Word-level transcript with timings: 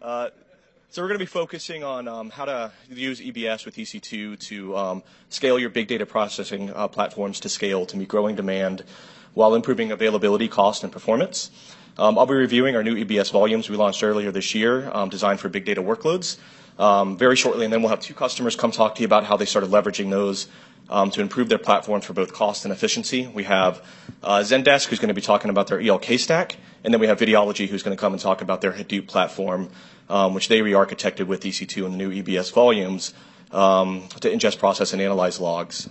Uh, 0.00 0.28
so 0.90 1.02
we're 1.02 1.08
going 1.08 1.18
to 1.18 1.22
be 1.22 1.26
focusing 1.26 1.82
on 1.82 2.06
um, 2.06 2.30
how 2.30 2.44
to 2.44 2.72
use 2.90 3.20
EBS 3.20 3.64
with 3.64 3.76
EC2 3.76 4.38
to 4.38 4.76
um, 4.76 5.02
scale 5.30 5.58
your 5.58 5.70
big 5.70 5.88
data 5.88 6.06
processing 6.06 6.70
uh, 6.70 6.86
platforms 6.88 7.40
to 7.40 7.48
scale 7.48 7.86
to 7.86 7.96
meet 7.96 8.08
growing 8.08 8.36
demand 8.36 8.84
while 9.34 9.54
improving 9.54 9.92
availability, 9.92 10.48
cost, 10.48 10.84
and 10.84 10.92
performance. 10.92 11.50
Um, 11.98 12.18
I'll 12.18 12.26
be 12.26 12.34
reviewing 12.34 12.76
our 12.76 12.82
new 12.82 12.94
EBS 12.94 13.32
volumes 13.32 13.70
we 13.70 13.76
launched 13.76 14.02
earlier 14.02 14.30
this 14.30 14.54
year, 14.54 14.90
um, 14.92 15.08
designed 15.08 15.40
for 15.40 15.48
big 15.48 15.64
data 15.64 15.82
workloads, 15.82 16.38
um, 16.78 17.16
very 17.16 17.36
shortly, 17.36 17.64
and 17.64 17.72
then 17.72 17.80
we'll 17.80 17.90
have 17.90 18.00
two 18.00 18.14
customers 18.14 18.54
come 18.54 18.70
talk 18.70 18.94
to 18.96 19.00
you 19.00 19.06
about 19.06 19.24
how 19.24 19.36
they 19.36 19.46
started 19.46 19.70
leveraging 19.70 20.10
those 20.10 20.46
um, 20.88 21.10
to 21.10 21.20
improve 21.20 21.48
their 21.48 21.58
platforms 21.58 22.04
for 22.04 22.12
both 22.12 22.32
cost 22.32 22.64
and 22.64 22.72
efficiency. 22.72 23.26
We 23.26 23.44
have 23.44 23.84
uh, 24.22 24.38
Zendesk, 24.40 24.86
who's 24.86 24.98
going 24.98 25.08
to 25.08 25.14
be 25.14 25.20
talking 25.20 25.50
about 25.50 25.66
their 25.66 25.80
ELK 25.80 26.18
stack, 26.18 26.56
and 26.84 26.92
then 26.92 27.00
we 27.00 27.06
have 27.06 27.18
Videology, 27.18 27.68
who's 27.68 27.82
going 27.82 27.96
to 27.96 28.00
come 28.00 28.12
and 28.12 28.20
talk 28.22 28.42
about 28.42 28.60
their 28.60 28.72
Hadoop 28.72 29.06
platform, 29.06 29.70
um, 30.08 30.34
which 30.34 30.48
they 30.48 30.62
re-architected 30.62 31.26
with 31.26 31.42
EC2 31.42 31.84
and 31.84 31.94
the 31.94 31.98
new 31.98 32.10
EBS 32.22 32.52
volumes 32.52 33.14
um, 33.52 34.06
to 34.20 34.30
ingest, 34.30 34.58
process, 34.58 34.92
and 34.92 35.02
analyze 35.02 35.40
logs. 35.40 35.88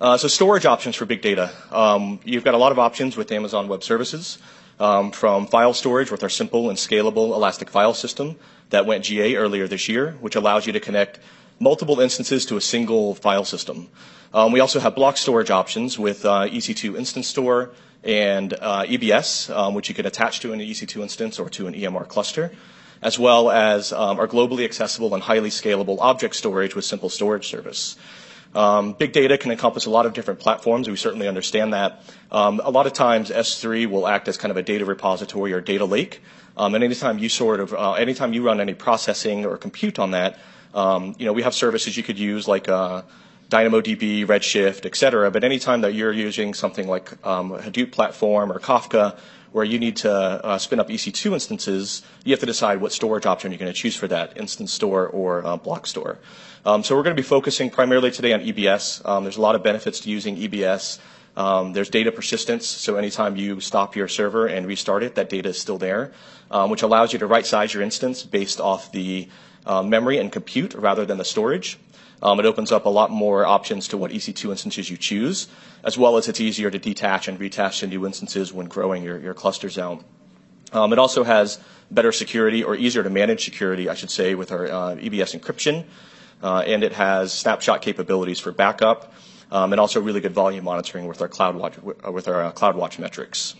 Uh, 0.00 0.16
so 0.16 0.28
storage 0.28 0.64
options 0.64 0.94
for 0.94 1.06
big 1.06 1.22
data. 1.22 1.50
Um, 1.72 2.20
you've 2.24 2.44
got 2.44 2.54
a 2.54 2.58
lot 2.58 2.70
of 2.70 2.78
options 2.78 3.16
with 3.16 3.32
Amazon 3.32 3.66
Web 3.66 3.82
Services, 3.82 4.38
um, 4.80 5.10
from 5.10 5.46
file 5.46 5.74
storage 5.74 6.10
with 6.10 6.22
our 6.22 6.28
simple 6.28 6.68
and 6.68 6.78
scalable 6.78 7.34
Elastic 7.34 7.68
File 7.68 7.94
System 7.94 8.36
that 8.70 8.86
went 8.86 9.04
GA 9.04 9.36
earlier 9.36 9.66
this 9.66 9.88
year, 9.88 10.16
which 10.20 10.36
allows 10.36 10.66
you 10.66 10.72
to 10.72 10.80
connect 10.80 11.20
multiple 11.60 12.00
instances 12.00 12.46
to 12.46 12.56
a 12.56 12.60
single 12.60 13.14
file 13.14 13.44
system. 13.44 13.88
Um, 14.32 14.52
we 14.52 14.60
also 14.60 14.78
have 14.80 14.94
block 14.94 15.16
storage 15.16 15.50
options 15.50 15.98
with 15.98 16.24
uh, 16.24 16.46
EC2 16.46 16.96
Instance 16.96 17.26
Store 17.26 17.70
and 18.04 18.52
uh, 18.54 18.84
EBS, 18.84 19.54
um, 19.54 19.74
which 19.74 19.88
you 19.88 19.94
can 19.94 20.06
attach 20.06 20.40
to 20.40 20.52
an 20.52 20.60
EC2 20.60 21.02
instance 21.02 21.38
or 21.38 21.48
to 21.50 21.66
an 21.66 21.74
EMR 21.74 22.06
cluster, 22.06 22.52
as 23.02 23.18
well 23.18 23.50
as 23.50 23.92
um, 23.92 24.18
our 24.18 24.28
globally 24.28 24.64
accessible 24.64 25.14
and 25.14 25.22
highly 25.22 25.50
scalable 25.50 25.98
object 26.00 26.36
storage 26.36 26.74
with 26.74 26.84
simple 26.84 27.08
storage 27.08 27.48
service. 27.48 27.96
Um, 28.54 28.92
big 28.94 29.12
data 29.12 29.36
can 29.36 29.50
encompass 29.50 29.86
a 29.86 29.90
lot 29.90 30.06
of 30.06 30.14
different 30.14 30.40
platforms. 30.40 30.88
We 30.88 30.96
certainly 30.96 31.28
understand 31.28 31.74
that. 31.74 32.02
Um, 32.32 32.60
a 32.64 32.70
lot 32.70 32.86
of 32.86 32.92
times 32.92 33.30
S3 33.30 33.86
will 33.86 34.08
act 34.08 34.28
as 34.28 34.36
kind 34.36 34.50
of 34.50 34.56
a 34.56 34.62
data 34.62 34.84
repository 34.84 35.52
or 35.52 35.60
data 35.60 35.84
lake. 35.84 36.22
Um, 36.56 36.74
and 36.74 36.82
anytime 36.82 37.18
you 37.18 37.28
sort 37.28 37.60
of, 37.60 37.72
uh, 37.72 37.92
anytime 37.92 38.32
you 38.32 38.42
run 38.42 38.60
any 38.60 38.74
processing 38.74 39.44
or 39.44 39.56
compute 39.56 39.98
on 39.98 40.12
that, 40.12 40.38
um, 40.74 41.14
you 41.18 41.26
know, 41.26 41.32
we 41.32 41.42
have 41.42 41.54
services 41.54 41.96
you 41.96 42.02
could 42.02 42.18
use 42.18 42.48
like 42.48 42.68
uh, 42.68 43.02
DynamoDB, 43.48 44.26
Redshift, 44.26 44.84
et 44.84 44.96
cetera. 44.96 45.30
But 45.30 45.44
anytime 45.44 45.82
that 45.82 45.94
you're 45.94 46.12
using 46.12 46.54
something 46.54 46.88
like 46.88 47.24
um, 47.26 47.50
Hadoop 47.52 47.92
platform 47.92 48.50
or 48.50 48.58
Kafka, 48.58 49.18
where 49.52 49.64
you 49.64 49.78
need 49.78 49.96
to 49.96 50.12
uh, 50.12 50.58
spin 50.58 50.78
up 50.78 50.88
EC2 50.88 51.32
instances, 51.32 52.02
you 52.24 52.32
have 52.32 52.40
to 52.40 52.46
decide 52.46 52.80
what 52.80 52.92
storage 52.92 53.24
option 53.24 53.50
you're 53.50 53.58
going 53.58 53.72
to 53.72 53.78
choose 53.78 53.96
for 53.96 54.08
that, 54.08 54.36
instance 54.36 54.72
store 54.72 55.06
or 55.08 55.46
uh, 55.46 55.56
block 55.56 55.86
store. 55.86 56.18
Um, 56.64 56.82
so 56.82 56.96
we're 56.96 57.02
going 57.02 57.16
to 57.16 57.22
be 57.22 57.26
focusing 57.26 57.70
primarily 57.70 58.10
today 58.10 58.32
on 58.32 58.40
EBS. 58.40 59.06
Um, 59.06 59.24
there's 59.24 59.36
a 59.36 59.40
lot 59.40 59.54
of 59.54 59.62
benefits 59.62 60.00
to 60.00 60.10
using 60.10 60.36
EBS. 60.36 60.98
Um, 61.36 61.72
there's 61.72 61.88
data 61.88 62.10
persistence, 62.10 62.66
so 62.66 62.96
anytime 62.96 63.36
you 63.36 63.60
stop 63.60 63.94
your 63.94 64.08
server 64.08 64.46
and 64.46 64.66
restart 64.66 65.04
it, 65.04 65.14
that 65.14 65.28
data 65.28 65.50
is 65.50 65.58
still 65.58 65.78
there, 65.78 66.12
um, 66.50 66.68
which 66.68 66.82
allows 66.82 67.12
you 67.12 67.20
to 67.20 67.26
right 67.26 67.46
size 67.46 67.72
your 67.72 67.82
instance 67.82 68.24
based 68.24 68.60
off 68.60 68.90
the 68.90 69.28
uh, 69.64 69.82
memory 69.82 70.18
and 70.18 70.32
compute 70.32 70.74
rather 70.74 71.06
than 71.06 71.16
the 71.16 71.24
storage. 71.24 71.78
Um, 72.20 72.40
it 72.40 72.46
opens 72.46 72.72
up 72.72 72.86
a 72.86 72.88
lot 72.88 73.12
more 73.12 73.46
options 73.46 73.86
to 73.88 73.96
what 73.96 74.10
EC2 74.10 74.50
instances 74.50 74.90
you 74.90 74.96
choose, 74.96 75.46
as 75.84 75.96
well 75.96 76.16
as 76.16 76.28
it's 76.28 76.40
easier 76.40 76.70
to 76.70 76.78
detach 76.78 77.28
and 77.28 77.38
retach 77.38 77.80
to 77.80 77.86
new 77.86 78.04
instances 78.04 78.52
when 78.52 78.66
growing 78.66 79.04
your, 79.04 79.20
your 79.20 79.34
clusters 79.34 79.78
out. 79.78 80.02
Um, 80.72 80.92
it 80.92 80.98
also 80.98 81.22
has 81.22 81.60
better 81.90 82.10
security 82.10 82.64
or 82.64 82.74
easier 82.74 83.04
to 83.04 83.10
manage 83.10 83.44
security, 83.44 83.88
I 83.88 83.94
should 83.94 84.10
say, 84.10 84.34
with 84.34 84.50
our 84.50 84.66
uh, 84.66 84.96
EBS 84.96 85.38
encryption. 85.38 85.84
Uh, 86.42 86.58
and 86.60 86.84
it 86.84 86.92
has 86.92 87.32
snapshot 87.32 87.82
capabilities 87.82 88.38
for 88.38 88.52
backup 88.52 89.12
um, 89.50 89.72
and 89.72 89.80
also 89.80 90.00
really 90.00 90.20
good 90.20 90.32
volume 90.32 90.64
monitoring 90.64 91.06
with 91.06 91.20
our 91.20 91.28
CloudWatch, 91.28 92.12
with 92.12 92.28
our 92.28 92.44
uh, 92.44 92.52
CloudWatch 92.52 92.98
metrics. 92.98 93.54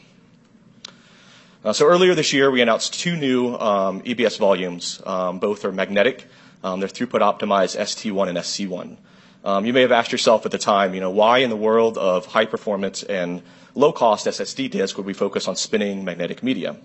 Uh, 1.64 1.72
so 1.72 1.86
earlier 1.86 2.14
this 2.14 2.32
year, 2.32 2.50
we 2.50 2.60
announced 2.60 2.94
two 2.94 3.16
new 3.16 3.54
um, 3.56 4.00
EBS 4.02 4.38
volumes. 4.38 5.02
Um, 5.04 5.38
both 5.38 5.64
are 5.64 5.72
magnetic. 5.72 6.26
They're 6.62 6.88
throughput 6.88 7.20
optimized 7.20 7.78
ST1 7.78 8.28
and 8.28 8.38
SC1. 8.38 8.96
Um, 9.44 9.64
you 9.64 9.72
may 9.72 9.82
have 9.82 9.92
asked 9.92 10.12
yourself 10.12 10.44
at 10.44 10.52
the 10.52 10.58
time, 10.58 10.94
you 10.94 11.00
know, 11.00 11.10
why 11.10 11.38
in 11.38 11.50
the 11.50 11.56
world 11.56 11.96
of 11.96 12.26
high 12.26 12.44
performance 12.44 13.02
and 13.02 13.42
low 13.74 13.92
cost 13.92 14.26
SSD 14.26 14.70
disk 14.70 14.96
would 14.96 15.06
we 15.06 15.14
focus 15.14 15.46
on 15.46 15.56
spinning 15.56 16.04
magnetic 16.04 16.42
media? 16.42 16.76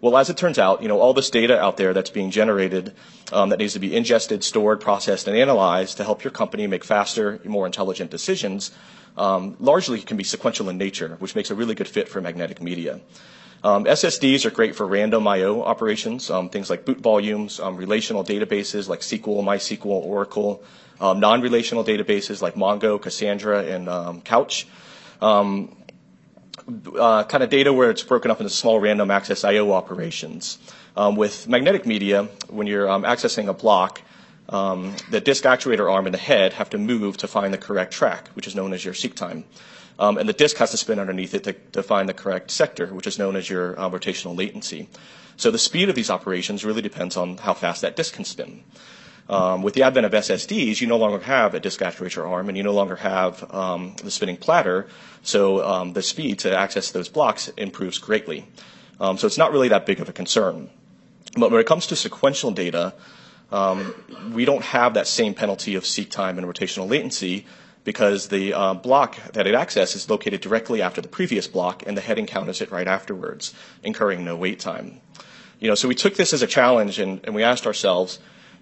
Well, 0.00 0.16
as 0.16 0.30
it 0.30 0.38
turns 0.38 0.58
out, 0.58 0.80
you 0.80 0.88
know, 0.88 0.98
all 0.98 1.12
this 1.12 1.28
data 1.28 1.60
out 1.60 1.76
there 1.76 1.92
that's 1.92 2.08
being 2.08 2.30
generated 2.30 2.94
um, 3.32 3.50
that 3.50 3.58
needs 3.58 3.74
to 3.74 3.78
be 3.78 3.94
ingested, 3.94 4.42
stored, 4.42 4.80
processed, 4.80 5.28
and 5.28 5.36
analyzed 5.36 5.98
to 5.98 6.04
help 6.04 6.24
your 6.24 6.30
company 6.30 6.66
make 6.66 6.84
faster, 6.84 7.38
more 7.44 7.66
intelligent 7.66 8.10
decisions, 8.10 8.70
um, 9.18 9.56
largely 9.60 10.00
can 10.00 10.16
be 10.16 10.24
sequential 10.24 10.70
in 10.70 10.78
nature, 10.78 11.16
which 11.18 11.34
makes 11.34 11.50
a 11.50 11.54
really 11.54 11.74
good 11.74 11.88
fit 11.88 12.08
for 12.08 12.22
magnetic 12.22 12.62
media. 12.62 13.00
Um, 13.62 13.84
SSDs 13.84 14.46
are 14.46 14.50
great 14.50 14.74
for 14.74 14.86
random 14.86 15.28
I/O 15.28 15.60
operations, 15.62 16.30
um, 16.30 16.48
things 16.48 16.70
like 16.70 16.86
boot 16.86 17.00
volumes, 17.00 17.60
um, 17.60 17.76
relational 17.76 18.24
databases 18.24 18.88
like 18.88 19.00
SQL, 19.00 19.44
MySQL, 19.44 19.84
Oracle, 19.84 20.62
um, 20.98 21.20
non-relational 21.20 21.84
databases 21.84 22.40
like 22.40 22.54
Mongo, 22.54 22.98
Cassandra, 23.00 23.64
and 23.64 24.24
Couch. 24.24 24.66
Um, 25.20 25.76
uh, 26.98 27.24
kind 27.24 27.42
of 27.42 27.50
data 27.50 27.72
where 27.72 27.90
it's 27.90 28.02
broken 28.02 28.30
up 28.30 28.40
into 28.40 28.50
small 28.50 28.80
random 28.80 29.10
access 29.10 29.44
I/O 29.44 29.72
operations. 29.72 30.58
Um, 30.96 31.16
with 31.16 31.48
magnetic 31.48 31.86
media, 31.86 32.24
when 32.48 32.66
you're 32.66 32.88
um, 32.88 33.04
accessing 33.04 33.48
a 33.48 33.54
block, 33.54 34.02
um, 34.48 34.94
the 35.10 35.20
disk 35.20 35.44
actuator 35.44 35.90
arm 35.90 36.06
and 36.06 36.14
the 36.14 36.18
head 36.18 36.52
have 36.54 36.70
to 36.70 36.78
move 36.78 37.16
to 37.18 37.28
find 37.28 37.54
the 37.54 37.58
correct 37.58 37.92
track, 37.92 38.28
which 38.34 38.46
is 38.46 38.54
known 38.54 38.72
as 38.72 38.84
your 38.84 38.94
seek 38.94 39.14
time. 39.14 39.44
Um, 39.98 40.18
and 40.18 40.28
the 40.28 40.32
disk 40.32 40.56
has 40.56 40.70
to 40.70 40.76
spin 40.76 40.98
underneath 40.98 41.34
it 41.34 41.44
to, 41.44 41.52
to, 41.72 41.82
find 41.82 42.08
the 42.08 42.14
correct 42.14 42.50
sector, 42.50 42.86
which 42.86 43.06
is 43.06 43.18
known 43.18 43.36
as 43.36 43.48
your 43.48 43.78
uh, 43.78 43.90
rotational 43.90 44.36
latency. 44.36 44.88
So 45.36 45.50
the 45.50 45.58
speed 45.58 45.88
of 45.88 45.94
these 45.94 46.10
operations 46.10 46.64
really 46.64 46.82
depends 46.82 47.16
on 47.16 47.36
how 47.36 47.54
fast 47.54 47.82
that 47.82 47.96
disk 47.96 48.14
can 48.14 48.24
spin. 48.24 48.64
Um, 49.28 49.62
with 49.62 49.74
the 49.74 49.84
advent 49.84 50.06
of 50.06 50.12
SSDs, 50.12 50.80
you 50.80 50.88
no 50.88 50.96
longer 50.96 51.20
have 51.20 51.54
a 51.54 51.60
disk 51.60 51.80
actuator 51.80 52.28
arm 52.28 52.48
and 52.48 52.56
you 52.56 52.64
no 52.64 52.72
longer 52.72 52.96
have 52.96 53.52
um, 53.54 53.94
the 54.02 54.10
spinning 54.10 54.36
platter, 54.36 54.88
so 55.22 55.64
um, 55.64 55.92
the 55.92 56.02
speed 56.02 56.40
to 56.40 56.56
access 56.56 56.90
those 56.90 57.08
blocks 57.08 57.48
improves 57.56 57.98
greatly. 57.98 58.46
Um, 58.98 59.18
so 59.18 59.26
it's 59.26 59.38
not 59.38 59.52
really 59.52 59.68
that 59.68 59.86
big 59.86 60.00
of 60.00 60.08
a 60.08 60.12
concern. 60.12 60.68
But 61.36 61.50
when 61.50 61.60
it 61.60 61.66
comes 61.66 61.86
to 61.88 61.96
sequential 61.96 62.50
data, 62.50 62.94
um, 63.52 63.94
we 64.32 64.44
don't 64.44 64.64
have 64.64 64.94
that 64.94 65.06
same 65.06 65.34
penalty 65.34 65.74
of 65.74 65.86
seek 65.86 66.10
time 66.10 66.38
and 66.38 66.46
rotational 66.46 66.88
latency 66.88 67.46
because 67.84 68.28
the 68.28 68.52
uh, 68.52 68.74
block 68.74 69.16
that 69.32 69.46
it 69.46 69.54
accesses 69.54 70.02
is 70.02 70.10
located 70.10 70.40
directly 70.40 70.82
after 70.82 71.00
the 71.00 71.08
previous 71.08 71.48
block 71.48 71.82
and 71.86 71.96
the 71.96 72.00
head 72.00 72.18
encounters 72.18 72.60
it 72.60 72.70
right 72.70 72.86
afterwards, 72.86 73.54
incurring 73.82 74.24
no 74.24 74.36
wait 74.36 74.60
time. 74.60 75.00
You 75.58 75.68
know, 75.68 75.74
so 75.74 75.88
we 75.88 75.94
took 75.94 76.16
this 76.16 76.32
as 76.32 76.42
a 76.42 76.46
challenge 76.46 76.98
and, 76.98 77.20
and 77.24 77.34
we 77.34 77.42
asked 77.42 77.66
ourselves, 77.66 78.18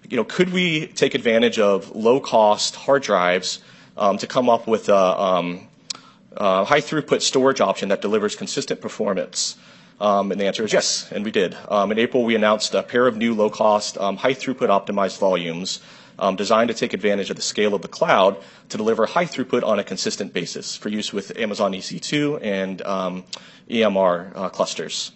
you 0.09 0.17
know, 0.17 0.23
could 0.23 0.51
we 0.51 0.87
take 0.87 1.13
advantage 1.13 1.59
of 1.59 1.95
low-cost 1.95 2.75
hard 2.75 3.03
drives 3.03 3.59
um, 3.95 4.17
to 4.17 4.25
come 4.25 4.49
up 4.49 4.65
with 4.65 4.89
a 4.89 5.21
um, 5.21 5.67
uh, 6.35 6.65
high 6.65 6.81
throughput 6.81 7.21
storage 7.21 7.61
option 7.61 7.89
that 7.89 8.01
delivers 8.01 8.35
consistent 8.35 8.81
performance? 8.81 9.55
Um, 10.01 10.31
and 10.31 10.41
the 10.41 10.45
answer 10.45 10.63
is 10.63 10.73
yes, 10.73 11.11
and 11.11 11.23
we 11.23 11.31
did. 11.31 11.55
Um, 11.67 11.91
in 11.91 11.99
April, 11.99 12.23
we 12.23 12.35
announced 12.35 12.73
a 12.73 12.81
pair 12.81 13.05
of 13.05 13.17
new 13.17 13.35
low-cost, 13.35 13.97
um, 13.99 14.17
high 14.17 14.33
throughput 14.33 14.69
optimized 14.69 15.19
volumes 15.19 15.79
um, 16.17 16.35
designed 16.35 16.69
to 16.69 16.73
take 16.73 16.93
advantage 16.93 17.29
of 17.29 17.35
the 17.35 17.41
scale 17.41 17.75
of 17.75 17.81
the 17.81 17.87
cloud 17.87 18.37
to 18.69 18.77
deliver 18.77 19.05
high 19.05 19.25
throughput 19.25 19.63
on 19.63 19.77
a 19.77 19.83
consistent 19.83 20.33
basis 20.33 20.75
for 20.75 20.89
use 20.89 21.13
with 21.13 21.37
Amazon 21.37 21.73
EC2 21.73 22.43
and 22.43 22.79
EMR 23.69 24.31
uh, 24.35 24.49
clusters. 24.49 25.11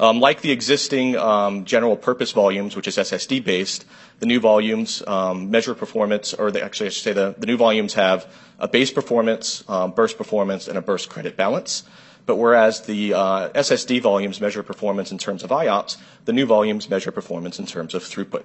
Um, 0.00 0.20
like 0.20 0.42
the 0.42 0.52
existing 0.52 1.16
um, 1.16 1.64
general 1.64 1.96
purpose 1.96 2.30
volumes, 2.30 2.76
which 2.76 2.86
is 2.86 2.96
SSD 2.96 3.42
based, 3.42 3.84
the 4.20 4.26
new 4.26 4.38
volumes 4.38 5.02
um, 5.06 5.50
measure 5.50 5.74
performance, 5.74 6.34
or 6.34 6.56
actually 6.56 6.86
I 6.86 6.90
should 6.90 7.02
say 7.02 7.12
the, 7.12 7.34
new 7.44 7.56
volumes 7.56 7.94
have 7.94 8.32
a 8.60 8.68
base 8.68 8.92
performance, 8.92 9.62
burst 9.96 10.16
performance, 10.16 10.68
and 10.68 10.78
a 10.78 10.82
burst 10.82 11.08
credit 11.08 11.36
balance. 11.36 11.82
But 12.28 12.36
whereas 12.36 12.82
the 12.82 13.14
uh, 13.14 13.48
SSD 13.54 14.02
volumes 14.02 14.38
measure 14.38 14.62
performance 14.62 15.10
in 15.10 15.16
terms 15.16 15.42
of 15.42 15.48
IOPS, 15.48 15.96
the 16.26 16.34
new 16.34 16.44
volumes 16.44 16.90
measure 16.90 17.10
performance 17.10 17.58
in 17.58 17.64
terms 17.64 17.94
of 17.94 18.02
throughput. 18.02 18.44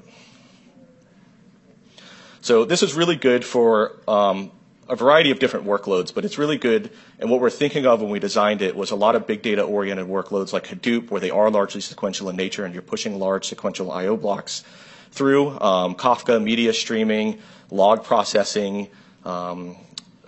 So 2.40 2.64
this 2.64 2.82
is 2.82 2.94
really 2.94 3.18
good 3.18 3.44
for 3.44 3.98
a 4.90 4.96
variety 4.96 5.32
of 5.32 5.40
different 5.40 5.66
workloads, 5.66 6.14
but 6.14 6.26
it's 6.26 6.38
really 6.38 6.58
good. 6.58 6.92
And 7.20 7.30
what 7.30 7.40
we're 7.40 7.50
thinking 7.50 7.86
of 7.86 8.02
when 8.02 8.10
we 8.10 8.20
designed 8.20 8.62
it 8.62 8.76
was 8.76 8.92
a 8.92 8.96
lot 8.96 9.16
of 9.16 9.26
big 9.26 9.42
data 9.42 9.64
oriented 9.64 10.08
workloads 10.08 10.54
like 10.54 10.68
Hadoop, 10.68 11.10
where 11.10 11.22
they 11.22 11.30
are 11.30 11.50
largely 11.50 11.82
sequential 11.82 12.30
in 12.30 12.36
nature 12.36 12.66
and 12.66 12.74
you're 12.74 12.84
pushing 12.84 13.18
large 13.20 13.46
sequential 13.48 13.92
I/O 13.92 14.18
blocks 14.18 14.64
through 15.12 15.60
um, 15.60 15.96
Kafka, 15.96 16.44
media 16.44 16.74
streaming, 16.74 17.40
log 17.70 18.04
processing, 18.04 18.90
um, 19.26 19.78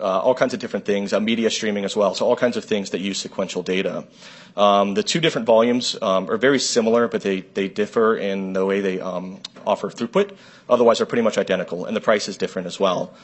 uh, 0.00 0.20
all 0.20 0.34
kinds 0.34 0.54
of 0.54 0.60
different 0.60 0.84
things, 0.84 1.12
uh, 1.12 1.20
media 1.20 1.50
streaming 1.50 1.84
as 1.84 1.96
well. 1.96 2.14
So 2.14 2.26
all 2.26 2.36
kinds 2.36 2.56
of 2.56 2.64
things 2.64 2.90
that 2.90 3.00
use 3.00 3.18
sequential 3.18 3.62
data. 3.62 4.06
Um, 4.56 4.94
the 4.94 5.02
two 5.02 5.20
different 5.20 5.46
volumes 5.46 5.96
um, 6.00 6.30
are 6.30 6.36
very 6.36 6.58
similar, 6.58 7.08
but 7.08 7.22
they, 7.22 7.40
they 7.40 7.68
differ 7.68 8.16
in 8.16 8.52
the 8.52 8.64
way 8.64 8.80
they 8.80 9.00
um, 9.00 9.40
offer 9.66 9.88
throughput. 9.88 10.34
Otherwise, 10.68 10.98
they're 10.98 11.06
pretty 11.06 11.22
much 11.22 11.36
identical, 11.38 11.84
and 11.84 11.96
the 11.96 12.00
price 12.00 12.28
is 12.28 12.36
different 12.36 12.66
as 12.66 12.80
well. 12.80 13.14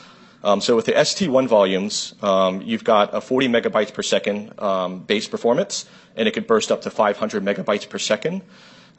Um, 0.45 0.61
so 0.61 0.75
with 0.75 0.87
the 0.87 0.93
ST1 0.93 1.47
volumes, 1.47 2.15
um, 2.23 2.63
you've 2.63 2.85
got 2.85 3.15
a 3.15 3.21
40 3.21 3.49
megabytes 3.49 3.95
per 3.95 4.03
second 4.03 4.59
um, 4.61 5.01
base 5.01 5.29
performance, 5.29 5.87
and 6.17 6.27
it 6.27 6.33
could 6.33 6.47
burst 6.47 6.73
up 6.73 6.83
to 6.83 6.91
500 6.91 7.45
megabytes 7.45 7.89
per 7.89 7.99
second. 7.99 8.43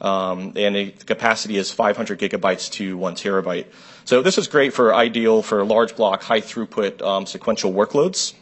Um, 0.00 0.52
and 0.56 0.74
the 0.74 0.90
capacity 0.90 1.56
is 1.56 1.70
500 1.70 2.18
gigabytes 2.18 2.70
to 2.72 2.96
one 2.96 3.14
terabyte. 3.14 3.66
So 4.04 4.22
this 4.22 4.38
is 4.38 4.48
great 4.48 4.72
for 4.72 4.94
ideal 4.94 5.42
for 5.42 5.64
large 5.64 5.96
block, 5.96 6.22
high 6.22 6.40
throughput 6.40 7.00
um, 7.00 7.26
sequential 7.26 7.72
workloads. 7.72 8.34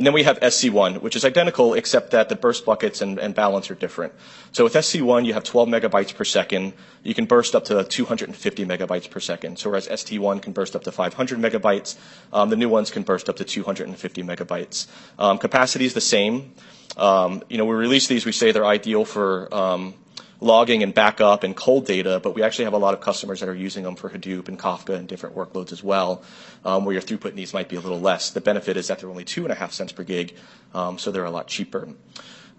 And 0.00 0.06
then 0.06 0.14
we 0.14 0.22
have 0.22 0.40
SC1, 0.40 1.02
which 1.02 1.14
is 1.14 1.26
identical 1.26 1.74
except 1.74 2.12
that 2.12 2.30
the 2.30 2.34
burst 2.34 2.64
buckets 2.64 3.02
and, 3.02 3.18
and, 3.18 3.34
balance 3.34 3.70
are 3.70 3.74
different. 3.74 4.14
So 4.50 4.64
with 4.64 4.72
SC1, 4.72 5.26
you 5.26 5.34
have 5.34 5.44
12 5.44 5.68
megabytes 5.68 6.16
per 6.16 6.24
second. 6.24 6.72
You 7.02 7.12
can 7.12 7.26
burst 7.26 7.54
up 7.54 7.66
to 7.66 7.84
250 7.84 8.64
megabytes 8.64 9.10
per 9.10 9.20
second. 9.20 9.58
So 9.58 9.68
whereas 9.68 9.88
ST1 9.88 10.40
can 10.40 10.54
burst 10.54 10.74
up 10.74 10.84
to 10.84 10.90
500 10.90 11.38
megabytes, 11.38 11.98
um, 12.32 12.48
the 12.48 12.56
new 12.56 12.70
ones 12.70 12.90
can 12.90 13.02
burst 13.02 13.28
up 13.28 13.36
to 13.36 13.44
250 13.44 14.22
megabytes. 14.22 14.86
Um, 15.18 15.36
capacity 15.36 15.84
is 15.84 15.92
the 15.92 16.00
same. 16.00 16.54
Um, 16.96 17.42
you 17.50 17.58
know, 17.58 17.66
we 17.66 17.74
release 17.74 18.06
these, 18.06 18.24
we 18.24 18.32
say 18.32 18.52
they're 18.52 18.64
ideal 18.64 19.04
for 19.04 19.54
um, 19.54 19.92
logging 20.40 20.82
and 20.82 20.94
backup 20.94 21.44
and 21.44 21.54
cold 21.54 21.86
data, 21.86 22.20
but 22.22 22.34
we 22.34 22.42
actually 22.42 22.64
have 22.64 22.72
a 22.72 22.78
lot 22.78 22.94
of 22.94 23.00
customers 23.00 23.40
that 23.40 23.48
are 23.48 23.54
using 23.54 23.84
them 23.84 23.94
for 23.94 24.08
Hadoop 24.08 24.48
and 24.48 24.58
Kafka 24.58 24.94
and 24.94 25.06
different 25.06 25.36
workloads 25.36 25.72
as 25.72 25.82
well, 25.82 26.22
um, 26.64 26.84
where 26.84 26.94
your 26.94 27.02
throughput 27.02 27.34
needs 27.34 27.52
might 27.52 27.68
be 27.68 27.76
a 27.76 27.80
little 27.80 28.00
less. 28.00 28.30
The 28.30 28.40
benefit 28.40 28.76
is 28.76 28.88
that 28.88 28.98
they're 28.98 29.10
only 29.10 29.24
two 29.24 29.44
and 29.44 29.52
a 29.52 29.54
half 29.54 29.72
cents 29.72 29.92
per 29.92 30.02
gig, 30.02 30.34
um, 30.74 30.98
so 30.98 31.10
they're 31.10 31.24
a 31.24 31.30
lot 31.30 31.46
cheaper. 31.46 31.88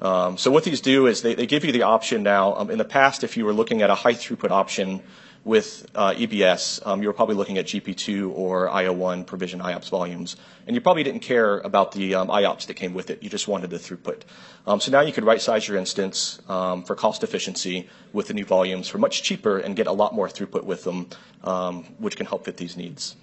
Um, 0.02 0.38
so 0.38 0.50
what 0.50 0.64
these 0.64 0.82
do 0.82 1.06
is 1.08 1.22
they, 1.22 1.36
they 1.36 1.46
give 1.46 1.64
you 1.64 1.72
the 1.72 1.84
option 1.84 2.24
now. 2.24 2.56
Um, 2.56 2.72
in 2.72 2.78
the 2.78 2.86
past, 2.86 3.24
if 3.24 3.38
you 3.38 3.46
were 3.46 3.54
looking 3.54 3.82
at 3.82 3.90
a 3.90 3.96
high 3.96 4.14
throughput 4.14 4.50
option, 4.50 5.02
with 5.44 5.90
uh, 5.96 6.12
EBS, 6.12 6.86
um, 6.86 7.02
you 7.02 7.08
were 7.08 7.14
probably 7.14 7.36
looking 7.36 7.58
at 7.58 7.66
GP2 7.66 8.32
or 8.36 8.68
IO1 8.68 9.26
provision 9.26 9.60
IOPS 9.60 9.90
volumes, 9.90 10.36
and 10.68 10.76
you 10.76 10.82
probably 10.82 11.04
didn't 11.04 11.22
care 11.22 11.60
about 11.60 11.94
the 11.94 12.14
um, 12.14 12.28
IOPS 12.28 12.68
that 12.68 12.76
came 12.76 12.94
with 12.94 13.10
it. 13.10 13.24
You 13.24 13.30
just 13.30 13.48
wanted 13.48 13.72
the 13.72 13.78
throughput. 13.78 14.22
Um, 14.68 14.80
so 14.80 14.92
now 14.92 15.02
you 15.02 15.12
could 15.12 15.24
right-size 15.24 15.68
your 15.68 15.78
instance 15.78 16.40
um, 16.48 16.84
for 16.84 16.96
cost 16.96 17.24
efficiency 17.24 17.90
with 18.14 18.28
the 18.28 18.36
new 18.36 18.46
volumes 18.46 18.88
for 18.88 19.00
much 19.00 19.24
cheaper 19.24 19.58
and 19.58 19.76
get 19.76 19.88
a 19.88 19.92
lot 19.92 20.14
more 20.14 20.28
throughput 20.28 20.64
with 20.64 20.84
them, 20.84 21.08
um, 21.44 21.86
which 21.98 22.18
can 22.18 22.28
help 22.28 22.46
fit 22.46 22.58
these 22.58 22.78
needs. 22.78 23.16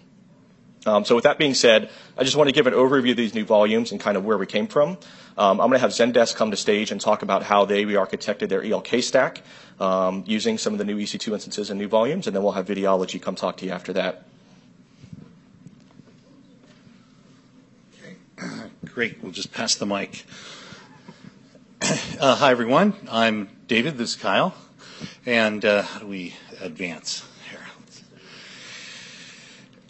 Um, 0.86 1.04
so 1.04 1.14
with 1.14 1.24
that 1.24 1.38
being 1.38 1.54
said, 1.54 1.90
I 2.16 2.24
just 2.24 2.36
want 2.36 2.48
to 2.48 2.52
give 2.52 2.66
an 2.66 2.72
overview 2.72 3.10
of 3.10 3.16
these 3.16 3.34
new 3.34 3.44
volumes 3.44 3.92
and 3.92 4.00
kind 4.00 4.16
of 4.16 4.24
where 4.24 4.38
we 4.38 4.46
came 4.46 4.66
from. 4.66 4.98
Um, 5.36 5.60
I'm 5.60 5.68
going 5.68 5.72
to 5.72 5.78
have 5.78 5.90
Zendesk 5.90 6.34
come 6.34 6.50
to 6.50 6.56
stage 6.56 6.90
and 6.90 7.00
talk 7.00 7.22
about 7.22 7.42
how 7.42 7.64
they 7.64 7.84
re-architected 7.84 8.48
their 8.48 8.62
ELK 8.62 9.02
stack 9.02 9.42
using 10.26 10.58
some 10.58 10.72
of 10.72 10.78
the 10.78 10.84
new 10.84 10.96
EC2 10.96 11.32
instances 11.32 11.70
and 11.70 11.78
new 11.78 11.88
volumes, 11.88 12.26
and 12.26 12.34
then 12.34 12.42
we'll 12.42 12.52
have 12.52 12.66
Videology 12.66 13.20
come 13.20 13.34
talk 13.34 13.56
to 13.58 13.66
you 13.66 13.72
after 13.72 13.92
that. 13.92 14.24
Okay. 18.02 18.16
Great. 18.84 19.22
We'll 19.22 19.32
just 19.32 19.52
pass 19.52 19.74
the 19.74 19.86
mic. 19.86 20.24
Uh, 22.20 22.34
hi, 22.34 22.50
everyone. 22.50 22.92
I'm 23.08 23.48
David. 23.68 23.96
This 23.96 24.10
is 24.10 24.16
Kyle. 24.16 24.54
And 25.24 25.64
uh, 25.64 25.82
how 25.82 26.00
do 26.00 26.06
we 26.08 26.34
advance 26.60 27.24
here? 27.48 27.60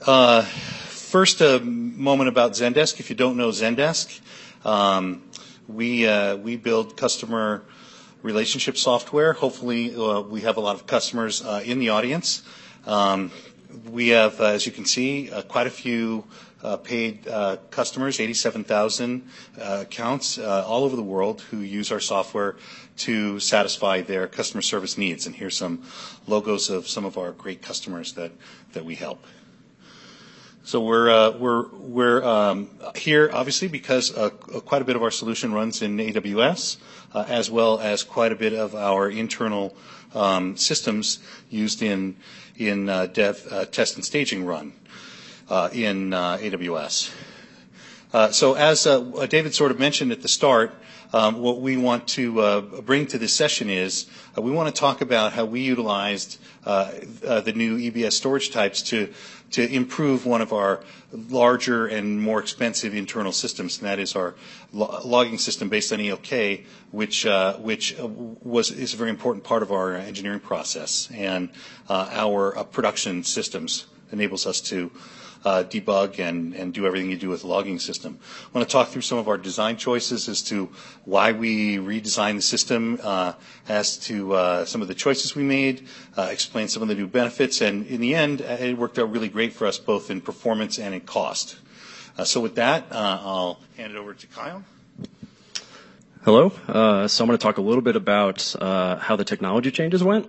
Uh, 0.07 0.43
first, 0.43 1.41
a 1.41 1.61
moment 1.61 2.29
about 2.29 2.53
Zendesk. 2.53 3.01
If 3.01 3.09
you 3.09 3.17
don't 3.17 3.39
know 3.39 3.49
Zendesk, 3.49 4.21
um, 4.67 5.23
we 5.67 6.07
we 6.37 6.57
build 6.57 6.97
customer 6.97 7.63
relationship 8.23 8.77
software. 8.77 9.33
Hopefully, 9.33 9.95
uh, 9.95 10.21
we 10.21 10.41
have 10.43 10.57
a 10.57 10.61
lot 10.61 10.75
of 10.75 10.87
customers 10.87 11.45
uh, 11.45 11.63
in 11.65 11.79
the 11.79 11.91
audience. 11.91 12.43
Um, 12.87 13.31
we 13.91 14.09
have, 14.09 14.41
uh, 14.41 14.47
as 14.47 14.67
you 14.67 14.73
can 14.73 14.85
see, 14.85 15.31
uh, 15.31 15.43
quite 15.43 15.67
a 15.67 15.71
few 15.71 16.25
uh, 16.63 16.77
paid 16.77 17.25
customers, 17.71 18.19
87,000 18.19 19.23
accounts 19.59 20.39
all 20.39 20.83
over 20.83 20.97
the 20.97 21.03
world 21.03 21.43
who 21.43 21.59
use 21.61 21.93
our 21.93 22.01
software 22.01 22.57
to 22.97 23.39
satisfy 23.39 24.01
their 24.01 24.27
customer 24.27 24.63
service 24.63 24.99
needs. 24.99 25.27
And 25.27 25.37
here's 25.37 25.57
some 25.57 25.85
logos 26.27 26.69
of 26.69 26.89
some 26.89 27.05
of 27.05 27.17
our 27.17 27.31
great 27.31 27.63
customers 27.63 28.15
that, 28.15 28.33
that 28.73 28.85
we 28.85 28.97
help. 28.97 29.25
So 30.69 30.81
we're 30.83 31.09
uh, 31.09 31.31
we're 31.31 31.67
we're 31.79 32.23
um, 32.23 32.69
here 32.95 33.31
obviously 33.33 33.69
because 33.69 34.15
uh, 34.15 34.29
quite 34.29 34.83
a 34.83 34.85
bit 34.85 34.97
of 34.97 35.03
our 35.03 35.11
solution 35.11 35.55
runs 35.55 35.81
in 35.81 35.97
AWS, 35.97 36.77
uh, 37.15 37.25
as 37.27 37.51
well 37.51 37.79
as 37.79 38.03
quite 38.03 38.33
a 38.33 38.37
bit 38.37 38.53
of 38.53 38.75
our 38.75 39.09
internal 39.09 39.75
um, 40.15 40.59
systems 40.59 41.21
used 41.49 41.81
in 41.81 42.17
in 42.59 42.85
dev 43.15 43.71
test 43.73 43.95
and 43.97 44.05
staging 44.05 44.45
run 44.45 44.75
in 45.73 46.11
AWS. 46.11 47.13
so 48.35 48.53
as 48.53 48.85
David 49.31 49.55
sort 49.55 49.71
of 49.71 49.79
mentioned 49.79 50.13
at 50.13 50.21
the 50.21 50.29
start, 50.29 50.75
um, 51.15 51.41
what 51.41 51.63
we 51.63 51.79
want 51.79 52.07
to 52.09 52.61
bring 52.85 53.07
to 53.07 53.17
this 53.17 53.33
session 53.33 53.71
is 53.71 54.05
we 54.37 54.51
want 54.51 54.69
to 54.75 54.79
talk 54.79 55.01
about 55.01 55.33
how 55.33 55.47
we 55.47 55.61
utilized 55.63 56.39
the 56.65 57.53
new 57.57 57.79
EBS 57.79 58.13
storage 58.13 58.51
types 58.51 58.83
to 58.83 59.09
to 59.51 59.67
improve 59.73 60.27
one 60.27 60.41
of 60.43 60.53
our 60.53 60.81
larger 61.13 61.87
and 61.87 62.21
more 62.21 62.41
expensive 62.41 62.95
internal 62.95 63.33
systems, 63.33 63.79
and 63.79 63.87
that 63.89 63.99
is 63.99 64.15
our 64.15 64.35
lo- 64.73 65.01
logging 65.05 65.39
system 65.39 65.69
based 65.69 65.93
on 65.93 66.01
ELK, 66.01 66.65
which 66.91 67.25
uh, 67.27 67.57
which 67.57 67.97
was 67.99 68.71
is 68.71 68.95
a 68.95 68.97
very 68.97 69.11
important 69.11 69.45
part 69.45 69.63
of 69.63 69.73
our 69.73 69.95
engineering 69.95 70.41
process, 70.41 71.09
and 71.13 71.49
uh, 71.89 72.09
our 72.13 72.57
uh, 72.59 72.65
production 72.65 73.25
systems 73.25 73.87
enables 74.13 74.47
us 74.47 74.61
to 74.61 74.91
uh, 75.45 75.65
debug 75.65 76.19
and, 76.19 76.55
and 76.55 76.73
do 76.75 76.87
everything 76.87 77.11
you 77.11 77.17
do 77.17 77.29
with 77.29 77.45
a 77.45 77.47
logging 77.47 77.79
system. 77.79 78.19
I 78.47 78.59
want 78.59 78.69
to 78.69 78.73
talk 78.73 78.89
through 78.89 79.03
some 79.03 79.19
of 79.19 79.29
our 79.29 79.39
design 79.39 79.77
choices 79.77 80.29
as 80.29 80.43
to 80.43 80.71
why 81.05 81.33
we 81.33 81.77
redesigned 81.77 82.37
the 82.37 82.43
system, 82.43 82.99
uh, 83.03 83.35
as 83.69 83.99
to 83.99 84.35
uh, 84.35 84.65
some 84.65 84.83
of 84.83 84.89
the 84.89 84.95
choices 84.95 85.35
we 85.35 85.43
made, 85.43 85.87
uh, 86.17 86.29
explain 86.31 86.69
some 86.69 86.83
of 86.83 86.89
the 86.89 86.95
new 86.95 87.07
benefits, 87.07 87.61
and 87.61 87.87
in 87.87 88.01
the 88.01 88.15
end, 88.15 88.43
uh, 88.43 88.57
it 88.59 88.77
worked 88.77 88.99
out 88.99 89.11
really 89.11 89.29
great 89.29 89.53
for 89.53 89.67
us 89.67 89.79
both 89.79 90.11
in 90.11 90.21
performance 90.21 90.79
and 90.79 90.95
in 90.95 91.01
cost. 91.01 91.57
Uh, 92.17 92.25
so 92.25 92.41
with 92.41 92.57
that, 92.57 92.87
I'll 92.91 93.61
hand 93.77 93.93
it 93.93 93.97
over 93.97 94.15
to 94.15 94.27
Kyle. 94.27 94.65
Hello. 96.25 96.51
so 97.07 97.25
I'm 97.25 97.29
going 97.29 97.39
to 97.39 97.43
talk 97.43 97.59
a 97.59 97.63
little 97.63 97.81
bit 97.81 97.97
about 97.97 98.55
how 98.61 99.17
the 99.17 99.25
technology 99.25 99.71
changes 99.71 100.03
went. 100.03 100.29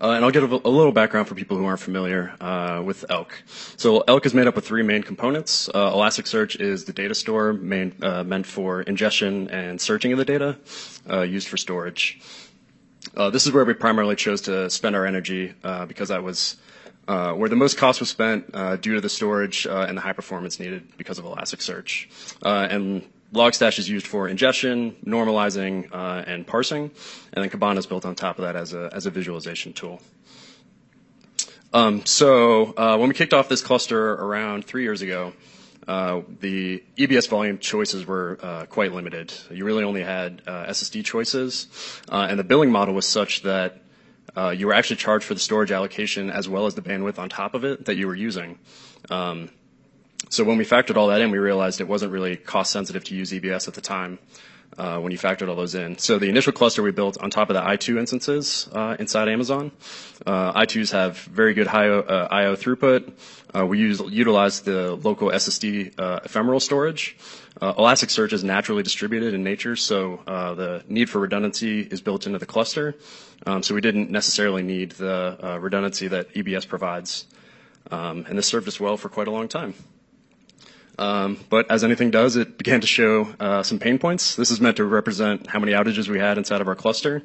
Uh, 0.00 0.10
and 0.10 0.24
I'll 0.24 0.30
give 0.30 0.52
a, 0.52 0.56
a, 0.56 0.68
little 0.68 0.92
background 0.92 1.26
for 1.26 1.34
people 1.34 1.56
who 1.56 1.64
aren't 1.64 1.80
familiar 1.80 2.34
uh, 2.40 2.82
with 2.84 3.04
Elk. 3.08 3.42
So 3.76 4.00
Elk 4.00 4.26
is 4.26 4.34
made 4.34 4.46
up 4.46 4.56
of 4.56 4.64
three 4.64 4.82
main 4.82 5.02
components. 5.02 5.70
Uh, 5.70 5.92
Elasticsearch 5.92 6.60
is 6.60 6.84
the 6.84 6.92
data 6.92 7.14
store 7.14 7.54
main, 7.54 7.94
uh, 8.02 8.22
meant 8.22 8.46
for 8.46 8.82
ingestion 8.82 9.48
and 9.48 9.80
searching 9.80 10.12
of 10.12 10.18
the 10.18 10.24
data, 10.24 10.58
uh, 11.10 11.22
used 11.22 11.48
for 11.48 11.56
storage. 11.56 12.20
Uh, 13.16 13.30
this 13.30 13.46
is 13.46 13.52
where 13.52 13.64
we 13.64 13.72
primarily 13.72 14.16
chose 14.16 14.42
to 14.42 14.68
spend 14.68 14.94
our 14.94 15.06
energy 15.06 15.54
because 15.88 16.08
that 16.08 16.22
was 16.22 16.56
where 17.06 17.48
the 17.48 17.56
most 17.56 17.78
cost 17.78 18.00
was 18.00 18.10
spent 18.10 18.52
due 18.82 18.94
to 18.94 19.00
the 19.00 19.08
storage 19.08 19.64
and 19.64 19.96
the 19.96 20.02
high 20.02 20.12
performance 20.12 20.60
needed 20.60 20.86
because 20.98 21.18
of 21.18 21.24
Elasticsearch. 21.24 22.08
and 22.42 23.02
Logstash 23.32 23.78
is 23.78 23.88
used 23.88 24.06
for 24.06 24.28
ingestion, 24.28 24.96
normalizing, 25.04 25.92
uh, 25.92 26.24
and 26.26 26.46
parsing, 26.46 26.90
and 27.32 27.44
then 27.44 27.50
Kibana 27.50 27.78
is 27.78 27.86
built 27.86 28.04
on 28.04 28.14
top 28.14 28.38
of 28.38 28.44
that 28.44 28.56
as 28.56 28.72
a, 28.72 28.90
as 28.92 29.06
a 29.06 29.10
visualization 29.10 29.72
tool. 29.72 30.00
Um, 31.72 32.06
so 32.06 32.72
uh, 32.76 32.96
when 32.96 33.08
we 33.08 33.14
kicked 33.14 33.34
off 33.34 33.48
this 33.48 33.62
cluster 33.62 34.12
around 34.12 34.64
three 34.64 34.82
years 34.82 35.02
ago, 35.02 35.32
uh, 35.88 36.22
the 36.40 36.82
EBS 36.96 37.28
volume 37.28 37.58
choices 37.58 38.06
were 38.06 38.38
uh, 38.42 38.66
quite 38.66 38.92
limited. 38.92 39.32
You 39.50 39.64
really 39.64 39.84
only 39.84 40.02
had 40.02 40.42
uh, 40.46 40.66
SSD 40.66 41.04
choices, 41.04 41.68
uh, 42.10 42.26
and 42.30 42.38
the 42.38 42.44
billing 42.44 42.70
model 42.70 42.94
was 42.94 43.06
such 43.06 43.42
that 43.42 43.82
you 44.54 44.66
were 44.66 44.74
actually 44.74 44.96
charged 44.96 45.24
for 45.24 45.34
the 45.34 45.40
storage 45.40 45.72
allocation 45.72 46.30
as 46.30 46.48
well 46.48 46.66
as 46.66 46.74
the 46.74 46.82
bandwidth 46.82 47.18
on 47.18 47.28
top 47.28 47.54
of 47.54 47.64
it 47.64 47.86
that 47.86 47.96
you 47.96 48.06
were 48.06 48.14
using. 48.14 48.58
Um, 49.10 49.50
so 50.28 50.44
when 50.44 50.58
we 50.58 50.64
factored 50.64 50.96
all 50.96 51.08
that 51.08 51.20
in, 51.20 51.30
we 51.30 51.38
realized 51.38 51.80
it 51.80 51.88
wasn't 51.88 52.12
really 52.12 52.36
cost 52.36 52.72
sensitive 52.72 53.04
to 53.04 53.14
use 53.14 53.30
EBS 53.32 53.68
at 53.68 53.74
the 53.74 53.80
time 53.80 54.18
uh, 54.78 54.98
when 54.98 55.12
you 55.12 55.18
factored 55.18 55.48
all 55.48 55.56
those 55.56 55.74
in. 55.74 55.98
So 55.98 56.18
the 56.18 56.28
initial 56.28 56.52
cluster 56.52 56.82
we 56.82 56.90
built 56.90 57.18
on 57.18 57.30
top 57.30 57.50
of 57.50 57.54
the 57.54 57.62
I2 57.62 57.98
instances 57.98 58.68
uh, 58.72 58.96
inside 58.98 59.28
Amazon. 59.28 59.70
Uh, 60.24 60.52
I2s 60.52 60.92
have 60.92 61.18
very 61.18 61.54
good 61.54 61.66
high 61.66 61.86
I/O 61.86 62.56
throughput. 62.56 63.12
We 63.66 63.78
utilize 63.78 64.60
the 64.60 64.96
local 64.96 65.30
SSD 65.30 65.94
ephemeral 66.24 66.60
storage. 66.60 67.16
Elasticsearch 67.60 68.34
is 68.34 68.44
naturally 68.44 68.82
distributed 68.82 69.32
in 69.32 69.42
nature, 69.42 69.76
so 69.76 70.20
the 70.26 70.84
need 70.88 71.08
for 71.08 71.20
redundancy 71.20 71.80
is 71.80 72.00
built 72.02 72.26
into 72.26 72.38
the 72.38 72.46
cluster. 72.46 72.96
Um, 73.46 73.62
so 73.62 73.74
we 73.74 73.80
didn't 73.80 74.10
necessarily 74.10 74.62
need 74.62 74.92
the 74.92 75.58
redundancy 75.60 76.08
that 76.08 76.34
EBS 76.34 76.68
provides. 76.68 77.26
Um, 77.90 78.26
and 78.28 78.36
this 78.36 78.46
served 78.46 78.68
us 78.68 78.80
well 78.80 78.96
for 78.96 79.08
quite 79.08 79.28
a 79.28 79.30
long 79.30 79.48
time. 79.48 79.74
Um, 80.98 81.38
but 81.50 81.70
as 81.70 81.84
anything 81.84 82.10
does, 82.10 82.36
it 82.36 82.56
began 82.56 82.80
to 82.80 82.86
show 82.86 83.28
uh, 83.38 83.62
some 83.62 83.78
pain 83.78 83.98
points. 83.98 84.36
This 84.36 84.50
is 84.50 84.60
meant 84.60 84.78
to 84.78 84.84
represent 84.84 85.46
how 85.46 85.58
many 85.58 85.72
outages 85.72 86.08
we 86.08 86.18
had 86.18 86.38
inside 86.38 86.60
of 86.60 86.68
our 86.68 86.74
cluster. 86.74 87.22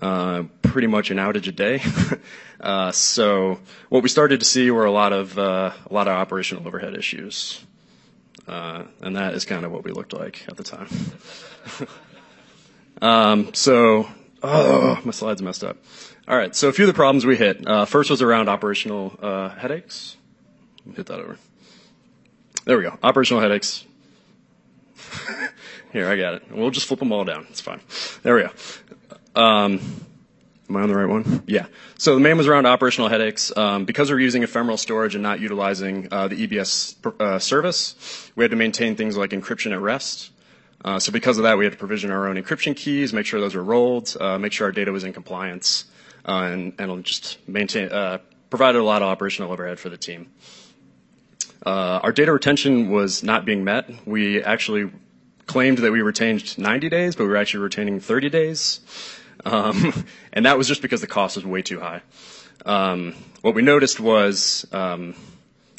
Uh, 0.00 0.44
pretty 0.62 0.86
much 0.86 1.10
an 1.10 1.18
outage 1.18 1.48
a 1.48 1.52
day. 1.52 1.82
uh, 2.60 2.92
so 2.92 3.58
what 3.88 4.02
we 4.02 4.08
started 4.08 4.40
to 4.40 4.46
see 4.46 4.70
were 4.70 4.84
a 4.84 4.90
lot 4.90 5.12
of 5.12 5.38
uh, 5.38 5.72
a 5.88 5.92
lot 5.92 6.06
of 6.06 6.12
operational 6.12 6.66
overhead 6.66 6.94
issues, 6.94 7.62
uh, 8.46 8.84
and 9.02 9.16
that 9.16 9.34
is 9.34 9.44
kind 9.44 9.66
of 9.66 9.72
what 9.72 9.84
we 9.84 9.90
looked 9.90 10.12
like 10.12 10.44
at 10.48 10.56
the 10.56 10.62
time. 10.62 10.88
um, 13.02 13.52
so, 13.52 14.08
oh, 14.42 15.00
my 15.04 15.10
slides 15.10 15.42
messed 15.42 15.64
up. 15.64 15.76
All 16.28 16.36
right, 16.36 16.54
so 16.54 16.68
a 16.68 16.72
few 16.72 16.84
of 16.84 16.88
the 16.88 16.94
problems 16.94 17.26
we 17.26 17.36
hit. 17.36 17.66
Uh, 17.66 17.84
first 17.84 18.08
was 18.08 18.22
around 18.22 18.48
operational 18.48 19.18
headaches. 19.58 20.16
Hit 20.94 21.06
that 21.06 21.18
over. 21.18 21.36
There 22.64 22.76
we 22.76 22.82
go. 22.84 22.98
Operational 23.02 23.40
headaches. 23.42 23.84
Here, 25.92 26.08
I 26.08 26.16
got 26.16 26.34
it. 26.34 26.44
We'll 26.50 26.70
just 26.70 26.86
flip 26.86 27.00
them 27.00 27.12
all 27.12 27.24
down. 27.24 27.46
It's 27.50 27.60
fine. 27.60 27.80
There 28.22 28.34
we 28.36 28.42
go. 28.42 29.40
Um, 29.40 29.80
am 30.68 30.76
I 30.76 30.82
on 30.82 30.88
the 30.88 30.94
right 30.94 31.08
one? 31.08 31.42
Yeah. 31.46 31.66
So 31.98 32.14
the 32.14 32.20
main 32.20 32.36
was 32.36 32.46
around 32.46 32.66
operational 32.66 33.08
headaches. 33.08 33.54
Um, 33.56 33.84
because 33.84 34.10
we're 34.10 34.20
using 34.20 34.42
ephemeral 34.42 34.76
storage 34.76 35.14
and 35.14 35.22
not 35.22 35.40
utilizing 35.40 36.08
uh, 36.10 36.28
the 36.28 36.46
EBS 36.46 37.20
uh, 37.20 37.38
service, 37.38 38.30
we 38.36 38.44
had 38.44 38.50
to 38.50 38.56
maintain 38.56 38.94
things 38.94 39.16
like 39.16 39.30
encryption 39.30 39.72
at 39.72 39.80
rest. 39.80 40.30
Uh, 40.84 40.98
so 40.98 41.12
because 41.12 41.38
of 41.38 41.44
that, 41.44 41.58
we 41.58 41.64
had 41.64 41.72
to 41.72 41.78
provision 41.78 42.10
our 42.10 42.28
own 42.28 42.36
encryption 42.36 42.74
keys, 42.74 43.12
make 43.12 43.26
sure 43.26 43.40
those 43.40 43.54
were 43.54 43.62
rolled, 43.62 44.16
uh, 44.18 44.38
make 44.38 44.52
sure 44.52 44.66
our 44.66 44.72
data 44.72 44.92
was 44.92 45.04
in 45.04 45.12
compliance, 45.12 45.84
uh, 46.26 46.48
and, 46.50 46.72
and 46.78 47.04
just 47.04 47.36
maintain, 47.46 47.92
uh, 47.92 48.18
provided 48.48 48.78
a 48.78 48.84
lot 48.84 49.02
of 49.02 49.08
operational 49.08 49.52
overhead 49.52 49.78
for 49.78 49.90
the 49.90 49.98
team. 49.98 50.30
Uh, 51.64 52.00
our 52.02 52.12
data 52.12 52.32
retention 52.32 52.90
was 52.90 53.22
not 53.22 53.44
being 53.44 53.64
met. 53.64 53.90
We 54.06 54.42
actually 54.42 54.90
claimed 55.46 55.78
that 55.78 55.92
we 55.92 56.00
retained 56.00 56.56
90 56.58 56.88
days, 56.88 57.16
but 57.16 57.24
we 57.24 57.30
were 57.30 57.36
actually 57.36 57.64
retaining 57.64 58.00
30 58.00 58.30
days. 58.30 58.80
Um, 59.44 60.06
and 60.32 60.46
that 60.46 60.56
was 60.56 60.68
just 60.68 60.82
because 60.82 61.00
the 61.00 61.06
cost 61.06 61.36
was 61.36 61.44
way 61.44 61.62
too 61.62 61.80
high. 61.80 62.02
Um, 62.64 63.14
what 63.42 63.54
we 63.54 63.62
noticed 63.62 64.00
was, 64.00 64.66
um, 64.72 65.14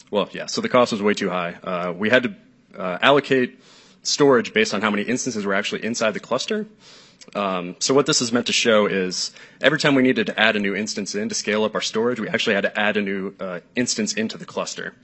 well, 0.09 0.29
yeah, 0.33 0.47
so 0.47 0.61
the 0.61 0.69
cost 0.69 0.91
was 0.91 1.01
way 1.01 1.13
too 1.13 1.29
high. 1.29 1.53
Uh, 1.53 1.93
we 1.93 2.09
had 2.09 2.23
to 2.23 2.35
uh, 2.77 2.97
allocate 3.01 3.59
storage 4.03 4.53
based 4.53 4.73
on 4.73 4.81
how 4.81 4.89
many 4.89 5.03
instances 5.03 5.45
were 5.45 5.53
actually 5.53 5.83
inside 5.83 6.11
the 6.11 6.19
cluster. 6.19 6.67
Um, 7.35 7.75
so 7.79 7.93
what 7.93 8.07
this 8.07 8.21
is 8.21 8.31
meant 8.31 8.47
to 8.47 8.53
show 8.53 8.88
is 8.88 9.31
every 9.61 9.79
time 9.79 9.95
we 9.95 10.01
needed 10.01 10.27
to 10.27 10.39
add 10.39 10.55
a 10.55 10.59
new 10.59 10.75
instance 10.75 11.13
in 11.15 11.29
to 11.29 11.35
scale 11.35 11.63
up 11.63 11.75
our 11.75 11.81
storage, 11.81 12.19
we 12.19 12.27
actually 12.27 12.55
had 12.55 12.63
to 12.63 12.79
add 12.79 12.97
a 12.97 13.01
new 13.01 13.33
uh, 13.39 13.59
instance 13.75 14.13
into 14.13 14.38
the 14.38 14.45
cluster. 14.45 14.95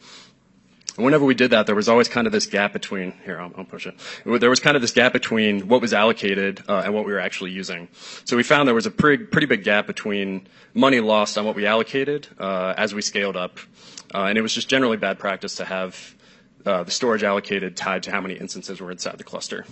And 0.96 1.06
whenever 1.06 1.26
we 1.26 1.36
did 1.36 1.52
that, 1.52 1.68
there 1.68 1.76
was 1.76 1.88
always 1.88 2.08
kind 2.08 2.26
of 2.26 2.34
this 2.34 2.48
gap 2.48 2.74
between, 2.74 3.14
here, 3.24 3.40
I'll, 3.40 3.52
I'll 3.56 3.66
push 3.66 3.86
it. 3.86 3.96
There 4.26 4.50
was 4.50 4.60
kind 4.60 4.76
of 4.76 4.82
this 4.82 4.92
gap 4.92 5.14
between 5.14 5.68
what 5.68 5.80
was 5.80 5.94
allocated 5.94 6.64
uh, 6.68 6.82
and 6.86 6.94
what 6.94 7.06
we 7.06 7.12
were 7.12 7.20
actually 7.20 7.52
using. 7.52 7.88
So 8.26 8.36
we 8.36 8.42
found 8.42 8.68
there 8.68 8.74
was 8.74 8.88
a 8.88 8.92
pretty, 8.92 9.26
pretty 9.26 9.46
big 9.46 9.64
gap 9.64 9.86
between 9.86 10.48
money 10.74 11.00
lost 11.00 11.38
on 11.38 11.46
what 11.46 11.56
we 11.56 11.68
allocated 11.68 12.28
uh, 12.40 12.74
as 12.78 12.96
we 12.96 13.04
scaled 13.04 13.38
up. 13.38 13.60
Uh, 14.14 14.24
and 14.24 14.38
it 14.38 14.42
was 14.42 14.54
just 14.54 14.70
generally 14.70 14.98
bad 14.98 15.20
practice 15.20 15.56
to 15.58 15.66
have 15.66 16.16
uh, 16.66 16.84
the 16.84 16.92
storage 16.92 17.24
allocated 17.24 17.78
tied 17.78 18.04
to 18.04 18.12
how 18.12 18.22
many 18.22 18.34
instances 18.34 18.82
were 18.82 18.92
inside 18.92 19.18
the 19.18 19.24
cluster. 19.24 19.66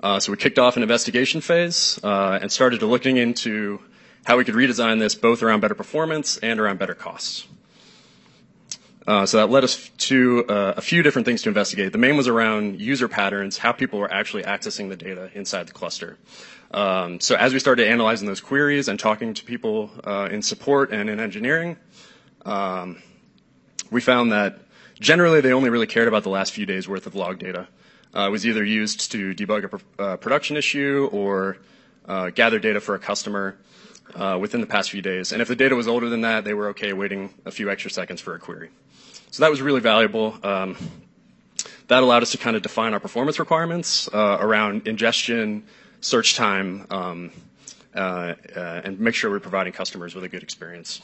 Uh, 0.00 0.20
so 0.20 0.32
we 0.32 0.38
kicked 0.38 0.58
off 0.58 0.76
an 0.76 0.82
investigation 0.82 1.40
phase 1.40 1.98
uh, 2.04 2.38
and 2.40 2.50
started 2.50 2.82
looking 2.82 3.16
into 3.16 3.80
how 4.24 4.36
we 4.36 4.44
could 4.44 4.54
redesign 4.54 4.98
this 4.98 5.14
both 5.14 5.42
around 5.42 5.60
better 5.60 5.74
performance 5.74 6.38
and 6.38 6.60
around 6.60 6.78
better 6.78 6.94
costs. 6.94 7.46
Uh, 9.08 9.24
so 9.24 9.38
that 9.38 9.48
led 9.48 9.64
us 9.64 9.88
to 9.96 10.44
uh, 10.50 10.74
a 10.76 10.82
few 10.82 11.02
different 11.02 11.24
things 11.24 11.40
to 11.40 11.48
investigate. 11.48 11.92
The 11.92 11.98
main 11.98 12.18
was 12.18 12.28
around 12.28 12.78
user 12.78 13.08
patterns, 13.08 13.56
how 13.56 13.72
people 13.72 13.98
were 13.98 14.12
actually 14.12 14.42
accessing 14.42 14.90
the 14.90 14.96
data 14.96 15.30
inside 15.32 15.66
the 15.66 15.72
cluster. 15.72 16.18
Um, 16.72 17.18
so 17.18 17.34
as 17.34 17.54
we 17.54 17.58
started 17.58 17.88
analyzing 17.88 18.28
those 18.28 18.42
queries 18.42 18.86
and 18.86 19.00
talking 19.00 19.32
to 19.32 19.42
people 19.42 19.90
uh, 20.04 20.28
in 20.30 20.42
support 20.42 20.92
and 20.92 21.08
in 21.08 21.20
engineering, 21.20 21.78
um, 22.44 23.02
we 23.90 24.02
found 24.02 24.32
that 24.32 24.58
generally 25.00 25.40
they 25.40 25.54
only 25.54 25.70
really 25.70 25.86
cared 25.86 26.08
about 26.08 26.22
the 26.22 26.28
last 26.28 26.52
few 26.52 26.66
days 26.66 26.86
worth 26.86 27.06
of 27.06 27.14
log 27.14 27.38
data. 27.38 27.66
Uh, 28.14 28.26
it 28.28 28.30
was 28.30 28.46
either 28.46 28.62
used 28.62 29.10
to 29.12 29.32
debug 29.34 29.64
a 29.64 29.68
pr- 29.68 29.76
uh, 29.98 30.16
production 30.18 30.54
issue 30.54 31.08
or 31.12 31.56
gather 32.34 32.58
data 32.58 32.78
for 32.78 32.94
a 32.94 32.98
customer 32.98 33.56
within 34.38 34.60
the 34.60 34.66
past 34.66 34.90
few 34.90 35.00
days. 35.00 35.32
And 35.32 35.40
if 35.40 35.48
the 35.48 35.56
data 35.56 35.74
was 35.74 35.88
older 35.88 36.10
than 36.10 36.20
that, 36.20 36.44
they 36.44 36.52
were 36.52 36.68
okay 36.68 36.92
waiting 36.92 37.32
a 37.46 37.50
few 37.50 37.70
extra 37.70 37.90
seconds 37.90 38.20
for 38.20 38.34
a 38.34 38.38
query. 38.38 38.68
So 39.30 39.42
that 39.42 39.50
was 39.50 39.60
really 39.60 39.80
valuable. 39.80 40.38
Um, 40.42 40.76
that 41.88 42.02
allowed 42.02 42.22
us 42.22 42.32
to 42.32 42.38
kind 42.38 42.56
of 42.56 42.62
define 42.62 42.92
our 42.92 43.00
performance 43.00 43.38
requirements 43.38 44.08
uh, 44.12 44.38
around 44.40 44.86
ingestion, 44.86 45.64
search 46.00 46.34
time, 46.34 46.86
um, 46.90 47.30
uh, 47.94 48.34
uh, 48.54 48.80
and 48.84 49.00
make 49.00 49.14
sure 49.14 49.30
we're 49.30 49.40
providing 49.40 49.72
customers 49.72 50.14
with 50.14 50.24
a 50.24 50.28
good 50.28 50.42
experience. 50.42 51.00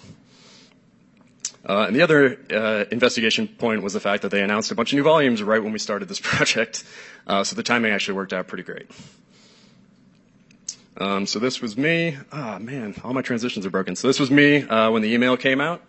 Uh, 1.67 1.87
and 1.87 1.97
the 1.97 2.03
other 2.03 2.39
uh, 2.51 2.85
investigation 2.91 3.49
point 3.49 3.83
was 3.83 3.95
the 3.95 4.01
fact 4.01 4.23
that 4.23 4.31
they 4.31 4.43
announced 4.43 4.71
a 4.71 4.75
bunch 4.75 4.93
of 4.93 4.97
new 4.97 5.03
volumes 5.03 5.43
right 5.43 5.63
when 5.63 5.73
we 5.73 5.79
started 5.79 6.09
this 6.09 6.21
project. 6.23 6.85
Uh, 7.27 7.45
so 7.45 7.57
the 7.57 7.63
timing 7.63 7.93
actually 7.93 8.15
worked 8.15 8.33
out 8.33 8.47
pretty 8.47 8.65
great. 8.65 8.91
Um, 10.97 11.27
so 11.27 11.39
this 11.39 11.61
was 11.61 11.77
me. 11.77 12.17
Ah, 12.31 12.57
oh, 12.57 12.59
man, 12.59 12.95
all 13.03 13.13
my 13.13 13.23
transitions 13.23 13.67
are 13.67 13.71
broken. 13.71 13.97
So 13.97 14.07
this 14.07 14.21
was 14.21 14.31
me 14.31 14.61
when 14.63 15.03
the 15.03 15.13
email 15.13 15.37
came 15.37 15.61
out 15.61 15.83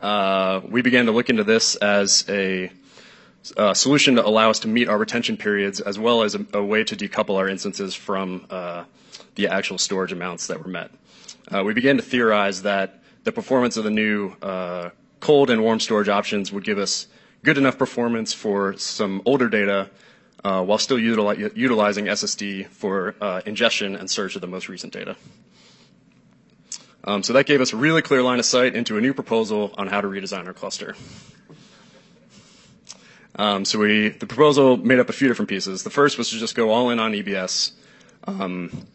uh, 0.00 0.60
we 0.68 0.82
began 0.82 1.06
to 1.06 1.12
look 1.12 1.30
into 1.30 1.44
this 1.44 1.76
as 1.76 2.24
a, 2.28 2.70
a, 3.56 3.74
solution 3.74 4.16
to 4.16 4.26
allow 4.26 4.50
us 4.50 4.60
to 4.60 4.68
meet 4.68 4.88
our 4.88 4.98
retention 4.98 5.36
periods 5.36 5.80
as 5.80 5.98
well 5.98 6.22
as 6.22 6.34
a, 6.34 6.44
a 6.52 6.62
way 6.62 6.84
to 6.84 6.96
decouple 6.96 7.36
our 7.36 7.48
instances 7.48 7.94
from 7.94 8.46
uh, 8.50 8.84
the 9.36 9.48
actual 9.48 9.78
storage 9.78 10.12
amounts 10.12 10.48
that 10.48 10.62
were 10.62 10.70
met. 10.70 10.90
Uh, 11.48 11.62
we 11.64 11.72
began 11.72 11.96
to 11.96 12.02
theorize 12.02 12.62
that 12.62 13.02
the 13.24 13.32
performance 13.32 13.76
of 13.76 13.84
the 13.84 13.90
new 13.90 14.32
uh, 14.42 14.90
cold 15.20 15.50
and 15.50 15.62
warm 15.62 15.80
storage 15.80 16.08
options 16.08 16.52
would 16.52 16.64
give 16.64 16.78
us 16.78 17.06
good 17.42 17.58
enough 17.58 17.78
performance 17.78 18.32
for 18.32 18.76
some 18.76 19.22
older 19.24 19.48
data 19.48 19.88
uh, 20.44 20.62
while 20.62 20.78
still 20.78 20.98
utili- 20.98 21.56
utilizing 21.56 22.06
SSD 22.06 22.68
for 22.68 23.14
uh, 23.20 23.40
ingestion 23.46 23.96
and 23.96 24.10
search 24.10 24.34
of 24.34 24.40
the 24.40 24.46
most 24.46 24.68
recent 24.68 24.92
data. 24.92 25.16
Um, 27.06 27.22
so 27.22 27.32
that 27.34 27.46
gave 27.46 27.60
us 27.60 27.72
a 27.72 27.76
really 27.76 28.02
clear 28.02 28.22
line 28.22 28.40
of 28.40 28.44
sight 28.44 28.74
into 28.74 28.98
a 28.98 29.00
new 29.00 29.14
proposal 29.14 29.72
on 29.78 29.86
how 29.86 30.00
to 30.00 30.08
redesign 30.08 30.46
our 30.46 30.52
cluster. 30.52 30.96
Um, 33.36 33.64
so 33.64 33.78
we, 33.78 34.08
the 34.08 34.26
proposal 34.26 34.76
made 34.76 34.98
up 34.98 35.08
a 35.08 35.12
few 35.12 35.28
different 35.28 35.48
pieces. 35.48 35.84
The 35.84 35.90
first 35.90 36.18
was 36.18 36.30
to 36.30 36.38
just 36.38 36.54
go 36.54 36.70
all 36.70 36.90
in 36.90 36.98
on 36.98 37.12
EBS. 37.12 37.72
Um, 38.24 38.86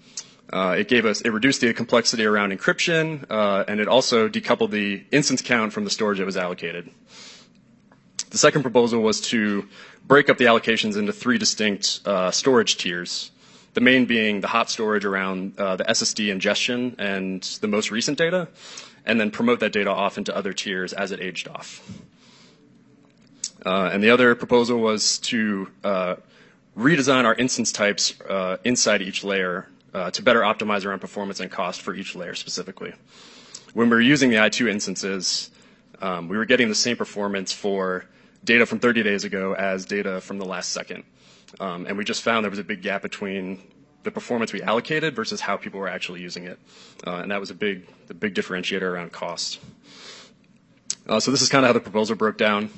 uh, 0.52 0.76
it 0.78 0.90
gave 0.90 1.06
us, 1.06 1.22
it 1.22 1.30
reduced 1.30 1.62
the 1.62 1.74
complexity 1.74 2.26
around 2.26 2.52
encryption, 2.52 3.26
uh, 3.30 3.64
and 3.68 3.80
it 3.80 3.88
also 3.88 4.28
decoupled 4.28 4.72
the 4.72 5.04
instance 5.12 5.42
count 5.42 5.72
from 5.72 5.86
the 5.86 5.90
storage 5.90 6.18
that 6.18 6.26
was 6.26 6.36
allocated. 6.36 6.90
The 8.32 8.38
second 8.38 8.64
proposal 8.64 9.02
was 9.02 9.22
to 9.30 9.68
break 10.06 10.30
up 10.30 10.38
the 10.38 10.46
allocations 10.46 10.98
into 10.98 11.14
three 11.14 11.38
distinct 11.38 12.02
uh, 12.06 12.32
storage 12.32 12.78
tiers. 12.78 13.32
The 13.74 13.82
main 13.82 14.06
being 14.06 14.42
the 14.42 14.48
hot 14.48 14.70
storage 14.70 15.06
around 15.06 15.58
uh, 15.58 15.78
the 15.78 15.86
SSD 15.86 16.30
ingestion 16.30 16.96
and 17.00 17.42
the 17.62 17.68
most 17.68 17.92
recent 17.92 18.18
data, 18.18 18.50
and 19.06 19.20
then 19.20 19.32
promote 19.32 19.60
that 19.62 19.72
data 19.72 19.90
off 19.90 20.18
into 20.18 20.36
other 20.36 20.54
tiers 20.54 20.94
as 20.94 21.12
it 21.12 21.22
aged 21.22 21.48
off. 21.48 21.82
Uh, 23.66 23.90
and 23.94 24.04
the 24.04 24.10
other 24.10 24.36
proposal 24.36 24.80
was 24.80 25.20
to 25.20 25.70
uh, 25.84 26.16
redesign 26.78 27.26
our 27.26 27.36
instance 27.36 27.72
types 27.72 28.20
uh, 28.22 28.58
inside 28.64 29.02
each 29.02 29.24
layer 29.24 29.68
uh, 29.94 30.10
to 30.12 30.22
better 30.22 30.42
optimize 30.42 30.86
around 30.86 31.00
performance 31.00 31.40
and 31.40 31.52
cost 31.52 31.82
for 31.82 31.94
each 31.94 32.16
layer 32.16 32.34
specifically. 32.34 32.94
When 33.74 33.90
we 33.90 33.96
were 33.96 34.02
using 34.02 34.30
the 34.30 34.38
I2 34.38 34.70
instances, 34.70 35.52
um, 36.02 36.28
we 36.28 36.38
were 36.38 36.46
getting 36.46 36.70
the 36.70 36.76
same 36.76 36.98
performance 36.98 37.54
for 37.54 38.06
data 38.44 38.66
from 38.66 38.80
30 38.80 39.04
days 39.04 39.24
ago 39.24 39.54
as 39.54 39.86
data 39.86 40.20
from 40.22 40.40
the 40.40 40.46
last 40.46 40.72
second. 40.72 41.04
Um, 41.60 41.86
and 41.86 41.98
we 41.98 42.04
just 42.04 42.22
found 42.22 42.44
there 42.44 42.50
was 42.50 42.60
a 42.60 42.64
big 42.64 42.82
gap 42.82 43.02
between 43.02 43.62
the 44.04 44.12
performance 44.12 44.52
we 44.52 44.62
allocated 44.62 45.16
versus 45.16 45.42
how 45.42 45.58
people 45.58 45.80
were 45.80 45.88
actually 45.88 46.22
using 46.22 46.46
it. 46.46 46.60
Uh, 47.06 47.18
and 47.18 47.32
that 47.32 47.40
was 47.40 47.52
a 47.52 47.54
big, 47.54 47.88
the 48.08 48.14
big 48.14 48.34
differentiator 48.34 48.82
around 48.82 49.12
cost. 49.12 49.60
Uh, 51.08 51.20
so 51.20 51.32
this 51.32 51.42
is 51.42 51.50
kind 51.50 51.66
of 51.66 51.70
how 51.70 51.74
the 51.74 51.80
proposal 51.80 52.16
broke 52.16 52.38
down. 52.38 52.70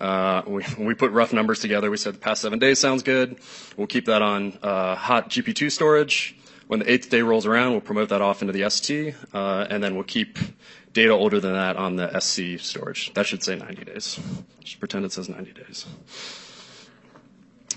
Uh, 0.00 0.42
we, 0.78 0.94
put 0.94 1.10
rough 1.12 1.32
numbers 1.32 1.60
together, 1.60 1.90
we 1.90 1.96
said 1.96 2.14
the 2.14 2.18
past 2.18 2.40
seven 2.40 2.58
days 2.58 2.78
sounds 2.78 3.02
good. 3.02 3.38
We'll 3.76 3.86
keep 3.86 4.06
that 4.06 4.22
on 4.22 4.52
hot 4.62 5.28
GP2 5.28 5.70
storage. 5.70 6.36
When 6.68 6.80
the 6.80 6.90
eighth 6.90 7.10
day 7.10 7.20
rolls 7.20 7.46
around, 7.46 7.72
we'll 7.72 7.80
promote 7.80 8.10
that 8.10 8.22
off 8.22 8.42
into 8.42 8.52
the 8.52 8.70
ST, 8.70 9.14
and 9.34 9.82
then 9.82 9.94
we'll 9.94 10.04
keep 10.04 10.38
data 10.92 11.12
older 11.12 11.40
than 11.40 11.52
that 11.52 11.76
on 11.76 11.96
the 11.96 12.18
SC 12.18 12.64
storage. 12.64 13.12
That 13.14 13.26
should 13.26 13.42
say 13.42 13.56
90 13.56 13.84
days. 13.84 14.18
Just 14.62 14.78
pretend 14.80 15.04
it 15.04 15.12
says 15.12 15.28
90 15.28 15.52
days. 15.52 15.86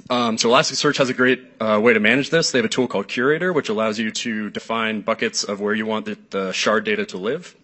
Um, 0.09 0.37
so 0.37 0.49
Elasticsearch 0.49 0.97
has 0.97 1.09
a 1.09 1.13
great 1.13 1.43
uh, 1.59 1.79
way 1.81 1.93
to 1.93 1.99
manage 1.99 2.29
this. 2.29 2.51
They 2.51 2.59
have 2.59 2.65
a 2.65 2.69
tool 2.69 2.87
called 2.87 3.07
Curator, 3.07 3.53
which 3.53 3.69
allows 3.69 3.99
you 3.99 4.11
to 4.11 4.49
define 4.49 5.01
buckets 5.01 5.43
of 5.43 5.61
where 5.61 5.73
you 5.73 5.85
want 5.85 6.05
the, 6.05 6.17
the 6.29 6.51
shard 6.51 6.83
data 6.83 7.05
to 7.07 7.17
live. 7.17 7.55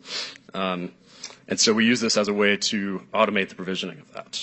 Um, 0.53 0.91
and 1.47 1.59
so 1.59 1.73
we 1.73 1.85
use 1.85 1.99
this 1.99 2.17
as 2.17 2.27
a 2.27 2.33
way 2.33 2.57
to 2.57 3.01
automate 3.13 3.49
the 3.49 3.55
provisioning 3.55 3.99
of 3.99 4.13
that. 4.13 4.39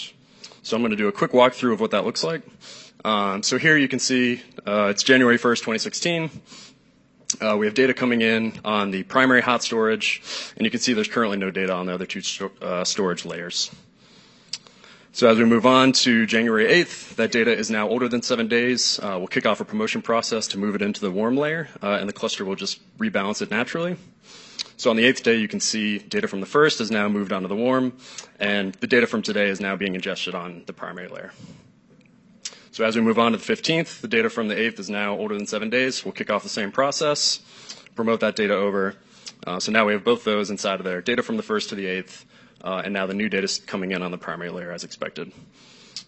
So 0.63 0.77
I'm 0.77 0.83
going 0.83 0.91
to 0.91 0.97
do 0.97 1.09
a 1.09 1.13
quick 1.13 1.31
walkthrough 1.31 1.73
of 1.73 1.81
what 1.81 1.93
that 1.93 2.05
looks 2.05 2.25
like. 2.25 2.43
Um, 3.05 3.45
so 3.45 3.57
here 3.57 3.77
you 3.77 3.87
can 3.87 4.01
see 4.01 4.43
uh, 4.67 4.89
it's 4.91 5.05
January 5.05 5.39
1st, 5.39 5.59
2016. 5.59 6.31
Uh, 7.41 7.57
we 7.57 7.67
have 7.67 7.75
data 7.75 7.95
coming 7.95 8.21
in 8.21 8.59
on 8.65 8.91
the 8.91 9.05
primary 9.05 9.41
hot 9.41 9.63
storage, 9.63 10.23
and 10.57 10.65
you 10.65 10.71
can 10.71 10.81
see 10.81 10.93
there's 10.93 11.09
currently 11.09 11.37
no 11.37 11.51
data 11.51 11.73
on 11.73 11.87
the 11.87 11.95
other 11.95 12.07
two 12.07 12.21
sto- 12.21 12.51
uh, 12.61 12.85
storage 12.85 13.25
layers. 13.25 13.71
So 15.17 15.31
as 15.31 15.39
we 15.39 15.47
move 15.47 15.65
on 15.65 15.93
to 15.93 16.27
January 16.27 16.67
8th, 16.67 17.15
that 17.15 17.33
data 17.33 17.51
is 17.51 17.71
now 17.71 17.89
older 17.89 18.07
than 18.07 18.21
seven 18.21 18.49
days. 18.49 19.01
Uh, 19.03 19.17
we'll 19.17 19.29
kick 19.29 19.47
off 19.47 19.63
a 19.63 19.65
promotion 19.65 20.03
process 20.03 20.47
to 20.49 20.59
move 20.59 20.75
it 20.75 20.83
into 20.83 21.01
the 21.01 21.11
warm 21.11 21.39
layer, 21.39 21.71
uh, 21.83 21.93
and 21.93 22.07
the 22.07 22.13
cluster 22.13 22.45
will 22.45 22.55
just 22.55 22.81
rebalance 22.99 23.41
it 23.41 23.51
naturally. 23.51 23.97
So 24.77 24.91
on 24.91 24.97
the 24.97 25.07
eighth 25.07 25.23
day, 25.23 25.37
you 25.37 25.49
can 25.49 25.59
see 25.59 26.01
data 26.01 26.29
from 26.29 26.41
the 26.41 26.47
first 26.47 26.83
is 26.83 26.91
now 26.91 27.09
moved 27.09 27.33
onto 27.33 27.49
the 27.49 27.57
warm, 27.57 27.95
and 28.39 28.75
the 28.75 28.87
data 28.87 29.07
from 29.07 29.23
today 29.23 29.49
is 29.49 29.59
now 29.59 29.75
being 29.75 29.95
ingested 29.95 30.35
on 30.35 30.65
the 30.67 30.75
primary 30.75 31.09
layer. 31.09 31.33
So 32.71 32.85
as 32.85 32.95
we 32.95 33.01
move 33.01 33.19
on 33.19 33.33
to 33.33 33.39
the 33.39 33.55
15th, 33.55 34.03
the 34.03 34.09
data 34.09 34.29
from 34.29 34.49
the 34.49 34.55
8th 34.55 34.81
is 34.81 34.91
now 34.91 35.17
older 35.17 35.35
than 35.35 35.47
seven 35.47 35.71
days. 35.71 36.05
We'll 36.05 36.13
kick 36.13 36.29
off 36.29 36.43
the 36.43 36.51
same 36.51 36.71
process, 36.71 37.39
promote 37.95 38.21
that 38.21 38.37
data 38.37 38.53
over. 38.55 38.97
Uh, 39.47 39.61
so 39.61 39.73
now 39.73 39.87
we 39.87 39.95
have 39.95 40.05
both 40.05 40.25
those 40.25 40.51
inside 40.51 40.79
of 40.79 40.85
there, 40.85 41.01
data 41.01 41.23
from 41.23 41.39
the 41.39 41.43
1st 41.43 41.71
to 41.71 41.75
the 41.75 41.87
8th, 41.87 42.25
uh, 42.25 42.36
and 42.63 42.93
now 42.93 43.07
the 43.07 43.15
new 43.15 43.29
data 43.29 43.45
is 43.45 43.59
coming 43.59 43.93
in 43.93 44.03
on 44.03 44.11
the 44.11 44.19
primary 44.19 44.51
layer 44.51 44.73
as 44.73 44.85
expected. 44.85 45.33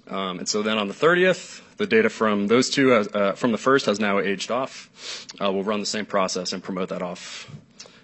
Um, 0.08 0.38
and 0.38 0.48
so 0.48 0.62
then 0.62 0.78
on 0.78 0.88
the 0.88 0.94
30th, 0.94 1.60
the 1.76 1.86
data 1.86 2.08
from 2.08 2.46
those 2.46 2.70
two, 2.70 2.88
has, 2.88 3.08
uh, 3.08 3.32
from 3.32 3.52
the 3.52 3.58
first, 3.58 3.86
has 3.86 4.00
now 4.00 4.18
aged 4.18 4.50
off. 4.50 5.26
Uh, 5.40 5.52
we'll 5.52 5.64
run 5.64 5.80
the 5.80 5.86
same 5.86 6.06
process 6.06 6.52
and 6.52 6.62
promote 6.62 6.88
that 6.88 7.02
off 7.02 7.50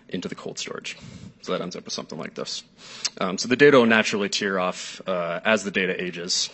into 0.08 0.28
the 0.28 0.34
cold 0.34 0.58
storage. 0.58 0.96
So 1.42 1.52
that 1.52 1.60
ends 1.60 1.76
up 1.76 1.84
with 1.84 1.92
something 1.92 2.18
like 2.18 2.34
this. 2.34 2.62
Um, 3.20 3.36
so 3.36 3.48
the 3.48 3.56
data 3.56 3.78
will 3.78 3.86
naturally 3.86 4.28
tier 4.28 4.58
off 4.58 5.00
uh, 5.06 5.40
as 5.44 5.64
the 5.64 5.70
data 5.70 6.02
ages. 6.02 6.50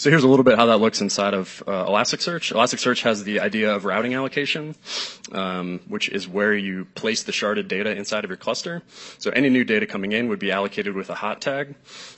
So 0.00 0.08
here's 0.08 0.24
a 0.24 0.28
little 0.28 0.44
bit 0.44 0.56
how 0.56 0.64
that 0.64 0.78
looks 0.78 1.02
inside 1.02 1.34
of 1.34 1.62
uh, 1.66 1.84
Elasticsearch. 1.84 2.54
Elasticsearch 2.54 3.02
has 3.02 3.22
the 3.22 3.40
idea 3.40 3.74
of 3.74 3.84
routing 3.84 4.14
allocation, 4.14 4.74
um, 5.30 5.80
which 5.88 6.08
is 6.08 6.26
where 6.26 6.54
you 6.54 6.86
place 6.94 7.24
the 7.24 7.32
sharded 7.32 7.68
data 7.68 7.94
inside 7.94 8.24
of 8.24 8.30
your 8.30 8.38
cluster. 8.38 8.82
So 9.18 9.30
any 9.30 9.50
new 9.50 9.62
data 9.62 9.84
coming 9.84 10.12
in 10.12 10.28
would 10.28 10.38
be 10.38 10.52
allocated 10.52 10.94
with 10.94 11.10
a 11.10 11.14
hot 11.14 11.42
tag, 11.42 11.74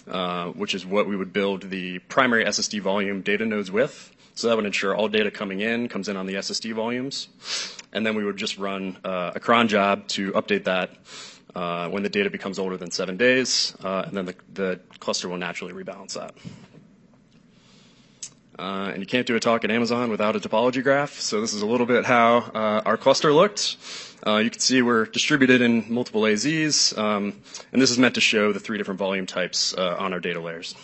uh, 0.07 0.51
which 0.51 0.77
is 0.77 0.87
what 0.87 1.09
we 1.09 1.17
would 1.17 1.33
build 1.33 1.71
the 1.71 1.99
primary 1.99 2.45
SSD 2.45 2.81
volume 2.81 3.21
data 3.21 3.45
nodes 3.45 3.73
with. 3.73 4.13
So 4.37 4.47
that 4.47 4.55
would 4.55 4.67
ensure 4.67 4.95
all 4.95 5.09
data 5.09 5.33
coming 5.33 5.59
in 5.59 5.89
comes 5.89 6.09
in 6.09 6.17
on 6.17 6.27
the 6.27 6.35
SSD 6.35 6.75
volumes. 6.75 7.27
And 7.93 8.07
then 8.07 8.15
we 8.15 8.25
would 8.25 8.37
just 8.37 8.59
run 8.59 8.97
uh, 9.05 9.33
a 9.35 9.41
cron 9.41 9.67
job 9.67 10.07
to 10.11 10.31
update 10.35 10.63
that 10.65 10.91
uh, 11.57 11.89
when 11.89 12.05
the 12.05 12.09
data 12.09 12.31
becomes 12.31 12.61
older 12.61 12.77
than 12.77 12.93
seven 12.93 13.17
days, 13.17 13.77
uh, 13.83 14.05
and 14.07 14.17
then 14.17 14.27
the, 14.27 14.37
the 14.53 14.81
cluster 15.01 15.29
will 15.29 15.37
naturally 15.37 15.73
rebalance 15.73 16.13
that. 16.13 16.33
Uh, 18.59 18.91
and 18.93 19.01
you 19.01 19.07
can't 19.07 19.27
do 19.27 19.35
a 19.35 19.41
talk 19.41 19.65
at 19.65 19.71
Amazon 19.71 20.11
without 20.11 20.37
a 20.37 20.41
topology 20.41 20.83
graph. 20.83 21.19
So 21.21 21.41
this 21.41 21.55
is 21.55 21.63
a 21.63 21.67
little 21.67 21.87
bit 21.87 22.05
how 22.05 22.39
uh, 22.39 22.83
our 22.85 22.97
cluster 22.97 23.33
looked. 23.33 23.77
Uh, 24.27 24.37
you 24.37 24.51
can 24.51 24.61
see 24.61 24.83
we're 24.83 25.07
distributed 25.07 25.63
in 25.63 25.93
multiple 25.93 26.23
AZs, 26.23 26.97
um, 26.97 27.41
and 27.73 27.83
this 27.83 27.91
is 27.91 27.99
meant 27.99 28.15
to 28.15 28.21
show 28.21 28.53
the 28.53 28.61
three 28.61 28.79
different 28.79 28.99
volume 28.99 29.27
types 29.27 29.75
uh, 29.75 29.97
on 29.99 30.13
our 30.13 30.21
data 30.21 30.39
layers. 30.39 30.75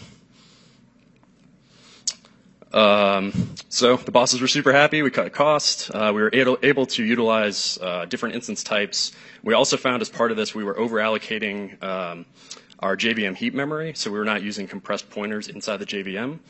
Um, 2.72 3.54
so 3.68 3.96
the 3.96 4.10
bosses 4.10 4.40
were 4.40 4.48
super 4.48 4.72
happy. 4.72 5.02
We 5.02 5.10
cut 5.10 5.32
cost. 5.32 5.90
Uh, 5.94 6.12
we 6.14 6.20
were 6.20 6.30
able, 6.32 6.58
able 6.62 6.86
to 6.86 7.04
utilize 7.04 7.78
uh, 7.80 8.04
different 8.06 8.34
instance 8.34 8.62
types. 8.62 9.12
We 9.42 9.54
also 9.54 9.76
found 9.76 10.02
as 10.02 10.08
part 10.08 10.30
of 10.30 10.36
this 10.36 10.54
we 10.54 10.64
were 10.64 10.78
over 10.78 10.96
allocating 10.96 11.82
um, 11.82 12.26
our 12.80 12.96
JVM 12.96 13.36
heap 13.36 13.54
memory, 13.54 13.92
so 13.94 14.10
we 14.10 14.18
were 14.18 14.24
not 14.24 14.42
using 14.42 14.66
compressed 14.66 15.10
pointers 15.10 15.48
inside 15.48 15.78
the 15.78 15.86
JVM. 15.86 16.40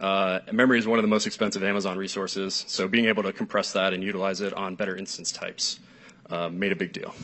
Uh, 0.00 0.40
memory 0.50 0.78
is 0.78 0.86
one 0.86 0.98
of 0.98 1.02
the 1.02 1.08
most 1.08 1.26
expensive 1.26 1.62
Amazon 1.62 1.98
resources, 1.98 2.64
so 2.66 2.88
being 2.88 3.04
able 3.04 3.22
to 3.22 3.32
compress 3.32 3.72
that 3.74 3.92
and 3.92 4.02
utilize 4.02 4.40
it 4.40 4.54
on 4.54 4.74
better 4.74 4.96
instance 4.96 5.30
types 5.30 5.78
uh, 6.30 6.48
made 6.48 6.72
a 6.72 6.76
big 6.76 6.92
deal. 6.92 7.14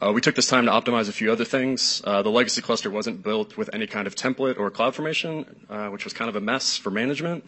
Uh, 0.00 0.12
we 0.12 0.20
took 0.20 0.34
this 0.34 0.48
time 0.48 0.64
to 0.66 0.70
optimize 0.70 1.08
a 1.08 1.12
few 1.12 1.30
other 1.30 1.44
things. 1.44 2.02
Uh, 2.04 2.22
the 2.22 2.30
legacy 2.30 2.60
cluster 2.60 2.90
wasn't 2.90 3.22
built 3.22 3.56
with 3.56 3.70
any 3.72 3.86
kind 3.86 4.06
of 4.06 4.14
template 4.14 4.58
or 4.58 4.70
CloudFormation, 4.70 5.46
uh, 5.68 5.90
which 5.90 6.04
was 6.04 6.12
kind 6.12 6.28
of 6.28 6.36
a 6.36 6.40
mess 6.40 6.76
for 6.76 6.90
management. 6.90 7.44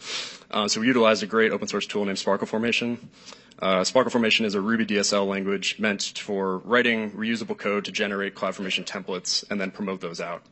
Uh, 0.51 0.67
so 0.67 0.81
we 0.81 0.87
utilized 0.87 1.23
a 1.23 1.25
great 1.25 1.51
open 1.51 1.67
source 1.67 1.85
tool 1.85 2.05
named 2.05 2.17
SparkleFormation. 2.17 2.97
SPARQL 3.61 4.11
Formation 4.11 4.45
is 4.45 4.53
a 4.53 4.59
Ruby 4.59 4.85
DSL 4.85 5.25
language 5.27 5.79
meant 5.79 6.03
for 6.17 6.57
writing 6.59 7.11
reusable 7.11 7.57
code 7.57 7.85
to 7.85 7.91
generate 7.91 8.35
CloudFormation 8.35 8.85
templates 8.85 9.49
and 9.49 9.61
then 9.61 9.71
promote 9.71 10.01
those 10.01 10.19
out. 10.19 10.43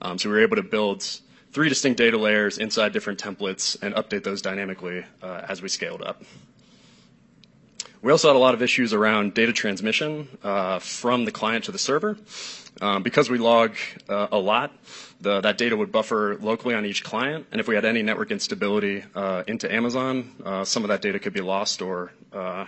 Um, 0.00 0.16
so 0.18 0.30
we 0.30 0.36
were 0.36 0.42
able 0.42 0.56
to 0.56 0.62
build 0.62 1.04
three 1.52 1.68
distinct 1.68 1.98
data 1.98 2.18
layers 2.18 2.58
inside 2.58 2.92
different 2.92 3.20
templates 3.20 3.80
and 3.82 3.94
update 3.94 4.24
those 4.24 4.42
dynamically 4.42 5.04
uh, 5.22 5.42
as 5.48 5.62
we 5.62 5.68
scaled 5.68 6.02
up. 6.02 6.22
We 8.00 8.12
also 8.12 8.28
had 8.28 8.36
a 8.36 8.38
lot 8.38 8.54
of 8.54 8.62
issues 8.62 8.92
around 8.94 9.34
data 9.34 9.52
transmission 9.52 10.28
uh, 10.44 10.78
from 10.78 11.24
the 11.24 11.32
client 11.32 11.64
to 11.64 11.72
the 11.72 11.78
server. 11.78 12.16
Um, 12.80 13.02
because 13.02 13.28
we 13.28 13.38
log 13.38 13.74
uh, 14.08 14.28
a 14.30 14.38
lot, 14.38 14.72
the, 15.20 15.40
that 15.40 15.58
data 15.58 15.76
would 15.76 15.90
buffer 15.90 16.36
locally 16.40 16.76
on 16.76 16.84
each 16.84 17.02
client, 17.02 17.46
and 17.50 17.60
if 17.60 17.66
we 17.66 17.74
had 17.74 17.84
any 17.84 18.02
network 18.02 18.30
instability 18.30 19.02
uh, 19.16 19.42
into 19.48 19.72
Amazon, 19.72 20.30
uh, 20.44 20.64
some 20.64 20.84
of 20.84 20.88
that 20.88 21.02
data 21.02 21.18
could 21.18 21.32
be 21.32 21.40
lost 21.40 21.82
or 21.82 22.12
uh, 22.32 22.66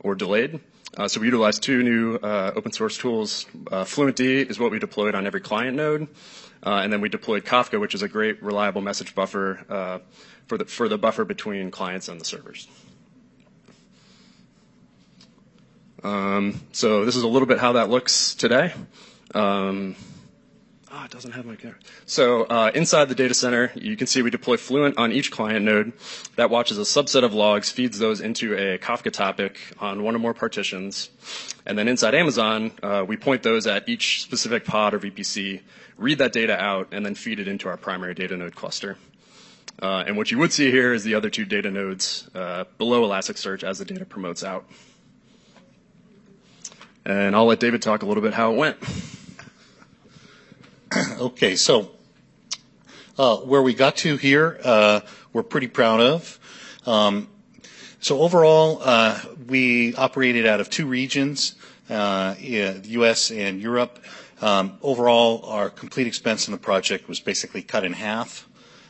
or 0.00 0.14
delayed. 0.14 0.60
Uh, 0.94 1.08
so 1.08 1.20
we 1.20 1.26
utilized 1.26 1.62
two 1.62 1.82
new 1.82 2.16
open 2.16 2.70
source 2.70 2.98
tools. 2.98 3.46
FluentD 3.64 4.50
is 4.50 4.58
what 4.58 4.70
we 4.70 4.78
deployed 4.78 5.14
on 5.14 5.26
every 5.26 5.40
client 5.40 5.74
node. 5.74 6.06
Uh, 6.64 6.80
and 6.82 6.92
then 6.92 7.00
we 7.00 7.08
deployed 7.08 7.44
Kafka, 7.44 7.78
which 7.78 7.94
is 7.94 8.02
a 8.02 8.08
great 8.08 8.42
reliable 8.42 8.80
message 8.80 9.14
buffer 9.14 9.64
uh, 9.68 9.98
for, 10.46 10.56
the, 10.56 10.64
for 10.64 10.88
the 10.88 10.96
buffer 10.96 11.24
between 11.24 11.70
clients 11.70 12.08
and 12.08 12.18
the 12.18 12.24
servers. 12.24 12.66
Um, 16.02 16.60
so 16.72 17.04
this 17.04 17.16
is 17.16 17.22
a 17.22 17.28
little 17.28 17.48
bit 17.48 17.58
how 17.58 17.72
that 17.72 17.88
looks 17.90 18.34
today. 18.34 18.72
Um, 19.34 19.96
oh, 20.92 21.04
it 21.04 21.10
doesn't 21.10 21.32
have 21.32 21.46
my 21.46 21.56
camera. 21.56 21.78
So 22.04 22.44
uh, 22.44 22.70
inside 22.74 23.06
the 23.06 23.14
data 23.14 23.32
center, 23.32 23.72
you 23.74 23.96
can 23.96 24.06
see 24.06 24.20
we 24.20 24.30
deploy 24.30 24.58
Fluent 24.58 24.98
on 24.98 25.12
each 25.12 25.30
client 25.30 25.64
node. 25.64 25.92
That 26.36 26.50
watches 26.50 26.78
a 26.78 26.82
subset 26.82 27.24
of 27.24 27.32
logs, 27.32 27.70
feeds 27.70 27.98
those 27.98 28.20
into 28.20 28.54
a 28.54 28.78
Kafka 28.78 29.12
topic 29.12 29.58
on 29.78 30.02
one 30.02 30.14
or 30.14 30.18
more 30.18 30.34
partitions. 30.34 31.08
And 31.64 31.78
then 31.78 31.88
inside 31.88 32.14
Amazon, 32.14 32.72
uh, 32.82 33.04
we 33.06 33.16
point 33.16 33.42
those 33.42 33.66
at 33.66 33.88
each 33.88 34.22
specific 34.22 34.66
pod 34.66 34.92
or 34.92 35.00
VPC 35.00 35.62
read 35.96 36.18
that 36.18 36.32
data 36.32 36.58
out, 36.60 36.88
and 36.92 37.04
then 37.04 37.14
feed 37.14 37.40
it 37.40 37.48
into 37.48 37.68
our 37.68 37.76
primary 37.76 38.14
data 38.14 38.36
node 38.36 38.54
cluster. 38.54 38.96
Uh, 39.82 40.04
and 40.06 40.16
what 40.16 40.30
you 40.30 40.38
would 40.38 40.52
see 40.52 40.70
here 40.70 40.92
is 40.92 41.04
the 41.04 41.14
other 41.14 41.30
two 41.30 41.44
data 41.44 41.70
nodes 41.70 42.28
uh, 42.34 42.64
below 42.78 43.08
Elasticsearch 43.08 43.64
as 43.64 43.78
the 43.78 43.84
data 43.84 44.04
promotes 44.04 44.44
out. 44.44 44.64
And 47.04 47.34
I'll 47.36 47.46
let 47.46 47.60
David 47.60 47.82
talk 47.82 48.02
a 48.02 48.06
little 48.06 48.22
bit 48.22 48.32
how 48.32 48.52
it 48.52 48.56
went. 48.56 48.76
okay, 51.20 51.56
so 51.56 51.90
uh, 53.18 53.36
where 53.38 53.62
we 53.62 53.74
got 53.74 53.96
to 53.96 54.16
here, 54.16 54.58
uh, 54.64 55.00
we're 55.32 55.42
pretty 55.42 55.66
proud 55.68 56.00
of. 56.00 56.38
Um, 56.86 57.28
so 58.00 58.20
overall, 58.20 58.80
uh, 58.82 59.20
we 59.48 59.94
operated 59.96 60.46
out 60.46 60.60
of 60.60 60.70
two 60.70 60.86
regions, 60.86 61.56
uh, 61.90 62.34
the 62.34 62.80
U.S. 62.84 63.30
and 63.30 63.60
Europe. 63.60 63.98
Um, 64.40 64.78
overall, 64.82 65.44
our 65.46 65.70
complete 65.70 66.06
expense 66.06 66.48
in 66.48 66.52
the 66.52 66.58
project 66.58 67.08
was 67.08 67.20
basically 67.20 67.62
cut 67.62 67.84
in 67.84 67.92
half. 67.92 68.48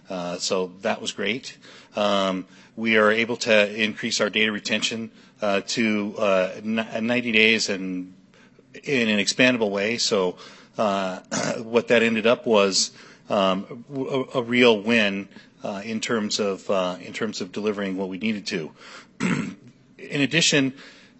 Uh, 0.08 0.36
so 0.38 0.72
that 0.82 1.00
was 1.00 1.12
great. 1.12 1.56
Um, 1.96 2.46
we 2.76 2.96
are 2.96 3.10
able 3.10 3.36
to 3.38 3.82
increase 3.82 4.20
our 4.20 4.30
data 4.30 4.52
retention 4.52 5.10
uh, 5.40 5.60
to 5.68 6.14
uh, 6.18 6.60
90 6.62 7.32
days 7.32 7.68
and 7.68 8.14
in 8.82 9.08
an 9.08 9.18
expandable 9.18 9.70
way. 9.70 9.98
So 9.98 10.32
what 10.76 11.88
that 11.88 12.02
ended 12.02 12.26
up 12.26 12.46
was 12.46 12.90
um, 13.30 13.84
a, 14.34 14.42
real 14.42 14.80
win 14.80 15.28
in 15.84 16.00
terms 16.00 16.40
of 16.40 16.66
delivering 17.52 17.96
what 17.96 18.08
we 18.08 18.18
needed 18.18 18.46
to. 18.48 18.70
in 19.20 20.20
addition, 20.20 20.74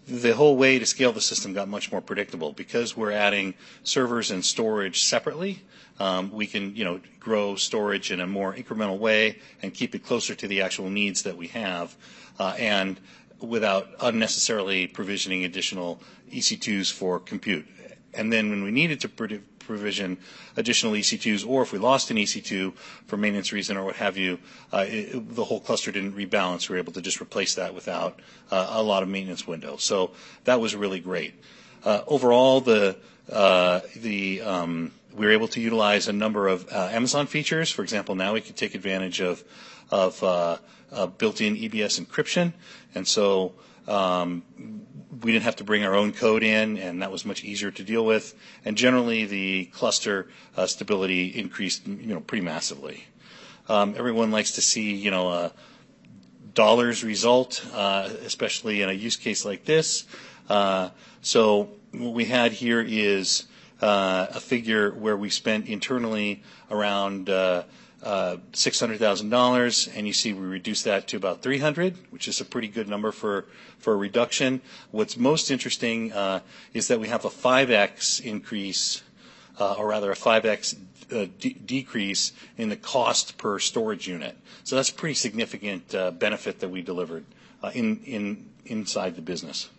the 0.07 0.33
whole 0.35 0.55
way 0.55 0.77
to 0.77 0.85
scale 0.85 1.11
the 1.11 1.21
system 1.21 1.53
got 1.53 1.67
much 1.67 1.91
more 1.91 2.01
predictable 2.01 2.51
because 2.53 2.95
we're 2.95 3.11
adding 3.11 3.55
servers 3.83 4.31
and 4.31 4.45
storage 4.45 5.03
separately. 5.03 5.61
Um, 5.99 6.31
we 6.31 6.45
can, 6.45 6.75
you 6.75 6.83
know, 6.83 6.99
grow 7.19 7.55
storage 7.55 8.11
in 8.11 8.19
a 8.19 8.27
more 8.27 8.53
incremental 8.53 8.99
way 8.99 9.39
and 9.61 9.73
keep 9.73 9.95
it 9.95 10.03
closer 10.05 10.35
to 10.35 10.47
the 10.47 10.61
actual 10.61 10.89
needs 10.89 11.23
that 11.23 11.37
we 11.37 11.47
have, 11.47 11.95
uh, 12.39 12.55
and 12.59 12.99
without 13.39 13.87
unnecessarily 14.01 14.87
provisioning 14.87 15.43
additional 15.45 15.99
EC2s 16.31 16.91
for 16.91 17.19
compute. 17.19 17.65
And 18.13 18.31
then 18.31 18.49
when 18.49 18.63
we 18.63 18.71
needed 18.71 18.99
to 19.01 19.09
provision 19.65 20.17
additional 20.57 20.93
EC2s, 20.93 21.47
or 21.47 21.61
if 21.63 21.71
we 21.73 21.79
lost 21.79 22.11
an 22.11 22.17
EC2 22.17 22.73
for 23.07 23.17
maintenance 23.17 23.51
reason 23.51 23.77
or 23.77 23.83
what 23.85 23.95
have 23.97 24.17
you, 24.17 24.39
uh, 24.73 24.85
it, 24.87 25.35
the 25.35 25.43
whole 25.43 25.59
cluster 25.59 25.91
didn't 25.91 26.13
rebalance. 26.13 26.69
We 26.69 26.73
were 26.75 26.79
able 26.79 26.93
to 26.93 27.01
just 27.01 27.21
replace 27.21 27.55
that 27.55 27.73
without 27.73 28.19
uh, 28.51 28.67
a 28.71 28.83
lot 28.83 29.03
of 29.03 29.09
maintenance 29.09 29.47
window. 29.47 29.77
So 29.77 30.11
that 30.45 30.59
was 30.59 30.75
really 30.75 30.99
great. 30.99 31.33
Uh, 31.83 32.01
overall, 32.07 32.61
the 32.61 32.95
uh, 33.31 33.81
the 33.95 34.41
um, 34.41 34.91
we 35.15 35.25
were 35.25 35.31
able 35.31 35.47
to 35.49 35.61
utilize 35.61 36.07
a 36.07 36.13
number 36.13 36.47
of 36.47 36.67
uh, 36.71 36.89
Amazon 36.91 37.27
features. 37.27 37.69
For 37.71 37.81
example, 37.83 38.15
now 38.15 38.33
we 38.33 38.41
can 38.41 38.53
take 38.55 38.75
advantage 38.75 39.21
of 39.21 39.43
of 39.91 40.23
uh, 40.23 40.57
built-in 41.17 41.55
EBS 41.55 41.99
encryption, 42.03 42.53
and 42.95 43.07
so 43.07 43.53
um, 43.87 44.43
we 45.21 45.31
didn't 45.31 45.43
have 45.43 45.57
to 45.57 45.63
bring 45.63 45.83
our 45.83 45.95
own 45.95 46.11
code 46.11 46.43
in, 46.43 46.77
and 46.77 47.01
that 47.01 47.11
was 47.11 47.25
much 47.25 47.43
easier 47.43 47.71
to 47.71 47.83
deal 47.83 48.05
with. 48.05 48.35
And 48.63 48.77
generally, 48.77 49.25
the 49.25 49.65
cluster 49.65 50.27
uh, 50.57 50.67
stability 50.67 51.27
increased, 51.27 51.87
you 51.87 52.13
know, 52.13 52.19
pretty 52.19 52.43
massively. 52.43 53.05
Um, 53.67 53.95
everyone 53.97 54.31
likes 54.31 54.51
to 54.53 54.61
see, 54.61 54.93
you 54.93 55.11
know, 55.11 55.51
dollars 56.55 57.03
result, 57.03 57.63
uh, 57.73 58.09
especially 58.25 58.81
in 58.81 58.89
a 58.89 58.93
use 58.93 59.17
case 59.17 59.45
like 59.45 59.65
this. 59.65 60.05
Uh, 60.49 60.89
so 61.21 61.69
what 61.91 62.13
we 62.13 62.25
had 62.25 62.53
here 62.53 62.81
is 62.81 63.45
uh, 63.81 64.27
a 64.31 64.39
figure 64.39 64.91
where 64.91 65.17
we 65.17 65.29
spent 65.29 65.67
internally 65.67 66.41
around 66.71 67.29
uh, 68.05 68.09
uh, 68.09 68.37
$600,000, 68.53 69.97
and 69.97 70.07
you 70.07 70.13
see 70.13 70.31
we 70.33 70.45
reduced 70.45 70.85
that 70.85 71.07
to 71.07 71.17
about 71.17 71.41
300, 71.41 71.97
which 72.11 72.27
is 72.27 72.39
a 72.39 72.45
pretty 72.45 72.67
good 72.67 72.87
number 72.87 73.11
for, 73.11 73.45
for 73.79 73.93
a 73.93 73.97
reduction. 73.97 74.61
What's 74.91 75.17
most 75.17 75.49
interesting 75.51 76.13
uh, 76.13 76.41
is 76.73 76.87
that 76.89 76.99
we 76.99 77.07
have 77.07 77.25
a 77.25 77.29
5x 77.29 78.21
increase, 78.23 79.01
uh, 79.59 79.73
or 79.73 79.87
rather 79.87 80.11
a 80.11 80.15
5x 80.15 80.75
uh, 81.11 81.25
de- 81.39 81.53
decrease 81.53 82.31
in 82.57 82.69
the 82.69 82.75
cost 82.75 83.37
per 83.37 83.59
storage 83.59 84.07
unit. 84.07 84.37
So 84.63 84.75
that's 84.75 84.89
a 84.89 84.93
pretty 84.93 85.15
significant 85.15 85.89
benefit 86.19 86.59
that 86.59 86.69
we 86.69 86.81
delivered 86.81 87.25
in, 87.73 87.99
in, 88.05 88.45
inside 88.65 89.15
the 89.15 89.21
business. 89.21 89.69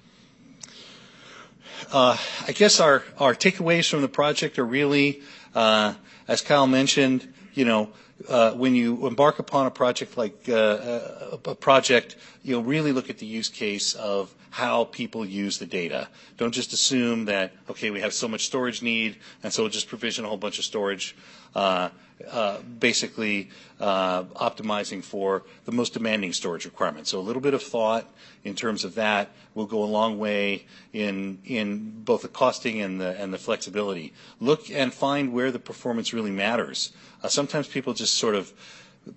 I 1.93 2.19
guess 2.55 2.81
our, 2.81 3.03
our 3.19 3.35
takeaways 3.35 3.89
from 3.89 4.03
the 4.03 4.09
project 4.09 4.59
are 4.59 4.65
really, 4.65 5.23
as 5.55 6.43
Kyle 6.45 6.67
mentioned, 6.67 7.33
you 7.55 7.65
know, 7.65 7.91
uh, 8.29 8.53
when 8.53 8.75
you 8.75 9.07
embark 9.07 9.39
upon 9.39 9.67
a 9.67 9.71
project 9.71 10.17
like 10.17 10.49
uh, 10.49 11.37
a 11.45 11.55
project, 11.55 12.17
you 12.43 12.55
know, 12.55 12.61
really 12.61 12.93
look 12.93 13.11
at 13.11 13.19
the 13.19 13.27
use 13.27 13.49
case 13.49 13.95
of 13.95 14.35
how 14.51 14.85
people 14.85 15.25
use 15.25 15.59
the 15.59 15.67
data. 15.67 16.09
Don't 16.39 16.53
just 16.53 16.73
assume 16.73 17.27
that 17.27 17.53
okay, 17.69 17.91
we 17.91 18.01
have 18.01 18.15
so 18.15 18.27
much 18.29 18.47
storage 18.47 18.83
need, 18.83 19.17
and 19.43 19.53
so 19.53 19.63
we'll 19.63 19.71
just 19.71 19.89
provision 19.89 20.25
a 20.25 20.29
whole 20.29 20.39
bunch 20.39 20.59
of 20.59 20.65
storage. 20.65 21.15
Uh, 21.55 21.91
uh, 22.31 22.59
basically 22.61 23.51
uh, 23.79 24.25
optimizing 24.25 25.03
for 25.03 25.43
the 25.67 25.73
most 25.73 25.93
demanding 25.93 26.33
storage 26.33 26.65
requirements. 26.65 27.11
So 27.11 27.19
a 27.19 27.21
little 27.21 27.43
bit 27.43 27.53
of 27.53 27.63
thought 27.63 28.11
in 28.43 28.55
terms 28.55 28.85
of 28.85 28.95
that 28.95 29.29
will 29.55 29.67
go 29.67 29.83
a 29.83 29.85
long 29.85 30.19
way 30.19 30.65
in 30.93 31.39
in 31.45 32.03
both 32.05 32.23
the 32.23 32.29
costing 32.29 32.81
and 32.81 33.01
the 33.01 33.21
and 33.21 33.35
the 33.35 33.39
flexibility. 33.39 34.13
Look 34.41 34.71
and 34.71 34.95
find 34.95 35.33
where 35.33 35.51
the 35.51 35.59
performance 35.59 36.15
really 36.15 36.31
matters. 36.31 36.93
Uh, 37.23 37.29
sometimes 37.29 37.69
people 37.69 37.93
just 37.93 38.15
sort 38.15 38.35
of 38.35 38.53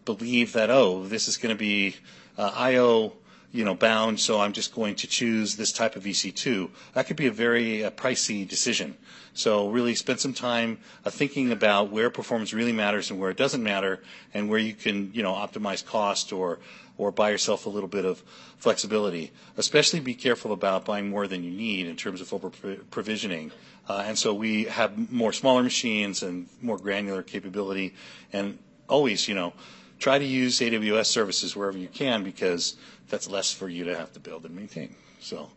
believe 0.05 0.53
that 0.53 0.69
oh, 0.69 1.03
this 1.03 1.27
is 1.27 1.37
going 1.37 1.55
to 1.55 1.59
be 1.59 1.95
uh, 2.37 2.51
I/O 2.53 3.13
you 3.51 3.65
know, 3.65 3.73
bound, 3.73 4.19
so 4.19 4.39
I'm 4.39 4.53
just 4.53 4.75
going 4.75 4.95
to 4.95 5.07
choose 5.07 5.55
this 5.55 5.71
type 5.71 5.95
of 5.95 6.03
EC2. 6.03 6.69
That 6.93 7.07
could 7.07 7.15
be 7.17 7.25
a 7.27 7.31
very 7.31 7.83
uh, 7.83 7.89
pricey 7.89 8.47
decision. 8.47 8.95
So 9.33 9.69
really 9.69 9.95
spend 9.95 10.19
some 10.19 10.33
time 10.33 10.77
uh, 11.03 11.09
thinking 11.09 11.51
about 11.51 11.89
where 11.91 12.09
performance 12.09 12.53
really 12.53 12.73
matters 12.73 13.09
and 13.09 13.19
where 13.19 13.31
it 13.31 13.37
doesn't 13.37 13.63
matter, 13.63 14.01
and 14.33 14.49
where 14.49 14.59
you 14.59 14.73
can, 14.73 15.11
you 15.13 15.23
know, 15.23 15.33
optimize 15.33 15.83
cost 15.85 16.31
or 16.31 16.59
or 16.97 17.11
buy 17.13 17.29
yourself 17.29 17.65
a 17.65 17.69
little 17.69 17.87
bit 17.87 18.03
of 18.03 18.21
flexibility. 18.57 19.31
Especially 19.55 20.01
be 20.01 20.13
careful 20.13 20.51
about 20.51 20.83
buying 20.83 21.09
more 21.09 21.27
than 21.27 21.43
you 21.45 21.49
need 21.51 21.87
in 21.87 21.95
terms 21.95 22.19
of 22.19 22.31
over 22.33 22.49
provisioning. 22.91 23.51
Uh, 23.87 24.03
and 24.05 24.17
so 24.19 24.33
we 24.33 24.65
have 24.65 25.09
more 25.11 25.31
smaller 25.31 25.63
machines 25.63 26.21
and 26.21 26.47
more 26.61 26.77
granular 26.77 27.23
capability, 27.23 27.95
and 28.33 28.59
always, 28.89 29.27
you 29.29 29.33
know, 29.33 29.53
try 29.97 30.19
to 30.19 30.25
use 30.25 30.59
AWS 30.59 31.05
services 31.05 31.55
wherever 31.55 31.77
you 31.77 31.87
can 31.87 32.23
because 32.23 32.75
that's 33.09 33.29
less 33.29 33.51
for 33.51 33.67
you 33.69 33.85
to 33.85 33.95
have 33.97 34.13
to 34.13 34.19
build 34.19 34.45
and 34.45 34.55
maintain. 34.55 34.95
So, 35.19 35.49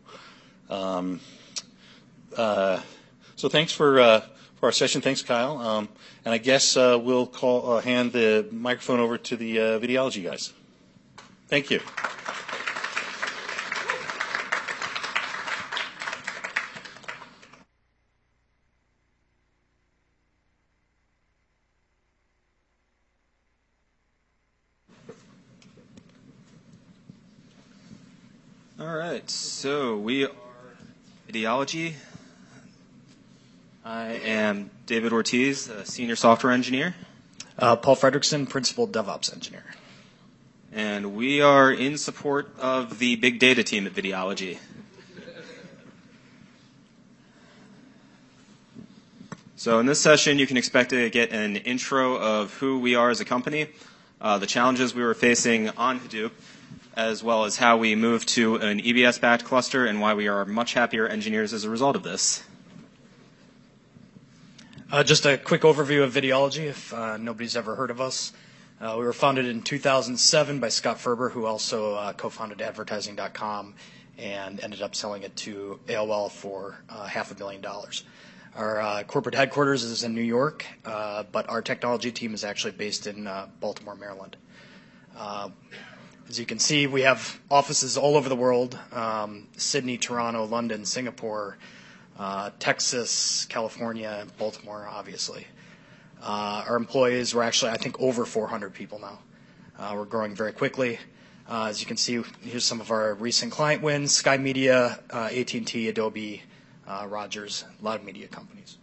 um, 0.69 1.19
uh, 2.35 2.81
so 3.35 3.49
thanks 3.49 3.71
for 3.71 3.99
uh, 3.99 4.19
for 4.55 4.67
our 4.67 4.71
session. 4.71 5.01
Thanks, 5.01 5.21
Kyle. 5.21 5.57
Um, 5.57 5.89
and 6.25 6.33
I 6.33 6.37
guess 6.37 6.77
uh, 6.77 6.99
we'll 7.01 7.27
call 7.27 7.73
uh, 7.73 7.81
hand 7.81 8.11
the 8.13 8.47
microphone 8.51 8.99
over 8.99 9.17
to 9.17 9.35
the 9.35 9.59
uh, 9.59 9.63
Videology 9.79 10.23
guys. 10.23 10.53
Thank 11.47 11.69
you. 11.69 11.81
All 28.83 28.97
right, 28.97 29.27
so 29.29 29.95
we 29.95 30.25
are 30.25 30.31
Videology. 31.29 31.93
I 33.85 34.07
am 34.25 34.71
David 34.87 35.13
Ortiz, 35.13 35.69
a 35.69 35.85
senior 35.85 36.17
software 36.17 36.51
engineer. 36.51 36.93
Uh, 37.57 37.77
Paul 37.77 37.95
Fredrickson, 37.95 38.49
principal 38.49 38.85
DevOps 38.85 39.31
engineer. 39.31 39.63
And 40.73 41.15
we 41.15 41.39
are 41.39 41.71
in 41.71 41.97
support 41.97 42.53
of 42.59 42.99
the 42.99 43.15
big 43.15 43.39
data 43.39 43.63
team 43.63 43.87
at 43.87 43.93
Videology. 43.93 44.57
So 49.55 49.79
in 49.79 49.85
this 49.85 50.01
session, 50.01 50.39
you 50.39 50.45
can 50.45 50.57
expect 50.57 50.89
to 50.89 51.09
get 51.09 51.31
an 51.31 51.55
intro 51.55 52.17
of 52.17 52.53
who 52.55 52.79
we 52.79 52.95
are 52.95 53.09
as 53.09 53.21
a 53.21 53.25
company, 53.25 53.67
uh, 54.19 54.39
the 54.39 54.47
challenges 54.47 54.93
we 54.93 55.03
were 55.03 55.13
facing 55.13 55.69
on 55.69 56.01
Hadoop, 56.01 56.31
as 56.95 57.23
well 57.23 57.45
as 57.45 57.57
how 57.57 57.77
we 57.77 57.95
moved 57.95 58.27
to 58.29 58.55
an 58.57 58.79
EBS-backed 58.79 59.43
cluster 59.43 59.85
and 59.85 59.99
why 59.99 60.13
we 60.13 60.27
are 60.27 60.45
much 60.45 60.73
happier 60.73 61.07
engineers 61.07 61.53
as 61.53 61.63
a 61.63 61.69
result 61.69 61.95
of 61.95 62.03
this. 62.03 62.43
Uh, 64.91 65.03
just 65.03 65.25
a 65.25 65.39
quick 65.39 65.61
overview 65.61 66.03
of 66.03 66.13
Videology, 66.13 66.65
if 66.65 66.93
uh, 66.93 67.17
nobody's 67.17 67.57
ever 67.57 67.75
heard 67.75 67.89
of 67.89 67.99
us. 67.99 68.31
Uh, 68.79 68.95
we 68.99 69.05
were 69.05 69.13
founded 69.13 69.47
in 69.47 69.61
2007 69.63 70.59
by 70.59 70.69
Scott 70.69 70.99
Ferber, 70.99 71.29
who 71.29 71.47
also 71.47 71.95
uh, 71.95 72.13
co-founded 72.13 72.61
Advertising.com 72.61 73.73
and 74.19 74.59
ended 74.59 74.83
up 74.83 74.93
selling 74.93 75.23
it 75.23 75.35
to 75.35 75.79
AOL 75.87 76.29
for 76.29 76.77
uh, 76.89 77.05
half 77.05 77.31
a 77.31 77.35
billion 77.35 77.59
dollars. 77.59 78.03
Our 78.55 78.79
uh, 78.79 79.03
corporate 79.03 79.33
headquarters 79.33 79.83
is 79.83 80.03
in 80.03 80.13
New 80.13 80.21
York, 80.21 80.63
but 80.83 81.49
our 81.49 81.63
technology 81.63 82.11
team 82.11 82.35
is 82.35 82.43
actually 82.43 82.73
based 82.73 83.07
in 83.07 83.27
Baltimore, 83.59 83.95
Maryland. 83.95 84.37
As 86.29 86.39
you 86.39 86.45
can 86.45 86.59
see, 86.59 86.87
we 86.87 87.01
have 87.01 87.39
offices 87.51 87.97
all 87.97 88.15
over 88.15 88.29
the 88.29 88.35
world 88.35 88.77
um, 88.91 89.47
Sydney, 89.57 89.97
Toronto, 89.97 90.45
London, 90.45 90.85
Singapore, 90.85 91.57
uh, 92.17 92.49
Texas, 92.59 93.45
California, 93.45 94.25
Baltimore, 94.37 94.87
obviously. 94.89 95.45
Uh, 96.21 96.63
our 96.67 96.77
employees, 96.77 97.35
we're 97.35 97.43
actually, 97.43 97.71
I 97.71 97.77
think, 97.77 97.99
over 97.99 98.25
400 98.25 98.73
people 98.73 98.99
now. 98.99 99.19
Uh, 99.77 99.93
we're 99.95 100.05
growing 100.05 100.33
very 100.33 100.53
quickly. 100.53 100.97
As 101.49 101.81
you 101.81 101.85
can 101.85 101.97
see, 101.97 102.23
here's 102.41 102.63
some 102.63 102.79
of 102.79 102.89
our 102.89 103.13
recent 103.15 103.51
client 103.51 103.81
wins 103.83 104.13
Sky 104.15 104.37
Media, 104.37 104.99
AT&T, 105.11 105.89
Adobe, 105.89 106.41
Rogers, 106.87 107.65
a 107.81 107.83
lot 107.85 107.99
of 107.99 108.05
media 108.05 108.27
companies 108.27 108.77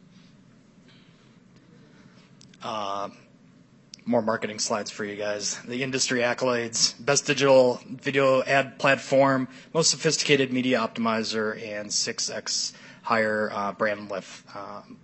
more 4.05 4.23
marketing 4.23 4.59
slides 4.59 4.91
for 4.91 5.05
you 5.05 5.17
guys. 5.17 5.61
The 5.63 5.83
industry 5.83 6.21
accolades, 6.21 6.95
best 7.05 7.27
digital 7.27 7.81
video 7.87 8.43
ad 8.43 8.79
platform, 8.79 9.49
most 9.73 9.91
sophisticated 9.91 10.53
media 10.53 10.79
optimizer, 10.79 11.61
and 11.63 11.89
6x 11.91 12.73
higher 13.03 13.51
uh, 13.53 13.73
brand 13.73 14.11
lift 14.11 14.57
um, 14.57 14.99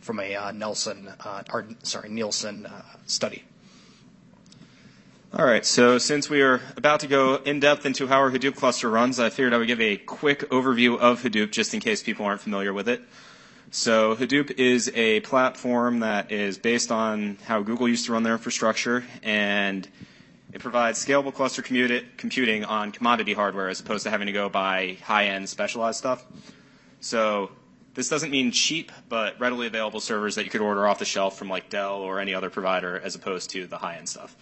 from 0.00 0.20
a 0.20 0.34
uh, 0.34 0.52
Nelson, 0.52 1.12
uh, 1.24 1.42
or, 1.52 1.66
sorry, 1.82 2.08
Nielsen 2.08 2.66
uh, 2.66 2.82
study. 3.06 3.44
All 5.34 5.46
right, 5.46 5.64
so 5.64 5.96
since 5.96 6.28
we 6.28 6.42
are 6.42 6.60
about 6.76 7.00
to 7.00 7.06
go 7.06 7.36
in 7.36 7.58
depth 7.58 7.86
into 7.86 8.06
how 8.06 8.18
our 8.18 8.30
Hadoop 8.30 8.54
cluster 8.54 8.90
runs, 8.90 9.18
I 9.18 9.30
figured 9.30 9.54
I 9.54 9.56
would 9.56 9.66
give 9.66 9.80
a 9.80 9.96
quick 9.96 10.40
overview 10.50 10.98
of 10.98 11.22
Hadoop 11.22 11.52
just 11.52 11.72
in 11.72 11.80
case 11.80 12.02
people 12.02 12.26
aren't 12.26 12.42
familiar 12.42 12.74
with 12.74 12.86
it. 12.86 13.02
So 13.74 14.14
Hadoop 14.14 14.58
is 14.58 14.92
a 14.94 15.20
platform 15.20 16.00
that 16.00 16.30
is 16.30 16.58
based 16.58 16.92
on 16.92 17.38
how 17.46 17.62
Google 17.62 17.88
used 17.88 18.04
to 18.04 18.12
run 18.12 18.22
their 18.22 18.34
infrastructure, 18.34 19.02
and 19.22 19.88
it 20.52 20.60
provides 20.60 21.02
scalable 21.02 21.32
cluster 21.32 21.62
computing 21.62 22.66
on 22.66 22.92
commodity 22.92 23.32
hardware 23.32 23.70
as 23.70 23.80
opposed 23.80 24.04
to 24.04 24.10
having 24.10 24.26
to 24.26 24.32
go 24.32 24.50
buy 24.50 24.98
high-end 25.02 25.48
specialized 25.48 25.96
stuff. 25.96 26.22
So 27.00 27.50
this 27.94 28.10
doesn't 28.10 28.30
mean 28.30 28.52
cheap, 28.52 28.92
but 29.08 29.40
readily 29.40 29.68
available 29.68 30.00
servers 30.00 30.34
that 30.34 30.44
you 30.44 30.50
could 30.50 30.60
order 30.60 30.86
off 30.86 30.98
the 30.98 31.06
shelf 31.06 31.38
from 31.38 31.48
like 31.48 31.70
Dell 31.70 31.94
or 31.94 32.20
any 32.20 32.34
other 32.34 32.50
provider 32.50 33.00
as 33.02 33.14
opposed 33.14 33.48
to 33.52 33.66
the 33.66 33.78
high-end 33.78 34.06
stuff. 34.06 34.36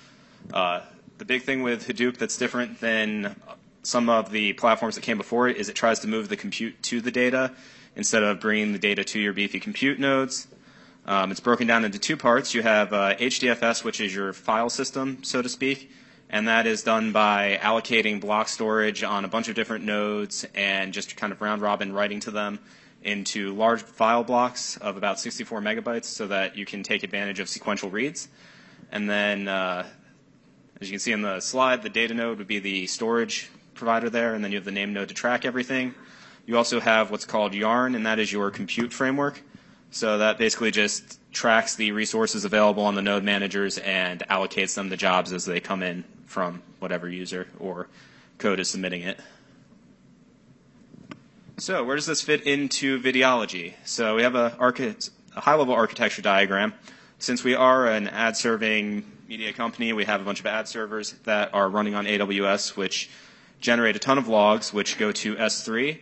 Uh, 0.52 0.80
the 1.18 1.24
big 1.24 1.42
thing 1.42 1.62
with 1.62 1.86
Hadoop 1.86 2.16
that's 2.16 2.36
different 2.36 2.80
than 2.80 3.36
some 3.84 4.08
of 4.08 4.32
the 4.32 4.54
platforms 4.54 4.96
that 4.96 5.02
came 5.02 5.18
before 5.18 5.46
it 5.46 5.56
is 5.56 5.68
it 5.68 5.76
tries 5.76 6.00
to 6.00 6.08
move 6.08 6.28
the 6.28 6.36
compute 6.36 6.82
to 6.82 7.00
the 7.00 7.12
data 7.12 7.52
instead 8.00 8.22
of 8.22 8.40
bringing 8.40 8.72
the 8.72 8.78
data 8.78 9.04
to 9.04 9.20
your 9.20 9.34
beefy 9.34 9.60
compute 9.60 9.98
nodes. 9.98 10.48
Um, 11.04 11.30
it's 11.30 11.40
broken 11.40 11.66
down 11.66 11.84
into 11.84 11.98
two 11.98 12.16
parts. 12.16 12.54
You 12.54 12.62
have 12.62 12.94
uh, 12.94 13.14
HDFS, 13.16 13.84
which 13.84 14.00
is 14.00 14.14
your 14.14 14.32
file 14.32 14.70
system, 14.70 15.22
so 15.22 15.42
to 15.42 15.50
speak, 15.50 15.90
and 16.30 16.48
that 16.48 16.66
is 16.66 16.82
done 16.82 17.12
by 17.12 17.58
allocating 17.60 18.18
block 18.18 18.48
storage 18.48 19.02
on 19.02 19.26
a 19.26 19.28
bunch 19.28 19.48
of 19.48 19.54
different 19.54 19.84
nodes 19.84 20.46
and 20.54 20.94
just 20.94 21.14
kind 21.14 21.30
of 21.30 21.42
round 21.42 21.60
robin 21.60 21.92
writing 21.92 22.20
to 22.20 22.30
them 22.30 22.58
into 23.02 23.54
large 23.54 23.82
file 23.82 24.24
blocks 24.24 24.78
of 24.78 24.96
about 24.96 25.20
64 25.20 25.60
megabytes 25.60 26.06
so 26.06 26.26
that 26.26 26.56
you 26.56 26.64
can 26.64 26.82
take 26.82 27.02
advantage 27.02 27.38
of 27.38 27.50
sequential 27.50 27.90
reads. 27.90 28.28
And 28.90 29.10
then, 29.10 29.46
uh, 29.46 29.84
as 30.80 30.88
you 30.88 30.94
can 30.94 31.00
see 31.00 31.12
in 31.12 31.20
the 31.20 31.40
slide, 31.40 31.82
the 31.82 31.90
data 31.90 32.14
node 32.14 32.38
would 32.38 32.46
be 32.46 32.60
the 32.60 32.86
storage 32.86 33.50
provider 33.74 34.08
there, 34.08 34.34
and 34.34 34.42
then 34.42 34.52
you 34.52 34.56
have 34.56 34.64
the 34.64 34.72
name 34.72 34.94
node 34.94 35.08
to 35.08 35.14
track 35.14 35.44
everything. 35.44 35.94
You 36.50 36.56
also 36.56 36.80
have 36.80 37.12
what's 37.12 37.26
called 37.26 37.54
Yarn, 37.54 37.94
and 37.94 38.06
that 38.06 38.18
is 38.18 38.32
your 38.32 38.50
compute 38.50 38.92
framework. 38.92 39.40
So 39.92 40.18
that 40.18 40.36
basically 40.36 40.72
just 40.72 41.20
tracks 41.32 41.76
the 41.76 41.92
resources 41.92 42.44
available 42.44 42.82
on 42.82 42.96
the 42.96 43.02
node 43.02 43.22
managers 43.22 43.78
and 43.78 44.18
allocates 44.28 44.74
them 44.74 44.88
the 44.88 44.96
jobs 44.96 45.32
as 45.32 45.44
they 45.44 45.60
come 45.60 45.80
in 45.80 46.02
from 46.26 46.60
whatever 46.80 47.08
user 47.08 47.46
or 47.60 47.86
code 48.38 48.58
is 48.58 48.68
submitting 48.68 49.02
it. 49.02 49.20
So 51.58 51.84
where 51.84 51.94
does 51.94 52.06
this 52.06 52.20
fit 52.20 52.42
into 52.42 53.00
Videology? 53.00 53.74
So 53.84 54.16
we 54.16 54.22
have 54.24 54.34
a, 54.34 54.56
a 54.58 55.40
high-level 55.40 55.72
architecture 55.72 56.20
diagram. 56.20 56.74
Since 57.20 57.44
we 57.44 57.54
are 57.54 57.86
an 57.86 58.08
ad-serving 58.08 59.04
media 59.28 59.52
company, 59.52 59.92
we 59.92 60.04
have 60.04 60.20
a 60.20 60.24
bunch 60.24 60.40
of 60.40 60.46
ad 60.46 60.66
servers 60.66 61.12
that 61.26 61.54
are 61.54 61.68
running 61.68 61.94
on 61.94 62.06
AWS, 62.06 62.76
which 62.76 63.08
generate 63.60 63.94
a 63.94 64.00
ton 64.00 64.18
of 64.18 64.26
logs, 64.26 64.72
which 64.72 64.98
go 64.98 65.12
to 65.12 65.36
S3. 65.36 66.00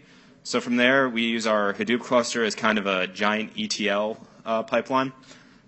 So 0.49 0.63
from 0.63 0.77
there, 0.77 1.11
we 1.11 1.25
use 1.25 1.47
our 1.47 1.75
Hadoop 1.75 2.01
cluster 2.01 2.43
as 2.43 2.55
kind 2.55 2.79
of 2.79 2.87
a 2.87 3.07
giant 3.07 3.53
ETL 3.59 4.17
uh, 4.47 4.63
pipeline. 4.63 5.13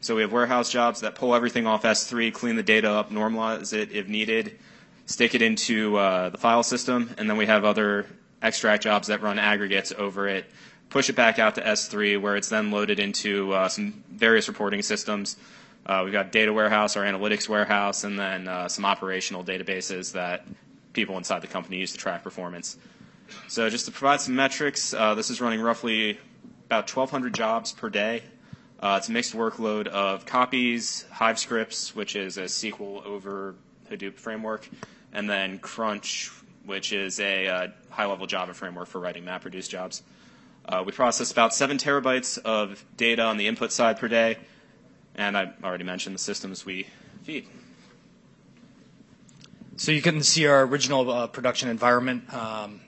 So 0.00 0.16
we 0.16 0.22
have 0.22 0.32
warehouse 0.32 0.70
jobs 0.70 1.02
that 1.02 1.14
pull 1.14 1.34
everything 1.34 1.66
off 1.66 1.82
S3, 1.82 2.32
clean 2.32 2.56
the 2.56 2.62
data 2.62 2.90
up, 2.90 3.10
normalize 3.10 3.74
it 3.74 3.92
if 3.92 4.08
needed, 4.08 4.58
stick 5.04 5.34
it 5.34 5.42
into 5.42 5.98
uh, 5.98 6.30
the 6.30 6.38
file 6.38 6.62
system, 6.62 7.14
and 7.18 7.28
then 7.28 7.36
we 7.36 7.44
have 7.44 7.66
other 7.66 8.06
extract 8.40 8.82
jobs 8.84 9.08
that 9.08 9.20
run 9.20 9.38
aggregates 9.38 9.92
over 9.98 10.26
it, 10.26 10.46
push 10.88 11.10
it 11.10 11.14
back 11.14 11.38
out 11.38 11.56
to 11.56 11.60
S3 11.60 12.18
where 12.18 12.36
it's 12.36 12.48
then 12.48 12.70
loaded 12.70 12.98
into 12.98 13.52
uh, 13.52 13.68
some 13.68 14.02
various 14.10 14.48
reporting 14.48 14.80
systems. 14.80 15.36
Uh, 15.84 16.00
we've 16.04 16.14
got 16.14 16.32
data 16.32 16.54
warehouse, 16.54 16.96
our 16.96 17.04
analytics 17.04 17.50
warehouse, 17.50 18.04
and 18.04 18.18
then 18.18 18.48
uh, 18.48 18.66
some 18.66 18.86
operational 18.86 19.44
databases 19.44 20.12
that 20.12 20.46
people 20.94 21.18
inside 21.18 21.42
the 21.42 21.48
company 21.48 21.76
use 21.76 21.92
to 21.92 21.98
track 21.98 22.24
performance. 22.24 22.78
So 23.48 23.68
just 23.68 23.86
to 23.86 23.92
provide 23.92 24.20
some 24.20 24.34
metrics, 24.36 24.94
uh, 24.94 25.14
this 25.14 25.30
is 25.30 25.40
running 25.40 25.60
roughly 25.60 26.18
about 26.66 26.88
1,200 26.94 27.34
jobs 27.34 27.72
per 27.72 27.88
day. 27.90 28.22
Uh, 28.80 28.96
it's 28.98 29.08
a 29.08 29.12
mixed 29.12 29.34
workload 29.34 29.86
of 29.88 30.24
copies, 30.24 31.04
Hive 31.10 31.38
scripts, 31.38 31.94
which 31.94 32.16
is 32.16 32.38
a 32.38 32.44
SQL 32.44 33.04
over 33.04 33.54
Hadoop 33.90 34.14
framework, 34.18 34.68
and 35.12 35.28
then 35.28 35.58
Crunch, 35.58 36.30
which 36.64 36.92
is 36.92 37.20
a 37.20 37.46
uh, 37.48 37.68
high-level 37.90 38.26
Java 38.26 38.54
framework 38.54 38.88
for 38.88 39.00
writing 39.00 39.24
MapReduce 39.24 39.68
jobs. 39.68 40.02
Uh, 40.66 40.82
we 40.86 40.92
process 40.92 41.32
about 41.32 41.52
seven 41.52 41.76
terabytes 41.76 42.38
of 42.38 42.84
data 42.96 43.22
on 43.22 43.36
the 43.36 43.46
input 43.48 43.72
side 43.72 43.98
per 43.98 44.08
day, 44.08 44.38
and 45.14 45.36
I 45.36 45.52
already 45.64 45.84
mentioned 45.84 46.14
the 46.14 46.20
systems 46.20 46.64
we 46.64 46.86
feed. 47.24 47.46
So 49.76 49.92
you 49.92 50.02
can 50.02 50.22
see 50.22 50.46
our 50.46 50.62
original 50.62 51.10
uh, 51.10 51.26
production 51.26 51.68
environment. 51.68 52.32
Um, 52.32 52.80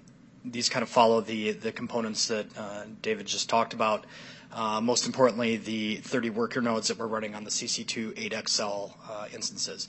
these 0.44 0.68
kind 0.68 0.82
of 0.82 0.88
follow 0.88 1.20
the 1.20 1.52
the 1.52 1.72
components 1.72 2.28
that 2.28 2.46
uh, 2.56 2.84
David 3.00 3.26
just 3.26 3.48
talked 3.48 3.74
about. 3.74 4.04
Uh, 4.52 4.80
most 4.82 5.06
importantly, 5.06 5.56
the 5.56 5.96
30 5.96 6.28
worker 6.28 6.60
nodes 6.60 6.88
that 6.88 6.98
we're 6.98 7.06
running 7.06 7.34
on 7.34 7.44
the 7.44 7.50
CC2 7.50 8.30
8XL 8.30 8.92
uh, 9.08 9.26
instances. 9.32 9.88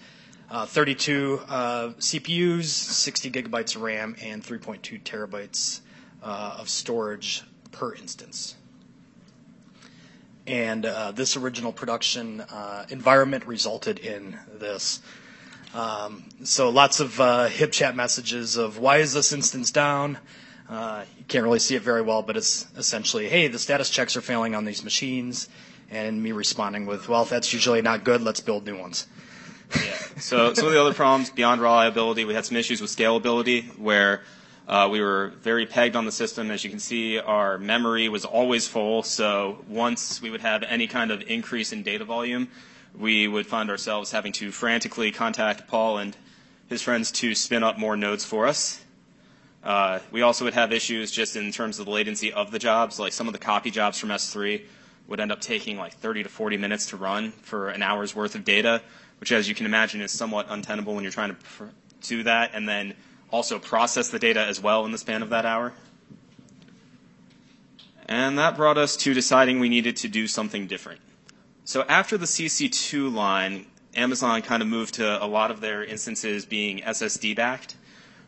Uh, 0.49 0.65
32 0.65 1.41
uh, 1.49 1.89
CPUs, 1.99 2.63
60 2.63 3.31
gigabytes 3.31 3.75
of 3.75 3.81
RAM, 3.81 4.15
and 4.21 4.41
3.2 4.41 5.01
terabytes 5.03 5.81
of 6.21 6.69
storage 6.69 7.43
per 7.71 7.93
instance. 7.93 8.55
And 10.47 10.85
this 11.15 11.35
original 11.35 11.73
production 11.73 12.45
environment 12.89 13.45
resulted 13.47 13.99
in 13.99 14.37
this. 14.53 15.01
Um, 15.73 16.23
so 16.43 16.69
lots 16.69 16.99
of 16.99 17.13
HipChat 17.15 17.95
messages 17.95 18.55
of 18.55 18.77
why 18.77 18.97
is 18.97 19.13
this 19.13 19.33
instance 19.33 19.71
down? 19.71 20.19
You 20.73 21.23
can't 21.27 21.43
really 21.43 21.59
see 21.59 21.75
it 21.75 21.81
very 21.81 22.01
well, 22.01 22.21
but 22.21 22.35
it's 22.35 22.67
essentially, 22.77 23.29
hey, 23.29 23.47
the 23.47 23.59
status 23.59 23.89
checks 23.89 24.17
are 24.17 24.21
failing 24.21 24.55
on 24.55 24.65
these 24.65 24.83
machines, 24.83 25.49
and 25.91 26.21
me 26.21 26.31
responding 26.31 26.85
with, 26.85 27.07
well, 27.07 27.25
that's 27.25 27.53
usually 27.53 27.81
not 27.81 28.03
good, 28.03 28.21
let's 28.21 28.39
build 28.39 28.65
new 28.65 28.77
ones. 28.77 29.07
Yeah. 29.75 29.81
So 30.17 30.53
some 30.53 30.67
of 30.67 30.73
the 30.73 30.81
other 30.81 30.93
problems 30.93 31.29
beyond 31.29 31.61
reliability, 31.61 32.25
we 32.25 32.33
had 32.33 32.45
some 32.45 32.57
issues 32.57 32.81
with 32.81 32.89
scalability 32.91 33.77
where 33.77 34.21
uh, 34.67 34.87
we 34.91 35.01
were 35.01 35.33
very 35.41 35.65
pegged 35.65 35.95
on 35.95 36.05
the 36.05 36.11
system. 36.11 36.51
As 36.51 36.63
you 36.63 36.69
can 36.69 36.79
see, 36.79 37.19
our 37.19 37.57
memory 37.57 38.07
was 38.09 38.23
always 38.23 38.67
full. 38.67 39.03
So 39.03 39.63
once 39.67 40.21
we 40.21 40.29
would 40.29 40.41
have 40.41 40.63
any 40.63 40.87
kind 40.87 41.11
of 41.11 41.21
increase 41.23 41.73
in 41.73 41.83
data 41.83 42.05
volume, 42.05 42.47
we 42.97 43.27
would 43.27 43.47
find 43.47 43.69
ourselves 43.69 44.11
having 44.11 44.31
to 44.33 44.51
frantically 44.51 45.11
contact 45.11 45.67
Paul 45.67 45.97
and 45.97 46.15
his 46.69 46.81
friends 46.81 47.11
to 47.11 47.35
spin 47.35 47.63
up 47.63 47.77
more 47.77 47.97
nodes 47.97 48.23
for 48.23 48.47
us. 48.47 48.82
Uh, 49.63 49.99
we 50.11 50.21
also 50.21 50.43
would 50.45 50.53
have 50.53 50.71
issues 50.73 51.09
just 51.11 51.35
in 51.35 51.51
terms 51.51 51.79
of 51.79 51.85
the 51.85 51.91
latency 51.91 52.33
of 52.33 52.51
the 52.51 52.59
jobs. 52.59 52.99
Like 52.99 53.13
some 53.13 53.27
of 53.27 53.33
the 53.33 53.39
copy 53.39 53.71
jobs 53.71 53.97
from 53.97 54.09
S3 54.09 54.61
would 55.07 55.19
end 55.19 55.31
up 55.31 55.39
taking 55.41 55.77
like 55.77 55.93
30 55.93 56.23
to 56.23 56.29
40 56.29 56.57
minutes 56.57 56.87
to 56.87 56.97
run 56.97 57.31
for 57.31 57.69
an 57.69 57.81
hour's 57.81 58.15
worth 58.15 58.35
of 58.35 58.43
data 58.43 58.81
which, 59.23 59.31
as 59.31 59.47
you 59.47 59.55
can 59.55 59.65
imagine, 59.65 60.01
is 60.01 60.11
somewhat 60.11 60.47
untenable 60.49 60.93
when 60.95 61.01
you're 61.01 61.09
trying 61.13 61.33
to 61.33 61.69
do 62.01 62.23
that 62.23 62.51
and 62.53 62.67
then 62.67 62.93
also 63.31 63.57
process 63.57 64.09
the 64.09 64.19
data 64.19 64.43
as 64.43 64.59
well 64.59 64.83
in 64.83 64.91
the 64.91 64.97
span 64.97 65.21
of 65.21 65.29
that 65.29 65.45
hour. 65.45 65.71
And 68.05 68.37
that 68.37 68.57
brought 68.57 68.77
us 68.77 68.97
to 68.97 69.13
deciding 69.13 69.61
we 69.61 69.69
needed 69.69 69.95
to 69.95 70.09
do 70.09 70.27
something 70.27 70.67
different. 70.67 70.99
So 71.63 71.85
after 71.87 72.17
the 72.17 72.25
CC2 72.25 73.13
line, 73.13 73.65
Amazon 73.95 74.41
kind 74.41 74.61
of 74.61 74.67
moved 74.67 74.95
to 74.95 75.23
a 75.23 75.25
lot 75.25 75.51
of 75.51 75.61
their 75.61 75.85
instances 75.85 76.45
being 76.45 76.79
SSD 76.79 77.33
backed, 77.33 77.77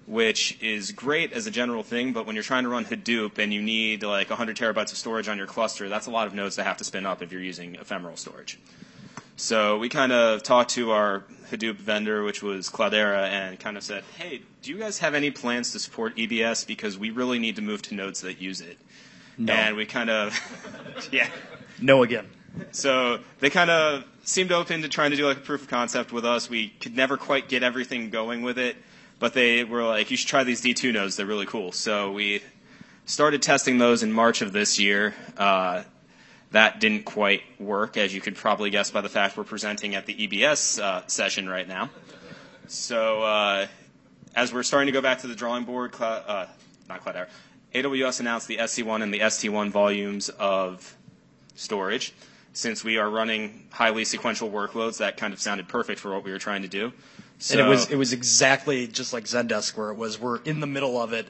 which 0.08 0.58
is 0.62 0.92
great 0.92 1.34
as 1.34 1.48
a 1.48 1.52
general 1.52 1.84
thing, 1.84 2.14
but 2.14 2.26
when 2.26 2.36
you're 2.36 2.44
trying 2.44 2.64
to 2.64 2.70
run 2.70 2.86
Hadoop 2.86 3.38
and 3.40 3.54
you 3.54 3.62
need 3.62 4.04
like 4.04 4.30
100 4.30 4.56
terabytes 4.56 4.92
of 4.92 4.98
storage 4.98 5.28
on 5.28 5.38
your 5.38 5.48
cluster, 5.48 5.90
that's 5.90 6.08
a 6.08 6.12
lot 6.12 6.28
of 6.28 6.34
nodes 6.34 6.56
to 6.58 6.64
have 6.64 6.78
to 6.78 6.84
spin 6.84 7.06
up 7.06 7.22
if 7.22 7.32
you're 7.32 7.42
using 7.42 7.76
ephemeral 7.76 8.16
storage. 8.16 8.60
So 9.38 9.78
we 9.78 9.90
kind 9.90 10.12
of 10.12 10.44
talked 10.44 10.72
to 10.72 10.92
our 10.92 11.24
Hadoop 11.52 11.76
vendor, 11.76 12.24
which 12.24 12.42
was 12.42 12.70
Cloudera, 12.70 13.28
and 13.28 13.60
kind 13.60 13.76
of 13.76 13.84
said, 13.84 14.04
hey, 14.18 14.42
do 14.62 14.72
you 14.72 14.78
guys 14.78 15.00
have 15.00 15.14
any 15.14 15.30
plans 15.30 15.72
to 15.74 15.80
support 15.80 16.16
EBS? 16.16 16.66
Because 16.66 16.98
we 16.98 17.10
really 17.10 17.38
need 17.40 17.58
to 17.58 17.62
move 17.62 17.82
to 17.84 17.96
nodes 17.96 18.22
that 18.22 18.42
use 18.42 18.62
it. 18.62 18.78
No. 19.38 19.52
And 19.52 19.76
we 19.76 19.86
kind 19.86 20.10
of, 20.10 20.40
yeah. 21.12 21.30
No 21.82 22.04
again. 22.04 22.28
So 22.72 23.20
they 23.40 23.50
kind 23.50 23.70
of 23.70 24.06
seemed 24.24 24.52
open 24.52 24.82
to 24.84 24.90
trying 24.90 25.12
to 25.12 25.18
do 25.18 25.26
like 25.26 25.38
a 25.38 25.42
proof 25.42 25.64
of 25.64 25.68
concept 25.68 26.14
with 26.14 26.26
us. 26.26 26.50
We 26.50 26.70
could 26.70 26.96
never 26.96 27.18
quite 27.18 27.50
get 27.50 27.64
everything 27.64 28.10
going 28.10 28.42
with 28.42 28.58
it, 28.58 28.78
but 29.20 29.34
they 29.34 29.64
were 29.64 29.84
like, 29.84 30.12
you 30.12 30.18
should 30.18 30.28
try 30.30 30.44
these 30.44 30.62
D2 30.62 30.94
nodes. 30.94 31.16
They're 31.16 31.26
really 31.26 31.46
cool. 31.46 31.72
So 31.72 32.12
we 32.12 32.42
started 33.06 33.42
testing 33.42 33.78
those 33.78 34.04
in 34.04 34.12
March 34.12 34.42
of 34.42 34.52
this 34.52 34.80
year. 34.80 35.14
Uh, 35.38 35.84
that 36.52 36.80
didn't 36.80 37.04
quite 37.06 37.42
work, 37.60 37.98
as 37.98 38.14
you 38.14 38.22
could 38.22 38.36
probably 38.36 38.70
guess 38.70 38.92
by 38.92 39.02
the 39.02 39.10
fact 39.10 39.36
we're 39.38 39.44
presenting 39.44 39.96
at 39.96 40.06
the 40.06 40.28
EBS 40.28 40.82
uh, 40.82 41.06
session 41.08 41.50
right 41.50 41.68
now. 41.68 41.90
So 42.68 43.24
uh, 43.24 43.68
as 44.36 44.54
we're 44.54 44.64
starting 44.64 44.88
to 44.88 44.92
go 44.92 45.02
back 45.02 45.20
to 45.20 45.28
the 45.28 45.36
drawing 45.36 45.66
board, 45.66 45.92
Cloud, 45.92 46.24
uh, 46.28 46.46
not 46.88 47.04
Cloudera, 47.04 47.28
AWS 47.74 48.22
announced 48.22 48.48
the 48.48 48.58
SC1 48.58 49.04
and 49.04 49.14
the 49.14 49.20
ST1 49.20 49.70
volumes 49.70 50.30
of 50.30 50.96
storage. 51.56 52.14
Since 52.54 52.86
we 52.86 52.98
are 52.98 53.10
running 53.10 53.68
highly 53.70 54.06
sequential 54.06 54.50
workloads, 54.50 55.00
that 55.00 55.18
kind 55.18 55.34
of 55.34 55.42
sounded 55.42 55.68
perfect 55.68 56.00
for 56.00 56.14
what 56.14 56.24
we 56.24 56.32
were 56.32 56.40
trying 56.40 56.62
to 56.62 56.70
do. 56.70 56.94
So, 57.40 57.60
and 57.60 57.68
it 57.68 57.70
was 57.70 57.92
it 57.92 57.96
was 57.98 58.14
exactly 58.14 58.88
just 58.88 59.14
like 59.14 59.26
Zendesk, 59.26 59.76
where 59.78 59.92
it 59.92 59.98
was 59.98 60.20
we're 60.20 60.38
in 60.44 60.60
the 60.60 60.68
middle 60.68 61.02
of 61.02 61.14
it, 61.14 61.28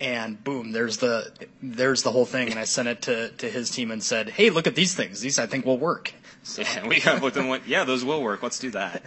and 0.00 0.42
boom, 0.42 0.72
there's 0.72 0.98
the 0.98 1.32
there's 1.62 2.02
the 2.02 2.12
whole 2.12 2.26
thing. 2.26 2.50
And 2.50 2.58
I 2.58 2.64
sent 2.64 2.88
it 2.88 3.02
to, 3.02 3.30
to 3.30 3.50
his 3.50 3.70
team 3.70 3.90
and 3.90 4.02
said, 4.02 4.30
"Hey, 4.30 4.50
look 4.50 4.66
at 4.66 4.74
these 4.74 4.94
things. 4.94 5.20
These 5.20 5.38
I 5.38 5.46
think 5.46 5.66
will 5.66 5.78
work." 5.78 6.12
So 6.44 6.62
yeah, 6.62 6.86
we 6.86 7.02
looked 7.20 7.36
and 7.36 7.48
went, 7.48 7.66
"Yeah, 7.66 7.84
those 7.84 8.04
will 8.04 8.22
work. 8.22 8.42
Let's 8.42 8.58
do 8.58 8.70
that." 8.70 9.02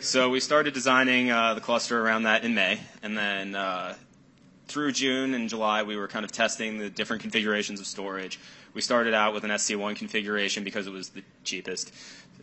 so 0.00 0.30
we 0.30 0.40
started 0.40 0.72
designing 0.72 1.30
uh, 1.30 1.54
the 1.54 1.60
cluster 1.60 2.00
around 2.00 2.24
that 2.24 2.44
in 2.44 2.54
May, 2.54 2.80
and 3.02 3.18
then 3.18 3.54
uh, 3.56 3.94
through 4.68 4.92
June 4.92 5.34
and 5.34 5.48
July, 5.48 5.82
we 5.82 5.96
were 5.96 6.08
kind 6.08 6.24
of 6.24 6.32
testing 6.32 6.78
the 6.78 6.88
different 6.88 7.22
configurations 7.22 7.80
of 7.80 7.86
storage. 7.86 8.38
We 8.72 8.80
started 8.80 9.12
out 9.12 9.34
with 9.34 9.44
an 9.44 9.50
SC1 9.50 9.96
configuration 9.96 10.64
because 10.64 10.86
it 10.86 10.92
was 10.92 11.10
the 11.10 11.22
cheapest 11.44 11.92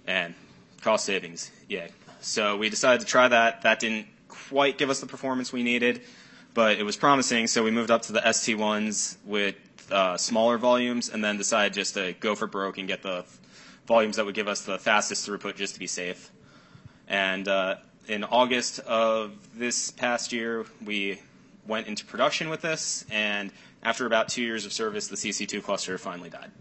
and 0.06 0.36
cost 0.82 1.06
savings. 1.06 1.50
Yeah. 1.68 1.88
So 2.22 2.58
we 2.58 2.70
decided 2.70 3.02
to 3.02 3.08
try 3.08 3.28
that. 3.28 3.62
That 3.64 3.80
didn't 3.80 4.08
quite 4.28 4.78
give 4.78 4.90
us 4.90 5.00
the 5.00 5.08
performance 5.08 5.52
we 5.54 5.64
needed 5.64 6.02
but 6.54 6.78
it 6.80 6.84
was 6.84 6.98
promising, 6.98 7.48
so 7.48 7.64
we 7.64 7.72
moved 7.72 7.92
up 7.92 8.02
to 8.04 8.14
the 8.14 8.22
ST1s 8.22 9.18
with 9.26 9.56
uh, 9.92 10.18
smaller 10.18 10.58
volumes, 10.58 11.10
and 11.10 11.24
then 11.24 11.38
decided 11.38 11.74
just 11.74 11.94
to 11.96 12.14
go 12.20 12.36
for 12.36 12.48
broke 12.48 12.78
and 12.78 12.88
get 12.88 13.02
the 13.02 13.26
volumes 13.88 14.18
that 14.18 14.26
would 14.26 14.36
give 14.36 14.48
us 14.48 14.62
the 14.62 14.78
fastest 14.78 15.28
throughput 15.28 15.56
just 15.56 15.74
to 15.74 15.80
be 15.80 15.88
safe. 15.88 16.32
And 17.08 17.48
uh, 17.48 17.76
in 18.08 18.24
August 18.24 18.80
of 18.80 19.32
this 19.58 19.90
past 19.92 20.32
year, 20.32 20.66
we 20.86 21.22
went 21.66 21.88
into 21.88 22.06
production 22.06 22.50
with 22.50 22.62
this, 22.62 23.06
and 23.12 23.52
after 23.82 24.06
about 24.06 24.28
two 24.30 24.44
years 24.44 24.66
of 24.66 24.74
service, 24.74 25.08
the 25.08 25.16
CC2 25.16 25.64
cluster 25.64 25.98
finally 25.98 26.30
died. 26.30 26.52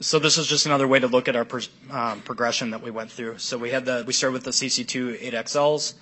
So 0.00 0.18
this 0.18 0.36
is 0.36 0.46
just 0.46 0.66
another 0.66 0.86
way 0.86 0.98
to 0.98 1.06
look 1.06 1.26
at 1.26 1.36
our 1.36 1.46
um, 1.90 2.20
progression 2.20 2.70
that 2.72 2.82
we 2.82 2.90
went 2.90 3.10
through. 3.10 3.38
So 3.38 3.56
we 3.56 3.70
had 3.70 3.86
the 3.86 4.04
we 4.06 4.12
started 4.12 4.34
with 4.34 4.44
the 4.44 4.50
CC2 4.50 5.22
8XLs. 5.32 5.94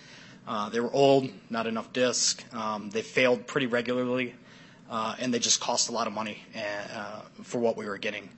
Uh, 0.49 0.69
they 0.69 0.81
were 0.81 0.93
old, 0.93 1.29
not 1.49 1.69
enough 1.69 1.93
disk. 1.93 2.43
Um, 2.53 2.91
they 2.91 3.03
failed 3.03 3.47
pretty 3.47 3.69
regularly, 3.69 4.35
uh, 4.91 5.15
and 5.21 5.33
they 5.33 5.39
just 5.39 5.61
cost 5.61 5.91
a 5.91 5.93
lot 5.93 6.09
of 6.09 6.13
money 6.13 6.43
uh, 6.57 7.21
for 7.45 7.61
what 7.61 7.77
we 7.77 7.87
were 7.87 7.97
getting. 7.97 8.29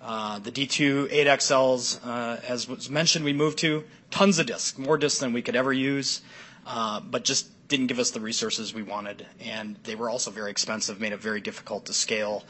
Uh, 0.00 0.38
the 0.38 0.52
D2 0.52 1.10
8XLs, 1.10 1.98
uh, 2.06 2.36
as 2.46 2.68
was 2.68 2.88
mentioned, 2.88 3.24
we 3.24 3.32
moved 3.32 3.58
to 3.58 3.82
tons 4.12 4.38
of 4.38 4.46
disk, 4.46 4.78
more 4.78 4.96
disk 4.96 5.18
than 5.18 5.32
we 5.32 5.42
could 5.42 5.56
ever 5.56 5.72
use, 5.72 6.22
uh, 6.68 7.00
but 7.00 7.24
just 7.24 7.48
didn't 7.66 7.88
give 7.88 7.98
us 7.98 8.12
the 8.12 8.20
resources 8.20 8.72
we 8.72 8.84
wanted. 8.84 9.26
And 9.40 9.74
they 9.82 9.96
were 9.96 10.08
also 10.08 10.30
very 10.30 10.52
expensive, 10.52 11.00
made 11.00 11.12
it 11.12 11.20
very 11.20 11.40
difficult 11.40 11.86
to 11.86 11.92
scale 11.92 12.44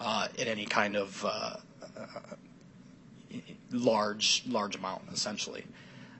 at 0.00 0.48
any 0.48 0.66
kind 0.66 0.96
of 0.96 1.24
large 3.70 4.42
large 4.46 4.76
amount, 4.76 5.02
essentially. 5.12 5.64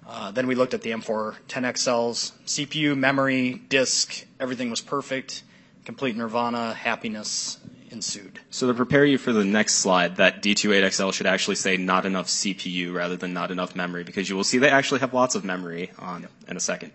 Uh, 0.07 0.31
then 0.31 0.47
we 0.47 0.55
looked 0.55 0.75
at 0.75 0.83
the 0.83 0.91
M4 0.91 1.37
10XLs, 1.49 2.33
CPU, 2.45 2.97
memory, 2.97 3.55
disk, 3.69 4.27
everything 4.39 4.69
was 4.69 4.83
perfect, 4.83 5.43
complete 5.87 6.15
nirvana, 6.15 6.75
happiness 6.75 7.59
ensued. 7.91 8.39
So 8.51 8.67
to 8.67 8.75
prepare 8.75 9.07
you 9.07 9.17
for 9.17 9.33
the 9.33 9.45
next 9.45 9.77
slide, 9.77 10.17
that 10.17 10.43
D28XL 10.43 11.13
should 11.15 11.27
actually 11.27 11.55
say 11.55 11.79
not 11.79 12.05
enough 12.05 12.27
CPU 12.27 12.93
rather 12.93 13.17
than 13.17 13.33
not 13.33 13.51
enough 13.51 13.75
memory 13.75 14.05
because 14.05 14.29
you 14.29 14.37
will 14.37 14.45
see 14.45 14.59
they 14.59 14.69
actually 14.69 15.01
have 15.01 15.15
lots 15.15 15.35
of 15.35 15.45
memory 15.45 15.91
on 15.99 16.29
in 16.49 16.57
a 16.57 16.61
second. 16.61 16.93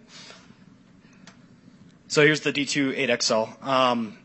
So 2.07 2.23
here's 2.23 2.41
the 2.41 2.53
D2 2.53 3.07
8XL. 3.07 3.63
Um, 3.65 4.17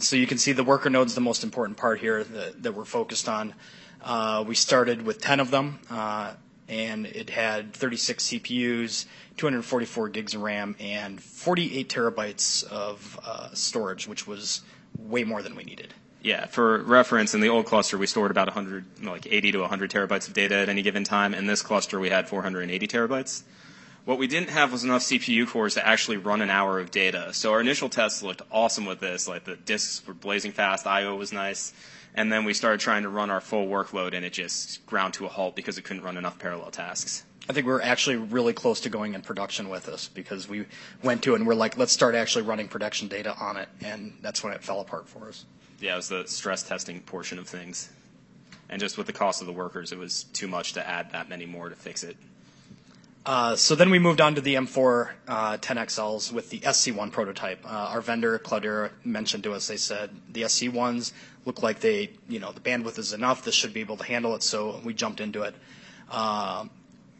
so 0.00 0.16
you 0.16 0.26
can 0.26 0.38
see 0.38 0.52
the 0.52 0.64
worker 0.64 0.90
node's 0.90 1.14
the 1.14 1.20
most 1.20 1.44
important 1.44 1.76
part 1.76 2.00
here 2.00 2.24
that, 2.24 2.62
that 2.62 2.74
we're 2.74 2.84
focused 2.84 3.28
on. 3.28 3.54
Uh, 4.02 4.44
we 4.46 4.54
started 4.54 5.02
with 5.02 5.20
10 5.20 5.40
of 5.40 5.50
them, 5.50 5.78
uh, 5.90 6.32
and 6.68 7.06
it 7.06 7.30
had 7.30 7.72
36 7.72 8.24
CPUs, 8.24 9.06
244 9.36 10.08
gigs 10.08 10.34
of 10.34 10.42
RAM, 10.42 10.74
and 10.80 11.20
48 11.20 11.88
terabytes 11.88 12.64
of 12.64 13.20
uh, 13.24 13.50
storage, 13.54 14.08
which 14.08 14.26
was 14.26 14.62
way 14.98 15.24
more 15.24 15.42
than 15.42 15.54
we 15.54 15.64
needed. 15.64 15.94
Yeah, 16.22 16.46
for 16.46 16.78
reference, 16.82 17.34
in 17.34 17.40
the 17.40 17.48
old 17.48 17.66
cluster, 17.66 17.98
we 17.98 18.06
stored 18.06 18.30
about 18.30 18.46
100, 18.46 19.04
like 19.04 19.26
80 19.26 19.52
to 19.52 19.60
100 19.60 19.90
terabytes 19.90 20.28
of 20.28 20.34
data 20.34 20.54
at 20.56 20.68
any 20.68 20.82
given 20.82 21.02
time. 21.02 21.34
In 21.34 21.46
this 21.46 21.62
cluster, 21.62 21.98
we 21.98 22.10
had 22.10 22.28
480 22.28 22.86
terabytes. 22.86 23.42
What 24.04 24.18
we 24.18 24.26
didn't 24.26 24.50
have 24.50 24.72
was 24.72 24.82
enough 24.82 25.02
CPU 25.02 25.46
cores 25.48 25.74
to 25.74 25.86
actually 25.86 26.16
run 26.16 26.40
an 26.40 26.50
hour 26.50 26.80
of 26.80 26.90
data. 26.90 27.32
So 27.32 27.52
our 27.52 27.60
initial 27.60 27.88
tests 27.88 28.22
looked 28.22 28.42
awesome 28.50 28.84
with 28.84 28.98
this. 28.98 29.28
Like 29.28 29.44
the 29.44 29.56
disks 29.56 30.04
were 30.06 30.14
blazing 30.14 30.50
fast, 30.50 30.86
I/O 30.86 31.14
was 31.14 31.32
nice, 31.32 31.72
and 32.14 32.32
then 32.32 32.44
we 32.44 32.54
started 32.54 32.80
trying 32.80 33.02
to 33.02 33.08
run 33.08 33.30
our 33.30 33.40
full 33.40 33.66
workload, 33.66 34.14
and 34.14 34.24
it 34.24 34.32
just 34.32 34.84
ground 34.86 35.14
to 35.14 35.26
a 35.26 35.28
halt 35.28 35.56
because 35.56 35.78
it 35.78 35.82
couldn't 35.82 36.02
run 36.02 36.16
enough 36.16 36.38
parallel 36.38 36.70
tasks. 36.70 37.24
I 37.48 37.52
think 37.52 37.66
we're 37.66 37.82
actually 37.82 38.16
really 38.16 38.52
close 38.52 38.80
to 38.82 38.88
going 38.88 39.14
in 39.14 39.22
production 39.22 39.68
with 39.68 39.86
this 39.86 40.08
because 40.08 40.48
we 40.48 40.66
went 41.02 41.22
to 41.24 41.32
it 41.32 41.36
and 41.36 41.46
we're 41.46 41.54
like, 41.54 41.76
let's 41.76 41.92
start 41.92 42.14
actually 42.14 42.42
running 42.42 42.68
production 42.68 43.08
data 43.08 43.34
on 43.40 43.56
it, 43.56 43.68
and 43.80 44.16
that's 44.22 44.44
when 44.44 44.52
it 44.52 44.62
fell 44.62 44.80
apart 44.80 45.08
for 45.08 45.28
us. 45.28 45.44
Yeah, 45.80 45.94
it 45.94 45.96
was 45.96 46.08
the 46.08 46.24
stress 46.26 46.62
testing 46.62 47.00
portion 47.00 47.38
of 47.38 47.48
things. 47.48 47.90
And 48.68 48.80
just 48.80 48.96
with 48.96 49.06
the 49.06 49.12
cost 49.12 49.40
of 49.40 49.46
the 49.46 49.52
workers, 49.52 49.92
it 49.92 49.98
was 49.98 50.24
too 50.24 50.46
much 50.46 50.74
to 50.74 50.88
add 50.88 51.10
that 51.12 51.28
many 51.28 51.44
more 51.44 51.68
to 51.68 51.74
fix 51.74 52.04
it. 52.04 52.16
Uh, 53.24 53.54
so 53.54 53.74
then 53.74 53.90
we 53.90 53.98
moved 53.98 54.20
on 54.20 54.34
to 54.34 54.40
the 54.40 54.54
M4 54.54 55.10
uh, 55.28 55.56
10XLs 55.58 56.32
with 56.32 56.50
the 56.50 56.58
SC1 56.60 57.12
prototype. 57.12 57.64
Uh, 57.64 57.68
our 57.68 58.00
vendor, 58.00 58.38
Cloudera, 58.38 58.90
mentioned 59.04 59.44
to 59.44 59.52
us, 59.52 59.68
they 59.68 59.76
said 59.76 60.10
the 60.32 60.42
SC1s 60.42 61.12
look 61.44 61.62
like 61.62 61.80
they, 61.80 62.10
you 62.28 62.38
know, 62.38 62.52
the 62.52 62.60
bandwidth 62.60 62.98
is 62.98 63.12
enough. 63.12 63.44
This 63.44 63.54
should 63.54 63.72
be 63.72 63.80
able 63.80 63.96
to 63.96 64.04
handle 64.04 64.34
it. 64.34 64.42
So 64.42 64.80
we 64.84 64.94
jumped 64.94 65.20
into 65.20 65.42
it. 65.42 65.54
Uh, 66.10 66.66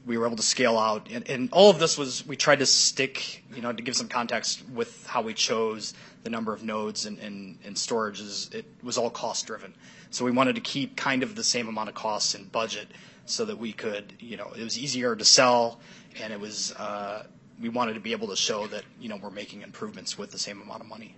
we 0.05 0.19
were 0.19 0.27
able 0.27 0.37
to 0.37 0.43
scale 0.43 0.79
out. 0.79 1.09
And, 1.11 1.29
and, 1.29 1.49
all 1.53 1.71
of 1.71 1.79
this 1.79 1.97
was, 1.97 2.27
we 2.27 2.37
tried 2.37 2.59
to 2.59 2.67
stick, 2.67 3.45
you 3.55 3.63
know, 3.63 3.73
to 3.73 3.83
give 3.83 3.97
some 3.97 4.09
context 4.09 4.63
with 4.75 5.07
how 5.07 5.23
we 5.23 5.33
chose 5.33 5.95
the 6.25 6.31
number 6.31 6.53
of 6.53 6.63
nodes 6.65 7.07
and, 7.07 7.19
and, 7.21 7.59
and 7.65 7.79
storage. 7.79 8.21
Is, 8.21 8.51
it 8.53 8.67
was 8.83 8.99
all 8.99 9.11
cost 9.11 9.47
driven. 9.47 9.75
So 10.11 10.25
we 10.25 10.31
wanted 10.31 10.57
to 10.57 10.61
keep 10.61 10.97
kind 10.97 11.23
of 11.23 11.37
the 11.37 11.45
same 11.45 11.69
amount 11.69 11.89
of 11.89 11.95
costs 11.95 12.35
in 12.35 12.45
budget 12.45 12.89
so 13.27 13.45
that 13.45 13.59
we 13.59 13.73
could, 13.73 14.13
you 14.19 14.37
know, 14.37 14.53
it 14.57 14.63
was 14.63 14.79
easier 14.79 15.15
to 15.15 15.25
sell, 15.25 15.81
and 16.21 16.33
it 16.33 16.41
was 16.41 16.73
uh, 16.73 17.25
we 17.61 17.69
wanted 17.69 17.95
to 17.95 18.01
be 18.01 18.13
able 18.13 18.29
to 18.29 18.37
show 18.37 18.67
that 18.67 18.83
you 19.01 19.09
know 19.09 19.17
we're 19.17 19.31
making 19.31 19.63
improvements 19.63 20.19
with 20.19 20.31
the 20.31 20.39
same 20.39 20.61
amount 20.61 20.81
of 20.81 20.89
money. 20.89 21.15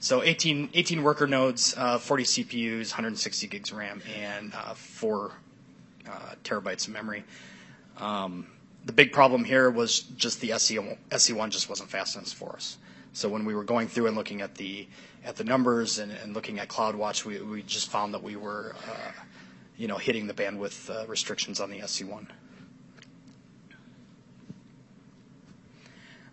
So 0.00 0.22
18, 0.22 0.70
18 0.74 1.02
worker 1.02 1.26
nodes, 1.26 1.74
uh, 1.76 1.98
40 1.98 2.24
CPUs, 2.24 2.90
160 2.90 3.46
gigs 3.46 3.70
of 3.70 3.78
RAM, 3.78 4.02
and 4.18 4.52
uh, 4.54 4.74
four 4.74 5.32
uh, 6.06 6.34
terabytes 6.44 6.86
of 6.86 6.92
memory. 6.92 7.24
Um, 7.98 8.46
the 8.84 8.92
big 8.92 9.12
problem 9.12 9.44
here 9.44 9.70
was 9.70 10.00
just 10.00 10.40
the 10.40 10.50
SC1, 10.50 10.98
SC1 11.10 11.50
just 11.50 11.70
wasn't 11.70 11.88
fast 11.88 12.16
enough 12.16 12.28
for 12.28 12.52
us. 12.52 12.76
So 13.14 13.28
when 13.28 13.44
we 13.44 13.54
were 13.54 13.64
going 13.64 13.88
through 13.88 14.08
and 14.08 14.16
looking 14.16 14.42
at 14.42 14.56
the 14.56 14.86
at 15.24 15.36
the 15.36 15.44
numbers 15.44 15.98
and, 15.98 16.12
and 16.12 16.34
looking 16.34 16.58
at 16.58 16.68
CloudWatch, 16.68 17.24
we, 17.24 17.40
we 17.40 17.62
just 17.62 17.90
found 17.90 18.12
that 18.12 18.22
we 18.22 18.36
were 18.36 18.74
uh, 18.86 19.12
you 19.76 19.88
know, 19.88 19.96
hitting 19.96 20.26
the 20.26 20.34
bandwidth 20.34 20.90
uh, 20.90 21.06
restrictions 21.06 21.60
on 21.60 21.70
the 21.70 21.80
SC1. 21.80 22.26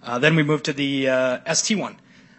Uh, 0.04 0.20
then 0.20 0.36
we 0.36 0.44
moved 0.44 0.66
to 0.66 0.74
the 0.74 1.10
uh, 1.10 1.40
ST1. 1.40 1.96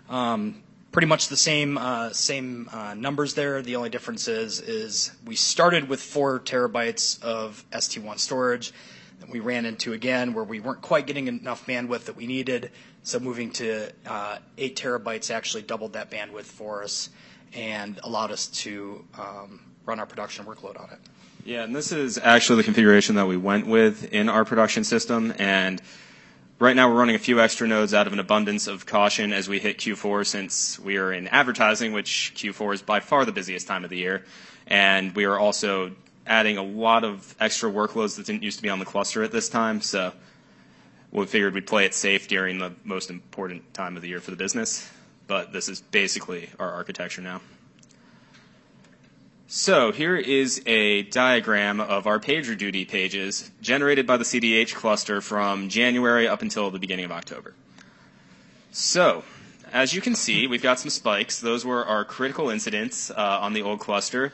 Um, 0.09 0.62
pretty 0.93 1.07
much 1.09 1.29
the 1.29 1.37
same 1.37 1.79
uh, 1.79 2.13
same 2.13 2.69
uh, 2.73 2.95
numbers 2.95 3.35
there. 3.35 3.63
The 3.63 3.77
only 3.77 3.89
difference 3.89 4.29
is 4.29 4.61
is 4.61 5.11
we 5.27 5.35
started 5.35 5.89
with 5.89 6.01
four 6.01 6.39
terabytes 6.39 7.21
of 7.23 7.65
ST1 7.73 8.19
storage. 8.19 8.73
That 9.21 9.31
we 9.31 9.41
ran 9.41 9.67
into 9.67 9.93
again 9.93 10.35
where 10.35 10.45
we 10.45 10.61
weren't 10.61 10.83
quite 10.83 11.07
getting 11.07 11.29
enough 11.29 11.65
bandwidth 11.67 12.05
that 12.05 12.17
we 12.17 12.27
needed. 12.27 12.71
So 13.05 13.19
moving 13.21 13.51
to 13.53 13.91
uh, 14.07 14.39
eight 14.59 14.77
terabytes 14.77 15.33
actually 15.33 15.63
doubled 15.63 15.93
that 15.95 16.11
bandwidth 16.11 16.45
for 16.45 16.83
us 16.83 17.09
and 17.55 18.01
allowed 18.03 18.33
us 18.33 18.49
to 18.49 19.05
um, 19.19 19.61
run 19.87 20.01
our 20.01 20.07
production 20.07 20.45
workload 20.45 20.81
on 20.81 20.91
it. 20.91 20.99
Yeah, 21.45 21.65
and 21.65 21.75
this 21.75 21.93
is 21.93 22.19
actually 22.19 22.59
the 22.59 22.63
configuration 22.65 23.17
that 23.17 23.27
we 23.27 23.37
went 23.37 23.67
with 23.67 24.13
in 24.13 24.29
our 24.29 24.45
production 24.45 24.85
system. 24.85 25.33
And 25.39 25.81
right 26.63 26.77
now 26.77 26.89
we're 26.89 26.99
running 26.99 27.17
a 27.17 27.19
few 27.19 27.41
extra 27.41 27.67
nodes 27.67 27.93
out 27.93 28.07
of 28.07 28.13
an 28.13 28.21
abundance 28.21 28.69
of 28.69 28.87
caution 28.87 29.33
as 29.33 29.49
we 29.49 29.59
hit 29.59 29.79
Q4 29.79 30.25
since 30.25 30.79
we 30.79 30.97
are 30.97 31.13
in 31.13 31.27
advertising, 31.27 31.93
which 31.93 32.33
Q4 32.37 32.75
is 32.75 32.83
by 32.83 33.01
far 33.01 33.25
the 33.25 33.33
busiest 33.33 33.67
time 33.67 33.83
of 33.83 33.91
the 33.91 33.97
year. 33.97 34.25
And 34.69 35.13
we 35.17 35.25
are 35.25 35.37
also 35.37 35.91
adding 36.25 36.59
a 36.59 36.63
lot 36.63 37.03
of 37.03 37.35
extra 37.41 37.69
workloads 37.69 38.17
that 38.17 38.27
didn't 38.27 38.45
used 38.45 38.59
to 38.59 38.63
be 38.63 38.69
on 38.69 38.79
the 38.79 38.85
cluster 38.85 39.25
at 39.25 39.33
this 39.33 39.49
time. 39.49 39.81
So 39.81 40.13
we 41.11 41.27
figured 41.27 41.53
we'd 41.55 41.67
play 41.67 41.85
it 41.85 41.95
safe 41.95 42.29
during 42.29 42.61
the 42.61 42.73
most 42.85 43.11
important 43.11 43.75
time 43.75 43.97
of 43.97 44.03
the 44.03 44.09
year 44.09 44.21
for 44.21 44.31
the 44.31 44.37
business. 44.37 44.89
But 45.27 45.53
this 45.53 45.69
is 45.69 45.81
basically 45.81 46.49
our 46.61 46.71
architecture 46.71 47.23
now. 47.23 47.41
So 49.55 49.93
here 49.93 50.17
is 50.17 50.63
a 50.65 51.03
diagram 51.03 51.79
of 51.79 52.07
our 52.07 52.19
PagerDuty 52.19 52.89
pages 52.89 53.51
generated 53.61 54.07
by 54.07 54.17
the 54.17 54.25
CDH 54.25 54.75
cluster 54.75 55.21
from 55.21 55.69
January 55.69 56.27
up 56.27 56.41
until 56.41 56.71
the 56.71 56.79
beginning 56.79 57.05
of 57.05 57.13
October. 57.13 57.53
So, 58.71 59.25
as 59.71 59.93
you 59.93 60.01
can 60.01 60.15
see, 60.15 60.47
we've 60.47 60.63
got 60.63 60.81
some 60.81 60.89
spikes. 60.89 61.39
Those 61.39 61.67
were 61.67 61.85
our 61.85 62.03
critical 62.03 62.49
incidents 62.49 63.11
uh, 63.11 63.15
on 63.43 63.53
the 63.53 63.61
old 63.61 63.79
cluster. 63.79 64.33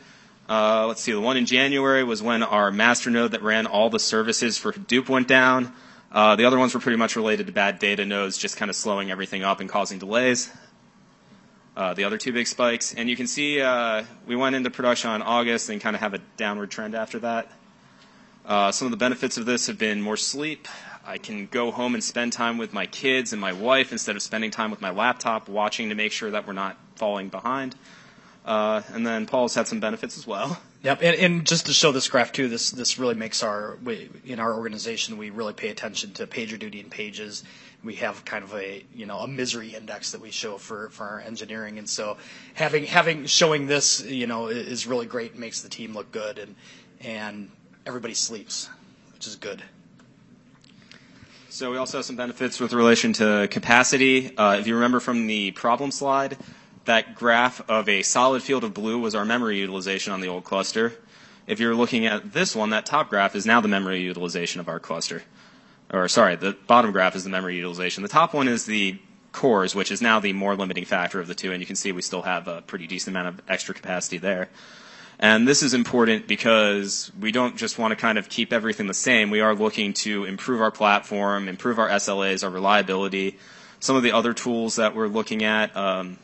Uh, 0.49 0.87
let's 0.87 1.01
see, 1.01 1.11
the 1.11 1.21
one 1.21 1.37
in 1.37 1.47
January 1.47 2.05
was 2.05 2.23
when 2.23 2.45
our 2.45 2.71
master 2.71 3.11
node 3.11 3.33
that 3.33 3.43
ran 3.43 3.67
all 3.67 3.91
the 3.91 3.99
services 3.99 4.57
for 4.57 4.73
Hadoop 4.73 5.09
went 5.09 5.27
down. 5.27 5.73
Uh, 6.13 6.37
the 6.37 6.45
other 6.45 6.61
ones 6.61 6.75
were 6.75 6.81
pretty 6.81 6.97
much 6.97 7.17
related 7.17 7.49
to 7.49 7.53
bad 7.53 7.81
data 7.81 8.07
nodes, 8.07 8.39
just 8.39 8.57
kind 8.57 8.71
of 8.71 8.77
slowing 8.77 9.11
everything 9.11 9.43
up 9.43 9.59
and 9.59 9.69
causing 9.69 9.99
delays 9.99 10.49
uh, 11.79 11.95
the 11.95 12.03
other 12.03 12.19
two 12.19 12.33
big 12.33 12.49
spikes. 12.49 12.93
And 12.93 13.09
you 13.09 13.15
can 13.15 13.29
see 13.29 13.61
uh, 13.61 14.03
we 14.27 14.35
went 14.35 14.57
into 14.57 14.69
production 14.69 15.11
on 15.11 15.23
August 15.23 15.71
and 15.71 15.81
kind 15.81 15.95
of 15.95 16.01
have 16.01 16.13
a 16.13 16.19
downward 16.37 16.73
trend 16.73 16.97
after 16.97 17.21
that. 17.21 17.53
Uh, 18.45 18.73
some 18.73 18.87
of 18.87 18.91
the 18.91 18.97
benefits 18.97 19.39
of 19.39 19.47
this 19.47 19.69
have 19.69 19.79
been 19.79 20.03
more 20.03 20.17
sleep. 20.17 20.67
I 21.07 21.19
can 21.19 21.47
go 21.47 21.71
home 21.71 21.95
and 21.95 22.03
spend 22.03 22.33
time 22.33 22.59
with 22.59 22.73
my 22.73 22.87
kids 22.87 23.33
and 23.33 23.41
my 23.41 23.53
wife 23.53 23.93
instead 23.93 24.17
of 24.17 24.23
spending 24.23 24.51
time 24.51 24.73
with 24.73 24.81
my 24.81 24.91
laptop 24.91 25.49
watching 25.49 25.91
to 25.91 25.95
make 25.95 26.11
sure 26.11 26.33
that 26.33 26.49
we're 26.49 26.53
not 26.53 26.77
falling 26.97 27.29
behind. 27.29 27.77
Uh, 28.45 28.83
and 28.93 29.07
then 29.07 29.27
Paul's 29.27 29.55
had 29.55 29.69
some 29.69 29.79
benefits 29.79 30.19
as 30.19 30.27
well. 30.27 30.59
Yep, 30.83 31.03
and, 31.03 31.17
and 31.17 31.47
just 31.47 31.67
to 31.67 31.73
show 31.73 31.93
this 31.93 32.09
graph 32.09 32.33
too, 32.33 32.49
this 32.49 32.71
this 32.71 32.99
really 32.99 33.15
makes 33.15 33.43
our 33.43 33.77
we, 33.85 34.11
in 34.25 34.39
our 34.39 34.55
organization 34.55 35.19
we 35.19 35.31
really 35.31 35.53
pay 35.53 35.69
attention 35.69 36.13
to 36.15 36.27
pager 36.27 36.59
duty 36.59 36.81
and 36.81 36.91
pages. 36.91 37.45
We 37.85 37.95
have 37.97 38.25
kind 38.25 38.43
of 38.43 38.55
a 38.55 38.85
you 38.95 39.07
know 39.07 39.19
a 39.19 39.29
misery 39.29 39.75
index 39.75 40.13
that 40.13 40.21
we 40.21 40.31
show 40.31 40.59
for, 40.59 40.89
for 40.91 41.05
our 41.05 41.21
engineering, 41.21 41.79
and 41.79 41.89
so 41.89 42.17
having 42.55 42.85
having 42.85 43.27
showing 43.27 43.67
this 43.67 44.03
you 44.05 44.27
know 44.27 44.49
is 44.49 44.87
really 44.87 45.07
great. 45.07 45.39
Makes 45.39 45.63
the 45.63 45.69
team 45.69 45.95
look 45.95 46.11
good, 46.11 46.39
and 46.39 46.57
and 47.01 47.51
everybody 47.87 48.15
sleeps, 48.15 48.69
which 49.15 49.27
is 49.27 49.37
good. 49.37 49.63
So 51.51 51.71
we 51.71 51.77
also 51.77 51.99
have 51.99 52.05
some 52.05 52.17
benefits 52.17 52.61
with 52.61 52.73
relation 52.73 53.13
to 53.15 53.49
capacity. 53.51 54.37
Uh, 54.37 54.59
if 54.61 54.67
you 54.67 54.75
remember 54.75 55.01
from 55.01 55.27
the 55.27 55.53
problem 55.53 55.91
slide, 55.91 56.37
that 56.85 57.15
graph 57.15 57.61
of 57.69 57.89
a 57.89 58.03
solid 58.03 58.43
field 58.43 58.65
of 58.65 58.75
blue 58.75 58.99
was 58.99 59.15
our 59.15 59.25
memory 59.25 59.59
utilization 59.59 60.13
on 60.13 60.21
the 60.21 60.29
old 60.29 60.45
cluster. 60.45 60.93
If 61.47 61.61
you're 61.61 61.75
looking 61.75 62.07
at 62.07 62.33
this 62.33 62.55
one, 62.55 62.71
that 62.71 62.87
top 62.87 63.09
graph 63.09 63.35
is 63.35 63.47
now 63.47 63.61
the 63.61 63.69
memory 63.69 64.01
utilization 64.01 64.61
of 64.61 64.69
our 64.69 64.79
cluster. 64.79 65.23
Or 65.93 66.07
sorry, 66.09 66.37
the 66.37 66.57
bottom 66.67 66.93
graph 66.93 67.17
is 67.17 67.25
the 67.25 67.31
memory 67.31 67.57
utilization. 67.57 68.03
The 68.03 68.09
top 68.09 68.35
one 68.35 68.49
is 68.49 68.67
the 68.67 68.99
cores, 69.33 69.75
which 69.75 69.91
is 69.91 70.03
now 70.03 70.21
the 70.21 70.33
more 70.33 70.55
limiting 70.55 70.85
factor 70.85 71.21
of 71.21 71.27
the 71.27 71.35
two, 71.35 71.53
and 71.53 71.61
you 71.61 71.67
can 71.67 71.77
see 71.77 71.93
we 71.93 72.03
still 72.03 72.23
have 72.23 72.49
a 72.49 72.63
pretty 72.63 72.87
decent 72.87 73.17
amount 73.17 73.29
of 73.29 73.43
extra 73.49 73.75
capacity 73.75 74.19
there. 74.19 74.49
And 75.21 75.49
this 75.49 75.63
is 75.63 75.75
important 75.75 76.29
because 76.29 77.11
we 77.19 77.33
don't 77.33 77.57
just 77.57 77.79
want 77.79 77.91
to 77.91 77.97
kind 77.97 78.19
of 78.19 78.29
keep 78.29 78.53
everything 78.53 78.87
the 78.87 78.95
same. 78.95 79.31
We 79.31 79.41
are 79.41 79.55
looking 79.55 79.93
to 79.95 80.25
improve 80.25 80.61
our 80.61 80.71
platform, 80.71 81.49
improve 81.49 81.79
our 81.79 81.89
SLAs, 81.89 82.45
our 82.45 82.51
reliability. 82.51 83.37
Some 83.81 83.97
of 83.97 84.03
the 84.03 84.13
other 84.13 84.33
tools 84.33 84.77
that 84.77 84.95
we're 84.95 85.09
looking 85.09 85.43
at, 85.43 85.77
um, 85.77 86.19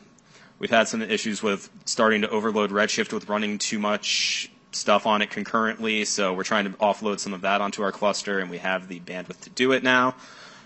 we've 0.59 0.69
had 0.69 0.87
some 0.87 1.01
issues 1.01 1.43
with 1.43 1.69
starting 1.83 2.21
to 2.21 2.29
overload 2.29 2.71
Redshift 2.71 3.11
with 3.11 3.27
running 3.27 3.57
too 3.57 3.79
much 3.79 4.49
stuff 4.75 5.05
on 5.05 5.21
it 5.21 5.29
concurrently. 5.29 6.05
So 6.05 6.33
we're 6.33 6.43
trying 6.43 6.65
to 6.65 6.71
offload 6.77 7.19
some 7.19 7.33
of 7.33 7.41
that 7.41 7.61
onto 7.61 7.81
our 7.81 7.91
cluster, 7.91 8.39
and 8.39 8.49
we 8.49 8.57
have 8.59 8.87
the 8.87 8.99
bandwidth 8.99 9.41
to 9.41 9.49
do 9.49 9.71
it 9.71 9.83
now. 9.83 10.15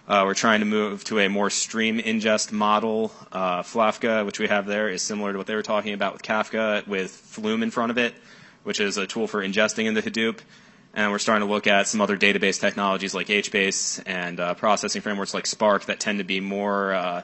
Uh, 0.08 0.24
we're 0.26 0.34
trying 0.34 0.60
to 0.62 0.66
move 0.66 1.04
to 1.04 1.20
a 1.20 1.30
more 1.30 1.52
stream 1.52 2.00
ingest 2.00 2.52
model. 2.52 3.12
Uh, 3.32 3.62
Flafka, 3.62 4.26
which 4.26 4.40
we 4.40 4.48
have 4.48 4.66
there, 4.66 4.90
is 4.90 5.04
similar 5.04 5.32
to 5.32 5.38
what 5.38 5.46
they 5.46 5.54
were 5.54 5.62
talking 5.62 5.94
about 5.94 6.14
with 6.14 6.24
Kafka, 6.24 6.88
with 6.88 7.12
Flume 7.12 7.62
in 7.62 7.70
front 7.70 7.92
of 7.92 8.00
it, 8.00 8.16
which 8.64 8.80
is 8.80 8.98
a 8.98 9.06
tool 9.06 9.28
for 9.28 9.44
ingesting 9.44 9.86
into 9.86 10.02
Hadoop. 10.02 10.40
And 10.96 11.12
we're 11.12 11.20
starting 11.20 11.48
to 11.48 11.54
look 11.54 11.68
at 11.68 11.88
some 11.88 12.02
other 12.02 12.18
database 12.18 12.60
technologies 12.60 13.14
like 13.14 13.28
HBase 13.28 14.02
and 14.08 14.40
uh, 14.40 14.56
processing 14.56 15.04
frameworks 15.04 15.36
like 15.36 15.46
Spark 15.46 15.86
that 15.86 16.00
tend 16.00 16.18
to 16.18 16.24
be 16.24 16.40
more 16.40 16.94
uh, 16.94 17.22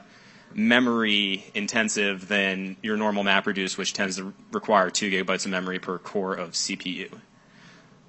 memory 0.56 1.44
intensive 1.54 2.28
than 2.28 2.76
your 2.82 2.96
normal 2.96 3.22
MapReduce, 3.22 3.76
which 3.76 3.92
tends 3.92 4.16
to 4.16 4.32
require 4.52 4.88
two 4.88 5.10
gigabytes 5.10 5.44
of 5.44 5.50
memory 5.50 5.78
per 5.78 5.98
core 5.98 6.34
of 6.34 6.52
CPU. 6.52 7.10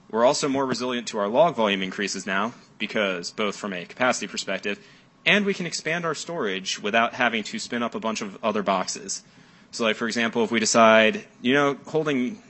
We're 0.10 0.26
also 0.26 0.48
more 0.48 0.66
resilient 0.66 1.08
to 1.10 1.20
our 1.20 1.28
log 1.28 1.56
volume 1.56 1.84
increases 1.84 2.26
now 2.26 2.54
because 2.80 3.32
both 3.32 3.58
from 3.58 3.74
a 3.74 3.84
capacity 3.84 4.28
perspective 4.28 4.80
and 5.26 5.46
we 5.46 5.54
can 5.54 5.66
expand 5.66 6.06
our 6.06 6.16
storage 6.16 6.82
without 6.82 7.14
having 7.14 7.44
to 7.44 7.60
spin 7.60 7.84
up 7.84 7.94
a 7.94 8.00
bunch 8.00 8.22
of 8.22 8.42
other 8.42 8.64
boxes. 8.64 9.24
So 9.72 9.84
like 9.84 9.98
for 9.98 10.08
example, 10.08 10.46
if 10.46 10.52
we 10.52 10.62
decide, 10.62 11.26
you 11.42 11.54
know, 11.54 11.78
holding 11.88 12.42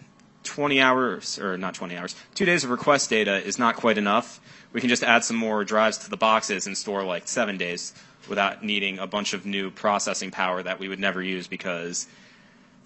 20 0.43 0.79
hours 0.79 1.39
or 1.39 1.57
not 1.57 1.73
20 1.73 1.97
hours, 1.97 2.15
2 2.35 2.45
days 2.45 2.63
of 2.63 2.69
request 2.69 3.09
data 3.09 3.43
is 3.43 3.57
not 3.57 3.75
quite 3.75 3.97
enough, 3.97 4.39
we 4.73 4.79
can 4.79 4.89
just 4.89 5.03
add 5.03 5.23
some 5.23 5.37
more 5.37 5.63
drives 5.63 5.97
to 5.99 6.09
the 6.11 6.17
boxes 6.17 6.67
and 6.67 6.77
store 6.77 7.03
like 7.03 7.27
7 7.27 7.57
days 7.57 7.95
without 8.29 8.63
needing 8.63 8.99
a 8.99 9.07
bunch 9.07 9.33
of 9.33 9.45
new 9.45 9.71
processing 9.71 10.31
power 10.31 10.61
that 10.63 10.79
we 10.79 10.87
would 10.87 10.99
never 10.99 11.21
use 11.21 11.47
because 11.47 12.07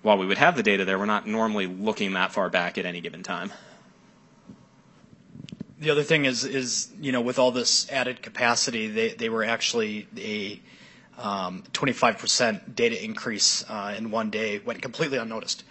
while 0.01 0.17
we 0.17 0.25
would 0.25 0.37
have 0.37 0.55
the 0.55 0.63
data 0.63 0.85
there, 0.85 0.97
we're 0.97 1.05
not 1.05 1.27
normally 1.27 1.67
looking 1.67 2.13
that 2.13 2.31
far 2.31 2.49
back 2.49 2.77
at 2.77 2.85
any 2.85 3.01
given 3.01 3.23
time. 3.23 3.51
The 5.79 5.89
other 5.89 6.03
thing 6.03 6.25
is, 6.25 6.43
is 6.43 6.89
you 6.99 7.11
know, 7.11 7.21
with 7.21 7.39
all 7.39 7.51
this 7.51 7.89
added 7.91 8.21
capacity, 8.21 8.87
they, 8.87 9.09
they 9.09 9.29
were 9.29 9.43
actually 9.43 10.07
a 10.17 10.59
um, 11.17 11.63
25% 11.73 12.75
data 12.75 13.03
increase 13.03 13.63
uh, 13.69 13.95
in 13.97 14.11
one 14.11 14.29
day 14.29 14.59
went 14.59 14.81
completely 14.81 15.17
unnoticed. 15.17 15.63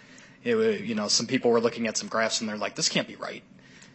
It, 0.43 0.81
you 0.81 0.95
know, 0.95 1.07
some 1.07 1.27
people 1.27 1.51
were 1.51 1.61
looking 1.61 1.87
at 1.87 1.97
some 1.97 2.07
graphs 2.07 2.41
and 2.41 2.49
they're 2.49 2.57
like, 2.57 2.75
this 2.75 2.89
can't 2.89 3.07
be 3.07 3.15
right. 3.15 3.43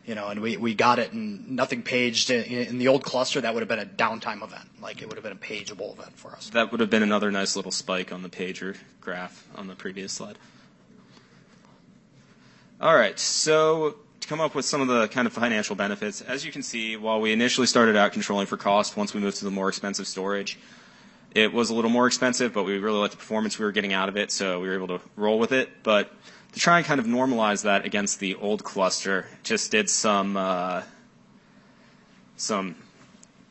You 0.06 0.14
know, 0.14 0.28
and 0.28 0.40
we, 0.40 0.56
we 0.56 0.74
got 0.74 1.00
it 1.00 1.12
and 1.12 1.50
nothing 1.50 1.82
paged. 1.82 2.30
In, 2.30 2.44
in 2.44 2.78
the 2.78 2.88
old 2.88 3.02
cluster, 3.02 3.40
that 3.40 3.52
would 3.52 3.60
have 3.60 3.68
been 3.68 3.80
a 3.80 3.84
downtime 3.84 4.42
event. 4.42 4.68
Like 4.80 5.02
it 5.02 5.08
would 5.08 5.16
have 5.16 5.24
been 5.24 5.32
a 5.32 5.36
pageable 5.36 5.94
event 5.94 6.16
for 6.16 6.30
us. 6.30 6.48
That 6.50 6.70
would 6.70 6.80
have 6.80 6.90
been 6.90 7.02
another 7.02 7.32
nice 7.32 7.56
little 7.56 7.72
spike 7.72 8.12
on 8.12 8.22
the 8.22 8.28
pager 8.28 8.76
graph 9.00 9.46
on 9.56 9.66
the 9.66 9.74
previous 9.74 10.12
slide. 10.12 10.38
All 12.80 12.94
right, 12.94 13.18
so 13.18 13.96
to 14.20 14.28
come 14.28 14.40
up 14.40 14.54
with 14.54 14.64
some 14.64 14.80
of 14.80 14.88
the 14.88 15.08
kind 15.08 15.26
of 15.26 15.32
financial 15.32 15.74
benefits. 15.74 16.20
As 16.20 16.44
you 16.44 16.52
can 16.52 16.62
see, 16.62 16.96
while 16.96 17.20
we 17.20 17.32
initially 17.32 17.66
started 17.66 17.96
out 17.96 18.12
controlling 18.12 18.46
for 18.46 18.56
cost, 18.56 18.96
once 18.96 19.14
we 19.14 19.20
moved 19.20 19.38
to 19.38 19.44
the 19.44 19.50
more 19.50 19.68
expensive 19.68 20.06
storage, 20.06 20.58
it 21.34 21.52
was 21.52 21.70
a 21.70 21.74
little 21.74 21.90
more 21.90 22.06
expensive, 22.06 22.52
but 22.52 22.64
we 22.64 22.78
really 22.78 22.98
liked 22.98 23.12
the 23.12 23.18
performance 23.18 23.58
we 23.58 23.64
were 23.64 23.72
getting 23.72 23.92
out 23.92 24.08
of 24.08 24.16
it, 24.16 24.30
so 24.30 24.60
we 24.60 24.68
were 24.68 24.74
able 24.74 24.88
to 24.88 25.00
roll 25.16 25.38
with 25.38 25.52
it. 25.52 25.68
But 25.82 26.12
to 26.56 26.60
try 26.62 26.78
and 26.78 26.86
kind 26.86 26.98
of 26.98 27.04
normalize 27.04 27.64
that 27.64 27.84
against 27.84 28.18
the 28.18 28.34
old 28.36 28.64
cluster, 28.64 29.26
just 29.42 29.70
did 29.70 29.90
some 29.90 30.38
uh, 30.38 30.80
some 32.36 32.76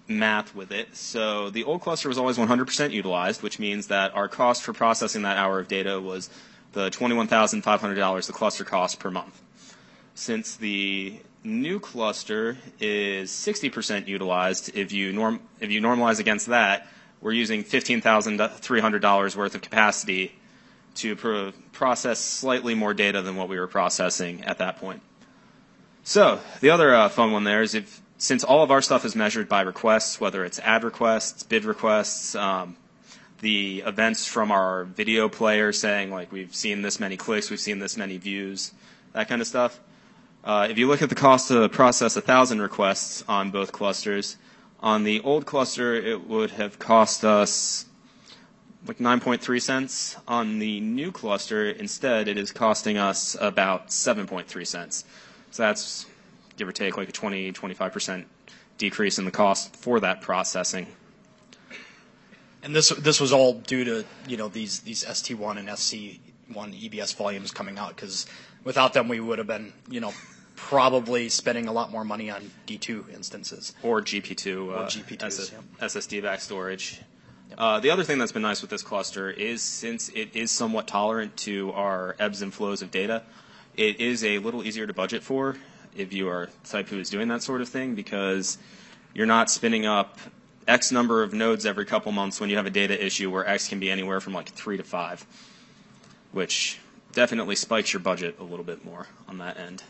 math 0.07 0.55
with 0.55 0.71
it. 0.71 0.95
So 0.95 1.51
the 1.51 1.65
old 1.65 1.81
cluster 1.81 2.09
was 2.09 2.17
always 2.17 2.39
100% 2.39 2.89
utilized, 2.89 3.43
which 3.43 3.59
means 3.59 3.87
that 3.87 4.15
our 4.15 4.27
cost 4.27 4.63
for 4.63 4.73
processing 4.73 5.21
that 5.21 5.37
hour 5.37 5.59
of 5.59 5.67
data 5.67 6.01
was 6.01 6.31
the 6.73 6.89
$21,500 6.89 8.25
the 8.27 8.33
cluster 8.33 8.63
cost 8.63 8.99
per 8.99 9.11
month 9.11 9.39
since 10.15 10.55
the 10.55 11.19
new 11.43 11.79
cluster 11.79 12.57
is 12.79 13.29
60% 13.29 14.07
utilized, 14.07 14.75
if 14.75 14.91
you, 14.91 15.13
norm, 15.13 15.41
if 15.59 15.69
you 15.69 15.79
normalize 15.79 16.19
against 16.19 16.47
that, 16.47 16.87
we're 17.21 17.33
using 17.33 17.63
$15,300 17.63 19.35
worth 19.35 19.53
of 19.55 19.61
capacity 19.61 20.31
to 20.95 21.15
pro- 21.15 21.51
process 21.71 22.19
slightly 22.19 22.75
more 22.75 22.93
data 22.93 23.21
than 23.21 23.35
what 23.35 23.49
we 23.49 23.59
were 23.59 23.67
processing 23.67 24.43
at 24.43 24.57
that 24.59 24.77
point. 24.77 25.01
So 26.03 26.39
the 26.61 26.69
other 26.69 26.93
uh, 26.93 27.09
fun 27.09 27.31
one 27.31 27.43
there 27.43 27.61
is 27.61 27.75
if 27.75 28.01
since 28.17 28.43
all 28.43 28.63
of 28.63 28.71
our 28.71 28.81
stuff 28.81 29.05
is 29.05 29.15
measured 29.15 29.49
by 29.49 29.61
requests, 29.61 30.21
whether 30.21 30.45
it's 30.45 30.59
ad 30.59 30.83
requests, 30.83 31.43
bid 31.43 31.65
requests, 31.65 32.35
um, 32.35 32.77
the 33.41 33.83
events 33.85 34.25
from 34.25 34.51
our 34.51 34.85
video 34.85 35.27
player 35.27 35.73
saying 35.73 36.11
like 36.11 36.31
we've 36.31 36.55
seen 36.55 36.81
this 36.81 36.99
many 36.99 37.17
clicks, 37.17 37.49
we've 37.49 37.59
seen 37.59 37.79
this 37.79 37.97
many 37.97 38.17
views, 38.17 38.73
that 39.13 39.27
kind 39.27 39.41
of 39.41 39.47
stuff. 39.47 39.79
Uh, 40.43 40.67
if 40.69 40.77
you 40.77 40.87
look 40.87 41.01
at 41.01 41.09
the 41.09 41.15
cost 41.15 41.47
to 41.47 41.67
process 41.69 42.15
a 42.15 42.19
1,000 42.19 42.61
requests 42.61 43.23
on 43.27 43.49
both 43.49 43.71
clusters, 43.71 44.37
on 44.79 45.03
the 45.03 45.19
old 45.21 45.45
cluster, 45.45 45.95
it 45.95 46.27
would 46.27 46.51
have 46.51 46.77
cost 46.77 47.25
us 47.25 47.85
like 48.87 48.97
9.3 48.97 49.61
cents. 49.61 50.17
On 50.27 50.59
the 50.59 50.79
new 50.79 51.11
cluster, 51.11 51.69
instead, 51.69 52.27
it 52.27 52.37
is 52.37 52.51
costing 52.51 52.97
us 52.97 53.35
about 53.39 53.87
7.3 53.87 54.67
cents. 54.67 55.05
So 55.51 55.63
that's 55.63 56.05
give 56.57 56.67
or 56.67 56.71
take 56.71 56.97
like 56.97 57.09
a 57.09 57.11
20, 57.11 57.51
25% 57.51 58.25
decrease 58.77 59.19
in 59.19 59.25
the 59.25 59.31
cost 59.31 59.75
for 59.75 59.99
that 60.01 60.21
processing. 60.21 60.87
And 62.63 62.75
this 62.75 62.89
this 62.89 63.19
was 63.21 63.31
all 63.31 63.53
due 63.53 63.83
to 63.83 64.05
you 64.27 64.37
know 64.37 64.47
these 64.47 64.79
these 64.79 65.03
ST1 65.05 65.57
and 65.59 65.69
SC1 65.69 66.19
EBS 66.49 67.15
volumes 67.15 67.51
coming 67.51 67.77
out 67.77 67.95
because 67.95 68.25
without 68.63 68.93
them 68.93 69.07
we 69.07 69.19
would 69.19 69.37
have 69.37 69.45
been 69.45 69.71
you 69.87 69.99
know 69.99 70.11
probably 70.55 71.29
spending 71.29 71.67
a 71.67 71.71
lot 71.71 71.91
more 71.91 72.03
money 72.03 72.31
on 72.31 72.49
D2 72.65 73.13
instances. 73.13 73.73
Or 73.83 74.01
GP2, 74.01 74.67
or 74.67 74.75
uh, 74.77 74.85
GP2s, 74.87 75.53
SSD 75.79 76.23
back 76.23 76.41
storage. 76.41 77.01
Uh, 77.57 77.79
the 77.79 77.89
other 77.89 78.03
thing 78.03 78.17
that's 78.17 78.31
been 78.31 78.41
nice 78.41 78.61
with 78.61 78.69
this 78.69 78.81
cluster 78.81 79.29
is 79.29 79.61
since 79.61 80.09
it 80.09 80.35
is 80.35 80.51
somewhat 80.51 80.87
tolerant 80.87 81.37
to 81.37 81.71
our 81.73 82.15
ebbs 82.19 82.41
and 82.41 82.53
flows 82.53 82.81
of 82.81 82.91
data, 82.91 83.23
it 83.77 83.99
is 83.99 84.23
a 84.23 84.39
little 84.39 84.63
easier 84.63 84.87
to 84.87 84.93
budget 84.93 85.23
for 85.23 85.55
if 85.95 86.13
you 86.13 86.27
are 86.27 86.49
the 86.63 86.69
type 86.69 86.89
who 86.89 86.99
is 86.99 87.09
doing 87.09 87.27
that 87.29 87.41
sort 87.41 87.61
of 87.61 87.69
thing 87.69 87.95
because 87.95 88.57
you're 89.13 89.25
not 89.25 89.49
spinning 89.49 89.85
up 89.85 90.19
X 90.67 90.91
number 90.91 91.23
of 91.23 91.33
nodes 91.33 91.65
every 91.65 91.85
couple 91.85 92.11
months 92.11 92.39
when 92.39 92.49
you 92.49 92.57
have 92.57 92.65
a 92.65 92.71
data 92.71 93.03
issue 93.03 93.31
where 93.31 93.47
X 93.47 93.67
can 93.67 93.79
be 93.79 93.89
anywhere 93.89 94.19
from 94.19 94.33
like 94.33 94.49
three 94.49 94.77
to 94.77 94.83
five, 94.83 95.25
which 96.31 96.79
definitely 97.13 97.55
spikes 97.55 97.93
your 97.93 98.01
budget 98.01 98.37
a 98.39 98.43
little 98.43 98.65
bit 98.65 98.83
more 98.83 99.07
on 99.27 99.37
that 99.37 99.57
end. 99.57 99.83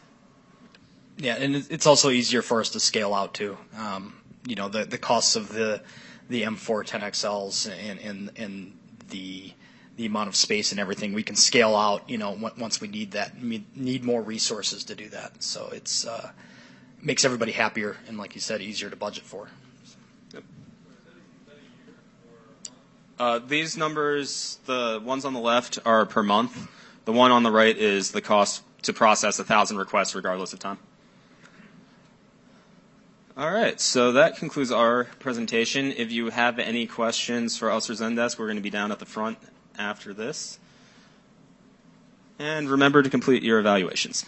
Yeah, 1.18 1.36
and 1.36 1.56
it's 1.70 1.88
also 1.88 2.10
easier 2.10 2.42
for 2.42 2.60
us 2.60 2.70
to 2.72 2.80
scale 2.80 3.14
out 3.14 3.34
too. 3.34 3.58
Um, 3.78 4.16
you 4.46 4.56
know, 4.56 4.68
the 4.68 4.84
the 4.86 4.98
costs 4.98 5.36
of 5.36 5.48
the 5.48 5.82
the 6.30 6.44
M4 6.44 6.86
10XLs 6.86 7.70
and 8.38 8.74
the 9.10 9.54
the 9.98 10.06
amount 10.06 10.28
of 10.28 10.36
space 10.36 10.72
and 10.72 10.80
everything 10.80 11.14
we 11.14 11.24
can 11.24 11.36
scale 11.36 11.76
out. 11.76 12.10
You 12.10 12.18
know, 12.18 12.38
once 12.58 12.82
we 12.82 12.88
need 12.88 13.12
that, 13.12 13.42
need 13.42 14.04
more 14.04 14.22
resources 14.22 14.84
to 14.86 14.96
do 14.96 15.08
that. 15.10 15.42
So 15.42 15.70
it's 15.72 16.06
uh, 16.06 16.32
makes 17.02 17.24
everybody 17.24 17.54
happier 17.54 17.98
and, 18.08 18.18
like 18.18 18.36
you 18.36 18.42
said, 18.42 18.62
easier 18.62 18.90
to 18.90 18.96
budget 18.96 19.24
for. 19.24 19.50
Uh, 23.18 23.40
these 23.40 23.78
numbers, 23.78 24.60
the 24.66 25.02
ones 25.04 25.24
on 25.24 25.34
the 25.34 25.40
left 25.40 25.80
are 25.86 26.06
per 26.06 26.22
month. 26.22 26.68
The 27.06 27.14
one 27.14 27.32
on 27.32 27.44
the 27.44 27.52
right 27.52 27.78
is 27.78 28.12
the 28.12 28.20
cost 28.20 28.64
to 28.82 28.92
process 28.92 29.40
a 29.40 29.44
thousand 29.46 29.78
requests 29.78 30.14
regardless 30.14 30.52
of 30.52 30.60
time. 30.60 30.80
All 33.38 33.52
right, 33.52 33.82
so 33.82 34.14
that 34.14 34.38
concludes 34.38 34.72
our 34.72 35.04
presentation. 35.20 35.92
If 35.92 36.10
you 36.10 36.30
have 36.30 36.58
any 36.58 36.88
questions 36.88 37.58
for 37.58 37.70
us 37.70 37.90
or 37.90 37.94
Zendesk, 37.94 38.40
we're 38.40 38.46
going 38.46 38.56
to 38.56 38.62
be 38.62 38.70
down 38.70 38.94
at 38.94 39.00
the 39.00 39.06
front 39.06 39.38
after 39.78 40.14
this. 40.14 40.58
And 42.40 42.70
remember 42.70 43.04
to 43.04 43.10
complete 43.10 43.44
your 43.44 43.60
evaluations. 43.60 44.24